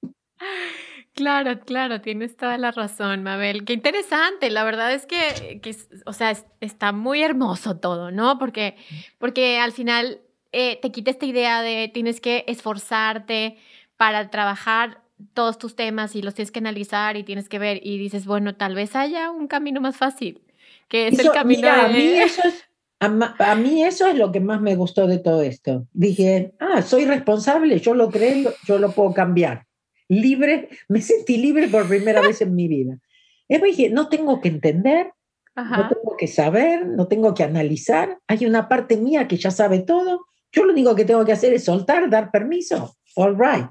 Claro, 1.15 1.61
claro, 1.61 2.01
tienes 2.01 2.35
toda 2.35 2.57
la 2.57 2.71
razón, 2.71 3.23
Mabel. 3.23 3.63
Qué 3.63 3.71
interesante. 3.71 4.49
La 4.49 4.65
verdad 4.65 4.93
es 4.93 5.05
que, 5.05 5.61
o 6.05 6.11
sea, 6.11 6.35
está 6.59 6.91
muy 6.91 7.23
hermoso 7.23 7.77
todo, 7.77 8.11
¿no? 8.11 8.37
Porque, 8.37 8.75
porque 9.17 9.57
al 9.59 9.71
final 9.71 10.19
eh, 10.51 10.77
te 10.81 10.91
quita 10.91 11.11
esta 11.11 11.25
idea 11.25 11.61
de 11.61 11.89
tienes 11.93 12.19
que 12.19 12.43
esforzarte 12.47 13.57
para 13.95 14.29
trabajar 14.29 15.01
todos 15.33 15.57
tus 15.57 15.77
temas 15.77 16.17
y 16.17 16.21
los 16.21 16.33
tienes 16.33 16.51
que 16.51 16.59
analizar 16.59 17.15
y 17.15 17.23
tienes 17.23 17.47
que 17.47 17.59
ver 17.59 17.79
y 17.81 17.97
dices, 17.97 18.25
bueno, 18.25 18.55
tal 18.55 18.75
vez 18.75 18.93
haya 18.97 19.31
un 19.31 19.47
camino 19.47 19.79
más 19.79 19.95
fácil, 19.95 20.41
que 20.89 21.07
es 21.07 21.17
el 21.17 21.31
camino 21.31 21.61
de... 21.61 21.81
A 21.81 21.87
mí 21.87 22.03
eso 22.17 22.41
es 22.43 22.65
a, 22.99 23.55
mí 23.55 23.83
eso 23.83 24.07
es 24.07 24.15
lo 24.15 24.31
que 24.31 24.39
más 24.39 24.61
me 24.61 24.75
gustó 24.75 25.07
de 25.07 25.19
todo 25.19 25.41
esto. 25.41 25.85
Dije, 25.93 26.53
ah, 26.59 26.81
soy 26.81 27.05
responsable, 27.05 27.79
yo 27.79 27.93
lo 27.93 28.09
creo, 28.09 28.53
yo 28.65 28.79
lo 28.79 28.91
puedo 28.91 29.13
cambiar. 29.13 29.65
Libre, 30.07 30.69
me 30.87 31.01
sentí 31.01 31.37
libre 31.37 31.67
por 31.67 31.87
primera 31.87 32.21
vez 32.21 32.41
en 32.41 32.55
mi 32.55 32.67
vida. 32.67 32.99
Dije, 33.47 33.89
no 33.89 34.09
tengo 34.09 34.41
que 34.41 34.49
entender, 34.49 35.13
no 35.55 35.87
tengo 35.87 36.17
que 36.17 36.27
saber, 36.27 36.85
no 36.85 37.07
tengo 37.07 37.33
que 37.33 37.43
analizar. 37.43 38.19
Hay 38.27 38.45
una 38.45 38.67
parte 38.67 38.97
mía 38.97 39.27
que 39.27 39.37
ya 39.37 39.51
sabe 39.51 39.79
todo. 39.79 40.25
Yo 40.51 40.65
lo 40.65 40.73
único 40.73 40.95
que 40.95 41.05
tengo 41.05 41.25
que 41.25 41.31
hacer 41.31 41.53
es 41.53 41.65
soltar, 41.65 42.09
dar 42.09 42.31
permiso. 42.31 42.95
All 43.15 43.37
right. 43.37 43.67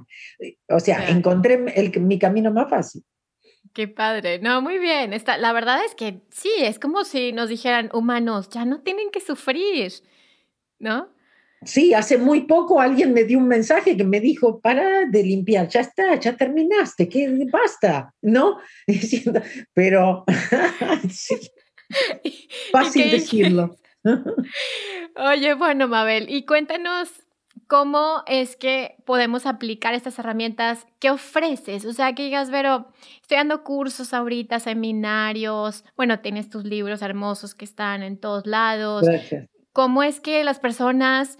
O 0.70 0.80
sea, 0.80 1.08
encontré 1.10 1.64
el, 1.76 2.00
mi 2.00 2.18
camino 2.18 2.50
más 2.50 2.70
fácil. 2.70 3.02
Qué 3.72 3.88
padre. 3.88 4.38
No, 4.38 4.62
muy 4.62 4.78
bien. 4.78 5.12
Está, 5.12 5.36
la 5.36 5.52
verdad 5.52 5.84
es 5.84 5.94
que 5.94 6.22
sí, 6.30 6.50
es 6.58 6.78
como 6.78 7.04
si 7.04 7.32
nos 7.32 7.48
dijeran 7.48 7.90
humanos, 7.92 8.48
ya 8.48 8.64
no 8.64 8.80
tienen 8.80 9.10
que 9.10 9.20
sufrir, 9.20 9.92
¿no? 10.78 11.08
Sí, 11.64 11.94
hace 11.94 12.18
muy 12.18 12.42
poco 12.42 12.80
alguien 12.80 13.12
me 13.12 13.24
dio 13.24 13.38
un 13.38 13.48
mensaje 13.48 13.96
que 13.96 14.04
me 14.04 14.20
dijo, 14.20 14.60
para 14.60 15.06
de 15.06 15.22
limpiar, 15.22 15.68
ya 15.68 15.80
está, 15.80 16.14
ya 16.18 16.36
terminaste, 16.36 17.08
que 17.08 17.46
basta, 17.50 18.12
¿no? 18.22 18.58
Diciendo, 18.86 19.40
pero 19.72 20.24
sí, 21.10 21.36
fácil 22.72 23.10
decirlo. 23.10 23.76
Oye, 25.16 25.54
bueno, 25.54 25.88
Mabel, 25.88 26.26
y 26.28 26.44
cuéntanos 26.44 27.24
¿cómo 27.66 28.22
es 28.26 28.56
que 28.56 28.96
podemos 29.04 29.46
aplicar 29.46 29.94
estas 29.94 30.18
herramientas? 30.18 30.86
¿Qué 30.98 31.10
ofreces? 31.10 31.84
O 31.84 31.92
sea, 31.92 32.14
que 32.14 32.24
digas, 32.24 32.50
Vero, 32.50 32.88
estoy 33.20 33.38
dando 33.38 33.64
cursos 33.64 34.12
ahorita, 34.12 34.60
seminarios, 34.60 35.84
bueno, 35.96 36.20
tienes 36.20 36.50
tus 36.50 36.64
libros 36.64 37.02
hermosos 37.02 37.54
que 37.54 37.64
están 37.64 38.02
en 38.02 38.18
todos 38.18 38.46
lados. 38.46 39.04
Gracias. 39.04 39.48
¿Cómo 39.72 40.02
es 40.02 40.20
que 40.20 40.44
las 40.44 40.60
personas, 40.60 41.38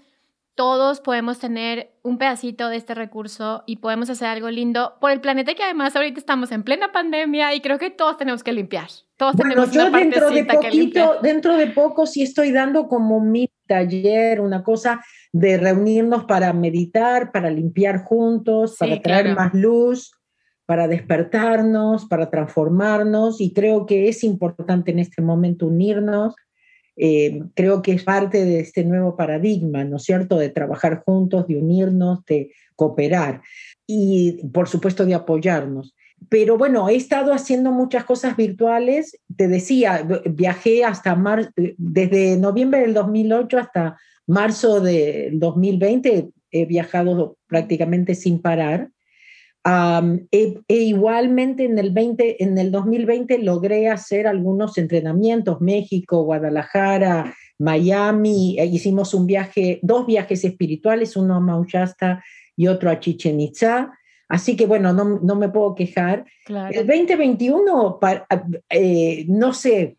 todos 0.55 1.01
podemos 1.01 1.37
tener 1.37 1.91
un 2.01 2.17
pedacito 2.17 2.69
de 2.69 2.77
este 2.77 2.95
recurso 2.95 3.63
y 3.65 3.77
podemos 3.77 4.09
hacer 4.09 4.29
algo 4.29 4.49
lindo 4.49 4.93
por 5.01 5.11
el 5.11 5.19
planeta 5.19 5.53
que 5.53 5.63
además 5.63 5.95
ahorita 5.95 6.17
estamos 6.17 6.51
en 6.51 6.63
plena 6.63 6.93
pandemia 6.93 7.53
y 7.53 7.61
creo 7.61 7.77
que 7.77 7.89
todos 7.89 8.17
tenemos 8.17 8.41
que 8.41 8.53
limpiar. 8.53 8.87
Todos 9.17 9.35
tenemos 9.35 9.71
yo 9.71 9.87
una 9.87 9.99
dentro 9.99 10.29
de 10.29 10.45
poquito, 10.45 11.15
dentro 11.21 11.57
de 11.57 11.67
poco 11.67 12.05
sí 12.05 12.23
estoy 12.23 12.51
dando 12.51 12.87
como 12.87 13.19
mi 13.19 13.49
taller, 13.67 14.39
una 14.39 14.63
cosa 14.63 15.03
de 15.33 15.57
reunirnos 15.57 16.23
para 16.23 16.53
meditar, 16.53 17.33
para 17.33 17.49
limpiar 17.49 18.03
juntos, 18.03 18.77
para 18.79 19.01
traer 19.01 19.35
más 19.35 19.53
luz, 19.53 20.11
para 20.65 20.87
despertarnos, 20.87 22.05
para 22.05 22.29
transformarnos 22.29 23.41
y 23.41 23.53
creo 23.53 23.85
que 23.85 24.07
es 24.07 24.23
importante 24.23 24.91
en 24.91 24.99
este 24.99 25.21
momento 25.21 25.67
unirnos. 25.67 26.33
Eh, 26.97 27.41
creo 27.53 27.81
que 27.81 27.93
es 27.93 28.03
parte 28.03 28.45
de 28.45 28.59
este 28.59 28.83
nuevo 28.83 29.15
paradigma, 29.15 29.83
¿no 29.83 29.97
es 29.97 30.03
cierto?, 30.03 30.37
de 30.37 30.49
trabajar 30.49 31.03
juntos, 31.05 31.47
de 31.47 31.57
unirnos, 31.57 32.23
de 32.25 32.51
cooperar 32.75 33.41
y, 33.85 34.47
por 34.53 34.67
supuesto, 34.67 35.05
de 35.05 35.13
apoyarnos 35.13 35.95
pero 36.29 36.57
bueno, 36.57 36.89
he 36.89 36.95
estado 36.95 37.33
haciendo 37.33 37.71
muchas 37.71 38.05
cosas 38.05 38.35
virtuales. 38.35 39.19
Te 39.35 39.47
decía, 39.47 40.07
viajé 40.25 40.83
hasta 40.83 41.15
mar, 41.15 41.51
desde 41.55 42.37
noviembre 42.37 42.81
del 42.81 42.93
2008 42.93 43.57
hasta 43.57 43.97
marzo 44.27 44.81
del 44.81 45.39
2020, 45.39 46.29
he 46.51 46.65
viajado 46.65 47.37
prácticamente 47.47 48.15
sin 48.15 48.41
parar. 48.41 48.89
E, 50.31 50.61
igualmente 50.67 51.65
en 51.65 51.79
el, 51.79 51.91
20, 51.91 52.43
en 52.43 52.57
el 52.57 52.71
2020 52.71 53.39
logré 53.39 53.89
hacer 53.89 54.27
algunos 54.27 54.77
entrenamientos, 54.77 55.61
México, 55.61 56.23
Guadalajara, 56.23 57.33
Miami, 57.57 58.57
e 58.59 58.65
hicimos 58.65 59.13
un 59.13 59.25
viaje, 59.25 59.79
dos 59.81 60.05
viajes 60.05 60.43
espirituales, 60.43 61.15
uno 61.15 61.35
a 61.35 61.39
Mauchasta 61.39 62.23
y 62.55 62.67
otro 62.67 62.89
a 62.89 62.99
Chichen 62.99 63.39
Itza 63.39 63.91
Así 64.27 64.55
que 64.55 64.65
bueno, 64.65 64.91
no, 64.93 65.19
no 65.21 65.35
me 65.35 65.49
puedo 65.49 65.75
quejar. 65.75 66.25
El 66.47 66.87
2021, 66.87 67.99
eh, 68.69 69.25
no 69.27 69.53
sé, 69.53 69.97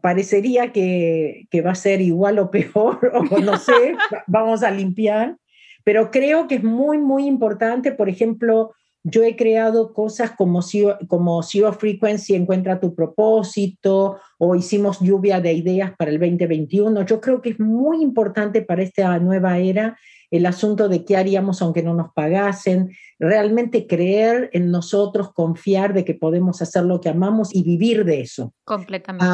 parecería 0.00 0.72
que, 0.72 1.46
que, 1.50 1.60
va 1.60 1.72
a 1.72 1.76
ser 1.76 2.00
igual 2.00 2.38
o 2.38 2.50
peor, 2.50 2.98
o 3.30 3.38
no 3.40 3.58
sé, 3.58 3.94
vamos 4.26 4.62
a 4.62 4.70
limpiar, 4.70 5.36
pero 5.84 6.10
creo 6.10 6.48
que 6.48 6.56
es 6.56 6.64
muy, 6.64 6.98
muy 6.98 7.26
importante, 7.26 7.92
por 7.92 8.08
ejemplo, 8.08 8.72
yo 9.08 9.22
he 9.22 9.36
creado 9.36 9.92
cosas 9.92 10.32
como 10.32 10.62
Zero, 10.62 10.98
como 11.06 11.40
Frequency, 11.40 12.34
encuentra 12.34 12.80
tu 12.80 12.92
propósito, 12.92 14.18
o 14.36 14.56
hicimos 14.56 14.98
lluvia 14.98 15.40
de 15.40 15.52
ideas 15.52 15.92
para 15.96 16.10
el 16.10 16.18
2021. 16.18 17.06
Yo 17.06 17.20
creo 17.20 17.40
que 17.40 17.50
es 17.50 17.60
muy 17.60 18.02
importante 18.02 18.62
para 18.62 18.82
esta 18.82 19.16
nueva 19.20 19.58
era 19.58 19.96
el 20.30 20.46
asunto 20.46 20.88
de 20.88 21.04
qué 21.04 21.16
haríamos 21.16 21.62
aunque 21.62 21.82
no 21.82 21.94
nos 21.94 22.12
pagasen, 22.12 22.90
realmente 23.18 23.86
creer 23.86 24.50
en 24.52 24.70
nosotros, 24.70 25.32
confiar 25.32 25.94
de 25.94 26.04
que 26.04 26.14
podemos 26.14 26.60
hacer 26.62 26.84
lo 26.84 27.00
que 27.00 27.08
amamos 27.08 27.54
y 27.54 27.62
vivir 27.62 28.04
de 28.04 28.20
eso. 28.20 28.52
Completamente. 28.64 29.24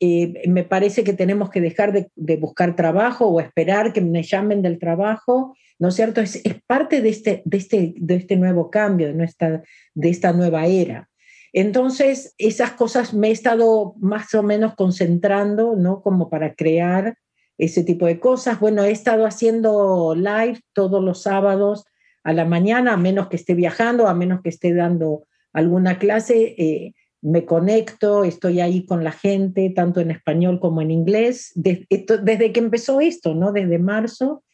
Eh, 0.00 0.48
me 0.48 0.64
parece 0.64 1.04
que 1.04 1.12
tenemos 1.12 1.50
que 1.50 1.60
dejar 1.60 1.92
de, 1.92 2.36
buscar 2.36 2.76
trabajo 2.76 3.26
o 3.26 3.40
esperar 3.40 3.92
que 3.92 4.00
me 4.00 4.22
llamen 4.22 4.62
del 4.62 4.78
trabajo, 4.78 5.56
¿no 5.78 5.88
es 5.88 5.94
cierto? 5.94 6.20
Es, 6.20 6.42
parte 6.66 7.00
de 7.00 7.08
este, 7.08 7.42
de, 7.44 7.56
este, 7.56 7.94
de 7.96 8.16
este 8.16 8.36
nuevo 8.36 8.70
cambio, 8.70 9.08
de, 9.08 9.14
nuestra, 9.14 9.62
de 9.94 10.08
esta 10.08 10.32
nueva 10.32 10.66
era. 10.66 11.08
Entonces, 11.52 12.34
esas 12.36 12.72
cosas 12.72 13.14
me 13.14 13.28
he 13.28 13.30
estado 13.30 13.94
más 13.98 14.34
o 14.34 14.42
menos 14.42 14.74
concentrando, 14.74 15.74
¿no? 15.74 16.02
Como 16.02 16.28
para 16.28 16.54
crear 16.54 17.16
ese 17.58 17.84
tipo 17.84 18.06
de 18.06 18.20
cosas. 18.20 18.60
Bueno, 18.60 18.84
he 18.84 18.90
estado 18.90 19.26
haciendo 19.26 20.14
live 20.14 20.60
todos 20.72 21.02
los 21.02 21.22
sábados 21.22 21.84
a 22.24 22.32
la 22.32 22.44
mañana, 22.44 22.94
a 22.94 22.96
menos 22.96 23.28
que 23.28 23.36
esté 23.36 23.54
viajando, 23.54 24.08
a 24.08 24.14
menos 24.14 24.40
que 24.42 24.48
esté 24.48 24.74
dando 24.74 25.26
alguna 25.52 25.98
clase, 25.98 26.54
eh, 26.58 26.94
me 27.22 27.44
conecto, 27.44 28.24
estoy 28.24 28.60
ahí 28.60 28.84
con 28.84 29.02
la 29.02 29.12
gente, 29.12 29.70
tanto 29.70 30.00
en 30.00 30.10
español 30.10 30.60
como 30.60 30.82
en 30.82 30.90
inglés, 30.90 31.52
desde 31.54 32.52
que 32.52 32.60
empezó 32.60 33.00
esto, 33.00 33.34
¿no? 33.34 33.52
Desde 33.52 33.78
marzo, 33.78 34.44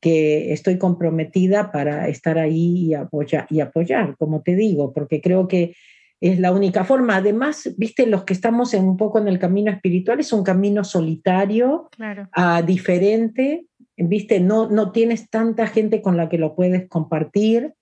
que 0.00 0.52
estoy 0.52 0.78
comprometida 0.78 1.70
para 1.72 2.08
estar 2.08 2.38
ahí 2.38 2.92
y, 2.92 2.94
y 3.50 3.60
apoyar, 3.60 4.16
como 4.16 4.42
te 4.42 4.56
digo, 4.56 4.92
porque 4.92 5.20
creo 5.20 5.48
que 5.48 5.74
es 6.20 6.40
la 6.40 6.52
única 6.52 6.84
forma. 6.84 7.16
Además, 7.16 7.74
viste, 7.76 8.06
los 8.06 8.24
que 8.24 8.34
estamos 8.34 8.74
en 8.74 8.84
un 8.84 8.96
poco 8.96 9.18
en 9.18 9.28
el 9.28 9.38
camino 9.38 9.70
espiritual 9.70 10.20
es 10.20 10.32
un 10.32 10.42
camino 10.42 10.84
solitario, 10.84 11.88
ah, 12.32 12.62
diferente, 12.62 13.66
viste, 13.96 14.40
no, 14.40 14.68
no 14.68 14.92
tienes 14.92 15.30
tanta 15.30 15.66
gente 15.66 16.02
con 16.02 16.16
la 16.16 16.28
que 16.28 16.38
lo 16.38 16.54
puedes 16.54 16.88
compartir. 16.88 17.74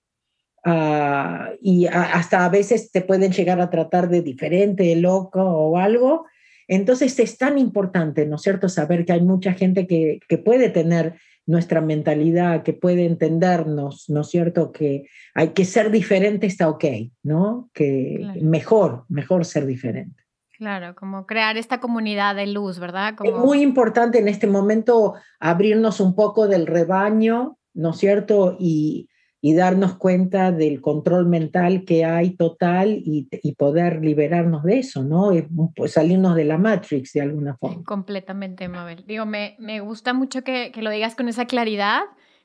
Ah, 0.63 1.51
y 1.61 1.85
hasta 1.87 2.43
a 2.43 2.49
veces 2.49 2.91
te 2.91 3.01
pueden 3.01 3.31
llegar 3.31 3.61
a 3.61 3.69
tratar 3.69 4.09
de 4.09 4.21
diferente, 4.21 4.83
de 4.83 4.97
loco 4.97 5.41
o 5.41 5.77
algo. 5.77 6.25
Entonces 6.67 7.17
es 7.19 7.37
tan 7.37 7.57
importante, 7.57 8.25
¿no 8.25 8.35
es 8.35 8.41
cierto?, 8.41 8.69
saber 8.69 9.05
que 9.05 9.13
hay 9.13 9.21
mucha 9.21 9.53
gente 9.53 9.87
que, 9.87 10.19
que 10.27 10.37
puede 10.37 10.69
tener 10.69 11.15
nuestra 11.47 11.79
mentalidad, 11.79 12.61
que 12.63 12.73
puede 12.73 13.05
entendernos, 13.05 14.09
¿no 14.09 14.21
es 14.21 14.27
cierto? 14.27 14.71
Que 14.71 15.07
hay 15.33 15.49
que 15.49 15.63
ser 15.63 15.91
diferente, 15.91 16.45
está 16.45 16.67
ok, 16.67 16.83
¿no? 17.23 17.69
Que 17.73 18.33
mejor, 18.41 19.05
mejor 19.07 19.45
ser 19.45 19.65
diferente. 19.65 20.23
Claro, 20.57 20.93
como 20.95 21.25
crear 21.25 21.55
esta 21.55 21.79
comunidad 21.79 22.35
de 22.35 22.47
luz, 22.47 22.79
¿verdad? 22.79 23.15
Es 23.23 23.33
muy 23.33 23.61
importante 23.61 24.19
en 24.19 24.27
este 24.27 24.47
momento 24.47 25.13
abrirnos 25.39 25.99
un 26.01 26.15
poco 26.15 26.47
del 26.47 26.67
rebaño, 26.67 27.57
¿no 27.73 27.91
es 27.91 27.97
cierto? 27.97 28.57
Y, 28.59 29.07
y 29.39 29.53
darnos 29.53 29.97
cuenta 29.97 30.51
del 30.51 30.81
control 30.81 31.27
mental 31.27 31.85
que 31.85 32.05
hay 32.05 32.31
total 32.31 33.01
y, 33.05 33.27
poder 33.57 34.03
liberarnos 34.03 34.63
de 34.63 34.79
eso, 34.79 35.03
¿no? 35.03 35.31
Pues 35.75 35.93
salirnos 35.93 36.35
de 36.35 36.45
la 36.45 36.57
Matrix 36.57 37.13
de 37.13 37.21
alguna 37.21 37.55
forma. 37.55 37.83
Completamente, 37.83 38.67
Mabel. 38.67 39.03
Digo, 39.07 39.25
me, 39.25 39.55
me 39.59 39.79
gusta 39.79 40.13
mucho 40.13 40.43
que, 40.43 40.71
que, 40.71 40.81
lo 40.81 40.89
digas 40.89 41.15
con 41.15 41.27
esa 41.27 41.45
claridad, 41.45 42.01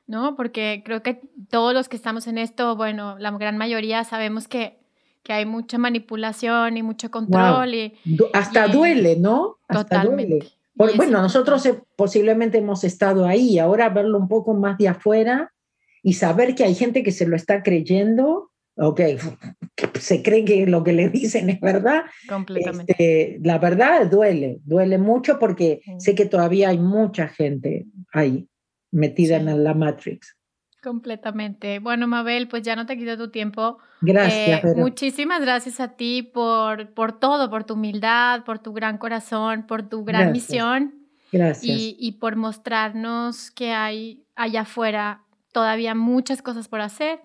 ¿no? 0.07 0.35
Porque 0.35 0.81
creo 0.85 1.03
que 1.03 1.21
todos 1.49 1.73
los 1.73 1.89
que 1.89 1.95
estamos 1.95 2.27
en 2.27 2.37
esto, 2.37 2.75
bueno, 2.75 3.17
la 3.19 3.31
gran 3.31 3.57
mayoría 3.57 4.03
sabemos 4.03 4.47
que, 4.47 4.79
que 5.23 5.33
hay 5.33 5.45
mucha 5.45 5.77
manipulación 5.77 6.77
y 6.77 6.83
mucho 6.83 7.09
control. 7.09 7.73
Y, 7.73 7.93
Hasta 8.33 8.67
duele, 8.67 9.17
¿no? 9.17 9.57
Hasta 9.67 9.83
totalmente. 9.83 10.51
duele. 10.75 10.97
bueno, 10.97 11.21
nosotros 11.21 11.67
posiblemente 11.95 12.59
hemos 12.59 12.83
estado 12.83 13.25
ahí, 13.25 13.57
ahora 13.59 13.89
verlo 13.89 14.17
un 14.17 14.27
poco 14.27 14.53
más 14.53 14.77
de 14.77 14.89
afuera 14.89 15.53
y 16.03 16.13
saber 16.13 16.53
que 16.53 16.65
hay 16.65 16.75
gente 16.75 17.01
que 17.01 17.11
se 17.11 17.25
lo 17.25 17.35
está 17.35 17.63
creyendo, 17.63 18.51
ok, 18.75 19.01
se 19.99 20.21
cree 20.21 20.43
que 20.43 20.67
lo 20.67 20.83
que 20.83 20.93
le 20.93 21.09
dicen 21.09 21.49
es 21.49 21.61
verdad. 21.61 22.03
Completamente. 22.27 22.91
Este, 22.91 23.39
la 23.41 23.57
verdad 23.57 24.05
duele, 24.11 24.59
duele 24.65 24.97
mucho 24.97 25.39
porque 25.39 25.81
sé 25.97 26.13
que 26.13 26.25
todavía 26.25 26.69
hay 26.69 26.77
mucha 26.77 27.29
gente 27.29 27.85
ahí 28.11 28.47
metida 28.91 29.37
en 29.37 29.63
la 29.63 29.73
Matrix. 29.73 30.37
Completamente. 30.83 31.79
Bueno, 31.79 32.07
Mabel, 32.07 32.49
pues 32.49 32.61
ya 32.63 32.75
no 32.75 32.85
te 32.85 32.97
quito 32.97 33.17
tu 33.17 33.31
tiempo. 33.31 33.77
Gracias. 34.01 34.65
Eh, 34.65 34.73
muchísimas 34.75 35.39
gracias 35.39 35.79
a 35.79 35.95
ti 35.95 36.23
por, 36.23 36.93
por 36.93 37.17
todo, 37.17 37.49
por 37.49 37.63
tu 37.63 37.75
humildad, 37.75 38.43
por 38.43 38.59
tu 38.59 38.73
gran 38.73 38.97
corazón, 38.97 39.65
por 39.65 39.87
tu 39.87 40.03
gran 40.03 40.33
misión. 40.33 40.93
Gracias. 41.31 41.63
Y, 41.65 41.95
y, 41.97 42.11
por 42.13 42.35
mostrarnos 42.35 43.49
que 43.49 43.71
hay 43.71 44.25
allá 44.35 44.61
afuera 44.61 45.22
todavía 45.53 45.95
muchas 45.95 46.41
cosas 46.41 46.67
por 46.67 46.81
hacer. 46.81 47.21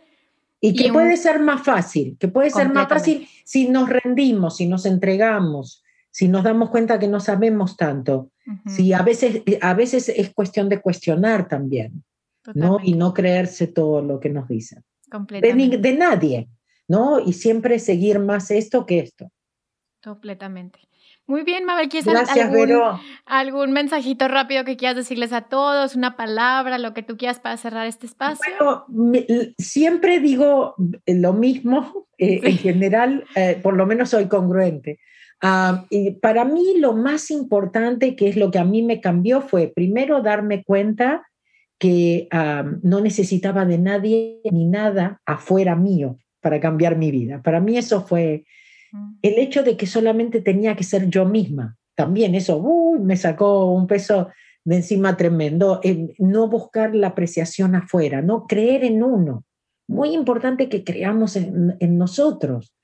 Y 0.61 0.75
que 0.75 0.93
puede 0.93 1.17
ser 1.17 1.41
más 1.41 1.63
fácil, 1.63 2.17
que 2.19 2.29
puede 2.29 2.51
ser 2.51 2.73
más 2.73 2.89
fácil 2.89 3.29
si 3.45 3.69
nos 3.69 3.89
rendimos, 3.89 4.57
si 4.57 4.67
nos 4.67 4.87
entregamos, 4.87 5.85
si 6.11 6.27
nos 6.27 6.43
damos 6.43 6.71
cuenta 6.71 6.99
que 6.99 7.09
no 7.09 7.21
sabemos 7.21 7.77
tanto. 7.77 8.31
Si 8.67 8.93
a 8.93 9.03
veces, 9.03 9.43
a 9.61 9.75
veces 9.75 10.09
es 10.09 10.33
cuestión 10.33 10.69
de 10.69 10.81
cuestionar 10.81 11.49
también, 11.49 12.03
¿no? 12.55 12.79
Y 12.83 12.95
no 12.95 13.13
creerse 13.15 13.67
todo 13.67 14.03
lo 14.03 14.19
que 14.19 14.31
nos 14.31 14.49
dicen. 14.49 14.85
De, 15.29 15.79
de 15.79 15.93
nadie, 15.95 16.49
¿no? 16.89 17.21
Y 17.21 17.35
siempre 17.35 17.79
seguir 17.79 18.19
más 18.19 18.51
esto 18.51 18.85
que 18.85 19.01
esto. 19.01 19.31
Completamente. 20.03 20.81
Muy 21.29 21.43
bien, 21.43 21.67
Mabel, 21.67 21.91
¿quieres 21.91 22.09
algún, 22.09 22.73
algún, 23.27 23.73
mensajito 23.73 24.29
rápido 24.29 24.65
que 24.65 24.79
quieras 24.79 24.97
decirles 24.97 25.35
a 25.35 25.43
todos, 25.43 25.95
una 25.95 26.17
palabra, 26.17 26.79
lo 26.79 26.95
que 26.95 27.03
tú 27.03 27.19
quieras 27.19 27.39
para 27.39 27.59
cerrar 27.59 27.87
este 27.87 28.07
espacio? 28.07 28.87
Bueno, 28.89 29.53
siempre 29.59 30.21
digo 30.21 30.75
lo 31.07 31.35
mismo, 31.35 32.09
eh, 32.17 32.41
en 32.43 32.57
general, 32.57 33.27
eh, 33.35 33.61
por 33.63 33.77
lo 33.77 33.85
menos 33.85 34.09
soy 34.09 34.27
congruente. 34.27 35.01
Ah, 35.43 35.85
y 35.91 36.13
para 36.13 36.47
mí 36.47 36.79
lo 36.79 36.95
más 36.95 37.31
importante, 37.31 38.17
que 38.17 38.31
es 38.31 38.37
lo 38.37 38.51
que 38.51 38.59
a 38.59 38.65
mí 38.65 38.81
me 38.81 39.03
cambió, 39.03 39.43
fue 39.43 39.69
primero 39.69 40.23
darme 40.23 40.65
cuenta 40.65 41.29
que 41.79 42.27
ah, 42.31 42.65
no 42.83 43.03
necesitaba 43.03 43.67
de 43.67 43.77
nadie 43.77 44.41
ni 44.51 44.65
nada 44.65 45.21
afuera 45.27 45.77
mío 45.77 46.17
para 46.41 46.59
cambiar 46.59 46.97
mi 46.97 47.11
vida. 47.11 47.43
Para 47.43 47.61
mí 47.61 47.77
eso 47.77 48.01
fue 48.01 48.47
el 49.23 49.39
hecho 49.39 49.63
de 49.63 49.77
que 49.77 49.87
solamente 49.87 50.41
tenía 50.41 50.77
que 50.77 50.85
ser 50.85 51.09
yo 51.09 51.25
misma, 51.25 51.77
también 51.99 52.37
eso 52.37 52.63
me 53.01 53.17
sacó 53.17 53.73
un 53.73 53.89
peso 53.89 54.29
de 54.65 54.77
encima 54.77 55.17
tremendo, 55.17 55.81
no 56.19 56.49
buscar 56.49 56.95
la 56.95 57.09
apreciación 57.09 57.75
afuera, 57.75 58.23
no 58.23 58.47
creer 58.47 58.85
en 58.85 59.03
uno. 59.03 59.45
Muy 59.89 60.15
importante 60.15 60.69
que 60.69 60.85
creamos 60.85 61.35
en, 61.35 61.99
nosotros. 61.99 62.75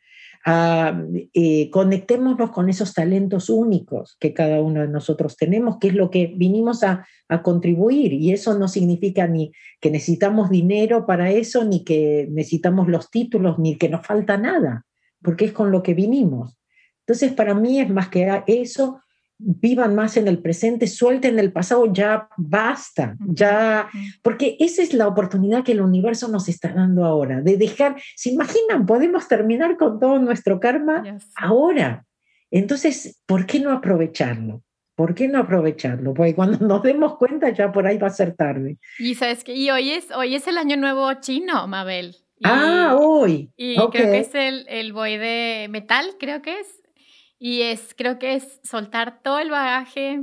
Ah, 0.46 1.00
eh, 1.32 1.70
conectémonos 1.70 2.50
con 2.50 2.68
esos 2.68 2.92
talentos 2.92 3.48
únicos 3.50 4.16
que 4.18 4.34
cada 4.34 4.60
uno 4.60 4.80
de 4.80 4.88
nosotros 4.88 5.36
tenemos, 5.36 5.78
que 5.78 5.88
es 5.88 5.94
lo 5.94 6.10
que 6.10 6.32
vinimos 6.36 6.82
a, 6.82 7.06
a, 7.28 7.42
contribuir. 7.42 8.14
Y 8.14 8.32
eso 8.32 8.58
no 8.58 8.66
significa 8.66 9.26
ni 9.26 9.52
que 9.80 9.90
necesitamos 9.90 10.50
dinero 10.50 11.06
para 11.06 11.30
eso, 11.30 11.64
ni 11.64 11.84
que 11.84 12.26
necesitamos 12.30 12.88
los 12.88 13.10
títulos, 13.10 13.58
ni 13.58 13.76
que 13.76 13.88
nos 13.88 14.06
falta 14.06 14.38
nada 14.38 14.84
porque 15.24 15.46
es 15.46 15.52
con 15.52 15.72
lo 15.72 15.82
que 15.82 15.94
vinimos. 15.94 16.56
Entonces, 17.00 17.32
para 17.32 17.54
mí 17.54 17.80
es 17.80 17.90
más 17.90 18.08
que 18.08 18.42
eso, 18.46 19.00
vivan 19.38 19.94
más 19.94 20.16
en 20.16 20.28
el 20.28 20.38
presente, 20.38 20.86
suelten 20.86 21.38
el 21.38 21.52
pasado, 21.52 21.92
ya 21.92 22.28
basta, 22.36 23.16
ya, 23.26 23.88
porque 24.22 24.56
esa 24.60 24.82
es 24.82 24.94
la 24.94 25.08
oportunidad 25.08 25.64
que 25.64 25.72
el 25.72 25.80
universo 25.80 26.28
nos 26.28 26.48
está 26.48 26.72
dando 26.72 27.04
ahora, 27.04 27.40
de 27.40 27.56
dejar, 27.56 27.96
¿se 28.14 28.30
imaginan? 28.30 28.86
Podemos 28.86 29.26
terminar 29.26 29.76
con 29.76 29.98
todo 29.98 30.18
nuestro 30.18 30.60
karma 30.60 31.02
ahora. 31.36 32.04
Entonces, 32.50 33.20
¿por 33.26 33.46
qué 33.46 33.58
no 33.58 33.72
aprovecharlo? 33.72 34.62
¿Por 34.94 35.14
qué 35.14 35.26
no 35.26 35.40
aprovecharlo? 35.40 36.14
Porque 36.14 36.36
cuando 36.36 36.64
nos 36.66 36.82
demos 36.82 37.16
cuenta 37.16 37.50
ya 37.50 37.72
por 37.72 37.86
ahí 37.86 37.98
va 37.98 38.06
a 38.06 38.10
ser 38.10 38.36
tarde. 38.36 38.78
Y 38.98 39.16
sabes 39.16 39.42
que 39.42 39.54
y 39.54 39.68
hoy 39.70 39.90
es 39.90 40.10
hoy 40.12 40.36
es 40.36 40.46
el 40.46 40.56
año 40.56 40.76
nuevo 40.76 41.12
chino, 41.14 41.66
Mabel 41.66 42.23
ah, 42.42 42.96
hoy. 42.98 43.52
Y 43.56 43.76
creo 43.76 43.90
que 43.90 44.18
es 44.18 44.34
el, 44.34 44.66
el 44.68 44.92
boy 44.92 45.16
de 45.16 45.68
metal, 45.70 46.16
creo 46.18 46.42
que 46.42 46.60
es. 46.60 46.82
Y 47.38 47.62
es, 47.62 47.94
creo 47.96 48.18
que 48.18 48.34
es 48.34 48.60
soltar 48.64 49.20
todo 49.22 49.38
el 49.38 49.50
bagaje. 49.50 50.22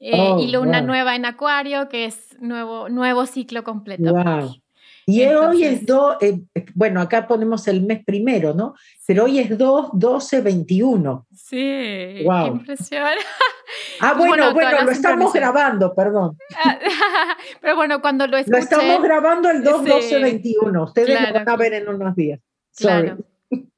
Eh, 0.00 0.18
oh, 0.18 0.40
y 0.40 0.50
luna 0.50 0.80
nueva 0.80 1.14
en 1.14 1.24
Acuario, 1.24 1.88
que 1.88 2.06
es 2.06 2.36
nuevo, 2.40 2.88
nuevo 2.88 3.26
ciclo 3.26 3.62
completo. 3.62 4.12
Y 5.06 5.24
hoy 5.24 5.64
es 5.64 5.84
2, 5.84 6.16
eh, 6.20 6.40
bueno, 6.74 7.00
acá 7.00 7.26
ponemos 7.26 7.66
el 7.68 7.82
mes 7.82 8.04
primero, 8.04 8.54
¿no? 8.54 8.74
Pero 9.06 9.24
hoy 9.24 9.40
es 9.40 9.56
2, 9.56 9.90
12, 9.94 10.40
21. 10.40 11.26
Sí, 11.32 11.56
qué 11.56 12.46
impresión. 12.46 13.08
Ah, 14.00 14.14
pues 14.16 14.28
bueno, 14.28 14.52
bueno, 14.52 14.82
lo 14.82 14.90
estamos 14.90 15.32
grabando, 15.32 15.94
perdón. 15.94 16.36
Pero 17.60 17.76
bueno, 17.76 18.00
cuando 18.00 18.26
lo 18.26 18.36
escuchen... 18.36 18.58
Lo 18.58 18.64
estamos 18.64 19.02
grabando 19.02 19.50
el 19.50 19.62
2, 19.62 19.84
12, 19.84 20.18
21. 20.18 20.84
Ustedes 20.84 21.20
lo 21.20 21.32
van 21.32 21.48
a 21.48 21.56
ver 21.56 21.74
en 21.74 21.88
unos 21.88 22.14
días. 22.14 22.40
Claro. 22.76 23.18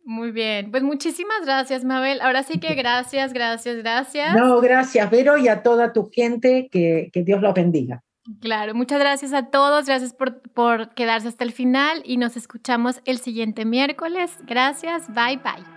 Muy 0.06 0.32
bien, 0.32 0.70
pues 0.70 0.82
muchísimas 0.82 1.46
gracias, 1.46 1.84
Mabel. 1.84 2.20
Ahora 2.20 2.42
sí 2.42 2.60
que 2.60 2.74
gracias, 2.74 3.32
gracias, 3.32 3.78
gracias. 3.78 4.36
No, 4.36 4.60
gracias, 4.60 5.10
Vero, 5.10 5.38
y 5.38 5.48
a 5.48 5.62
toda 5.62 5.92
tu 5.92 6.10
gente, 6.10 6.68
que, 6.70 7.08
que 7.12 7.22
Dios 7.22 7.40
los 7.40 7.54
bendiga. 7.54 8.02
Claro, 8.40 8.74
muchas 8.74 8.98
gracias 8.98 9.34
a 9.34 9.50
todos, 9.50 9.84
gracias 9.84 10.14
por, 10.14 10.40
por 10.40 10.94
quedarse 10.94 11.28
hasta 11.28 11.44
el 11.44 11.52
final 11.52 12.02
y 12.06 12.16
nos 12.16 12.36
escuchamos 12.36 13.02
el 13.04 13.18
siguiente 13.18 13.66
miércoles. 13.66 14.38
Gracias, 14.46 15.12
bye 15.12 15.36
bye. 15.36 15.73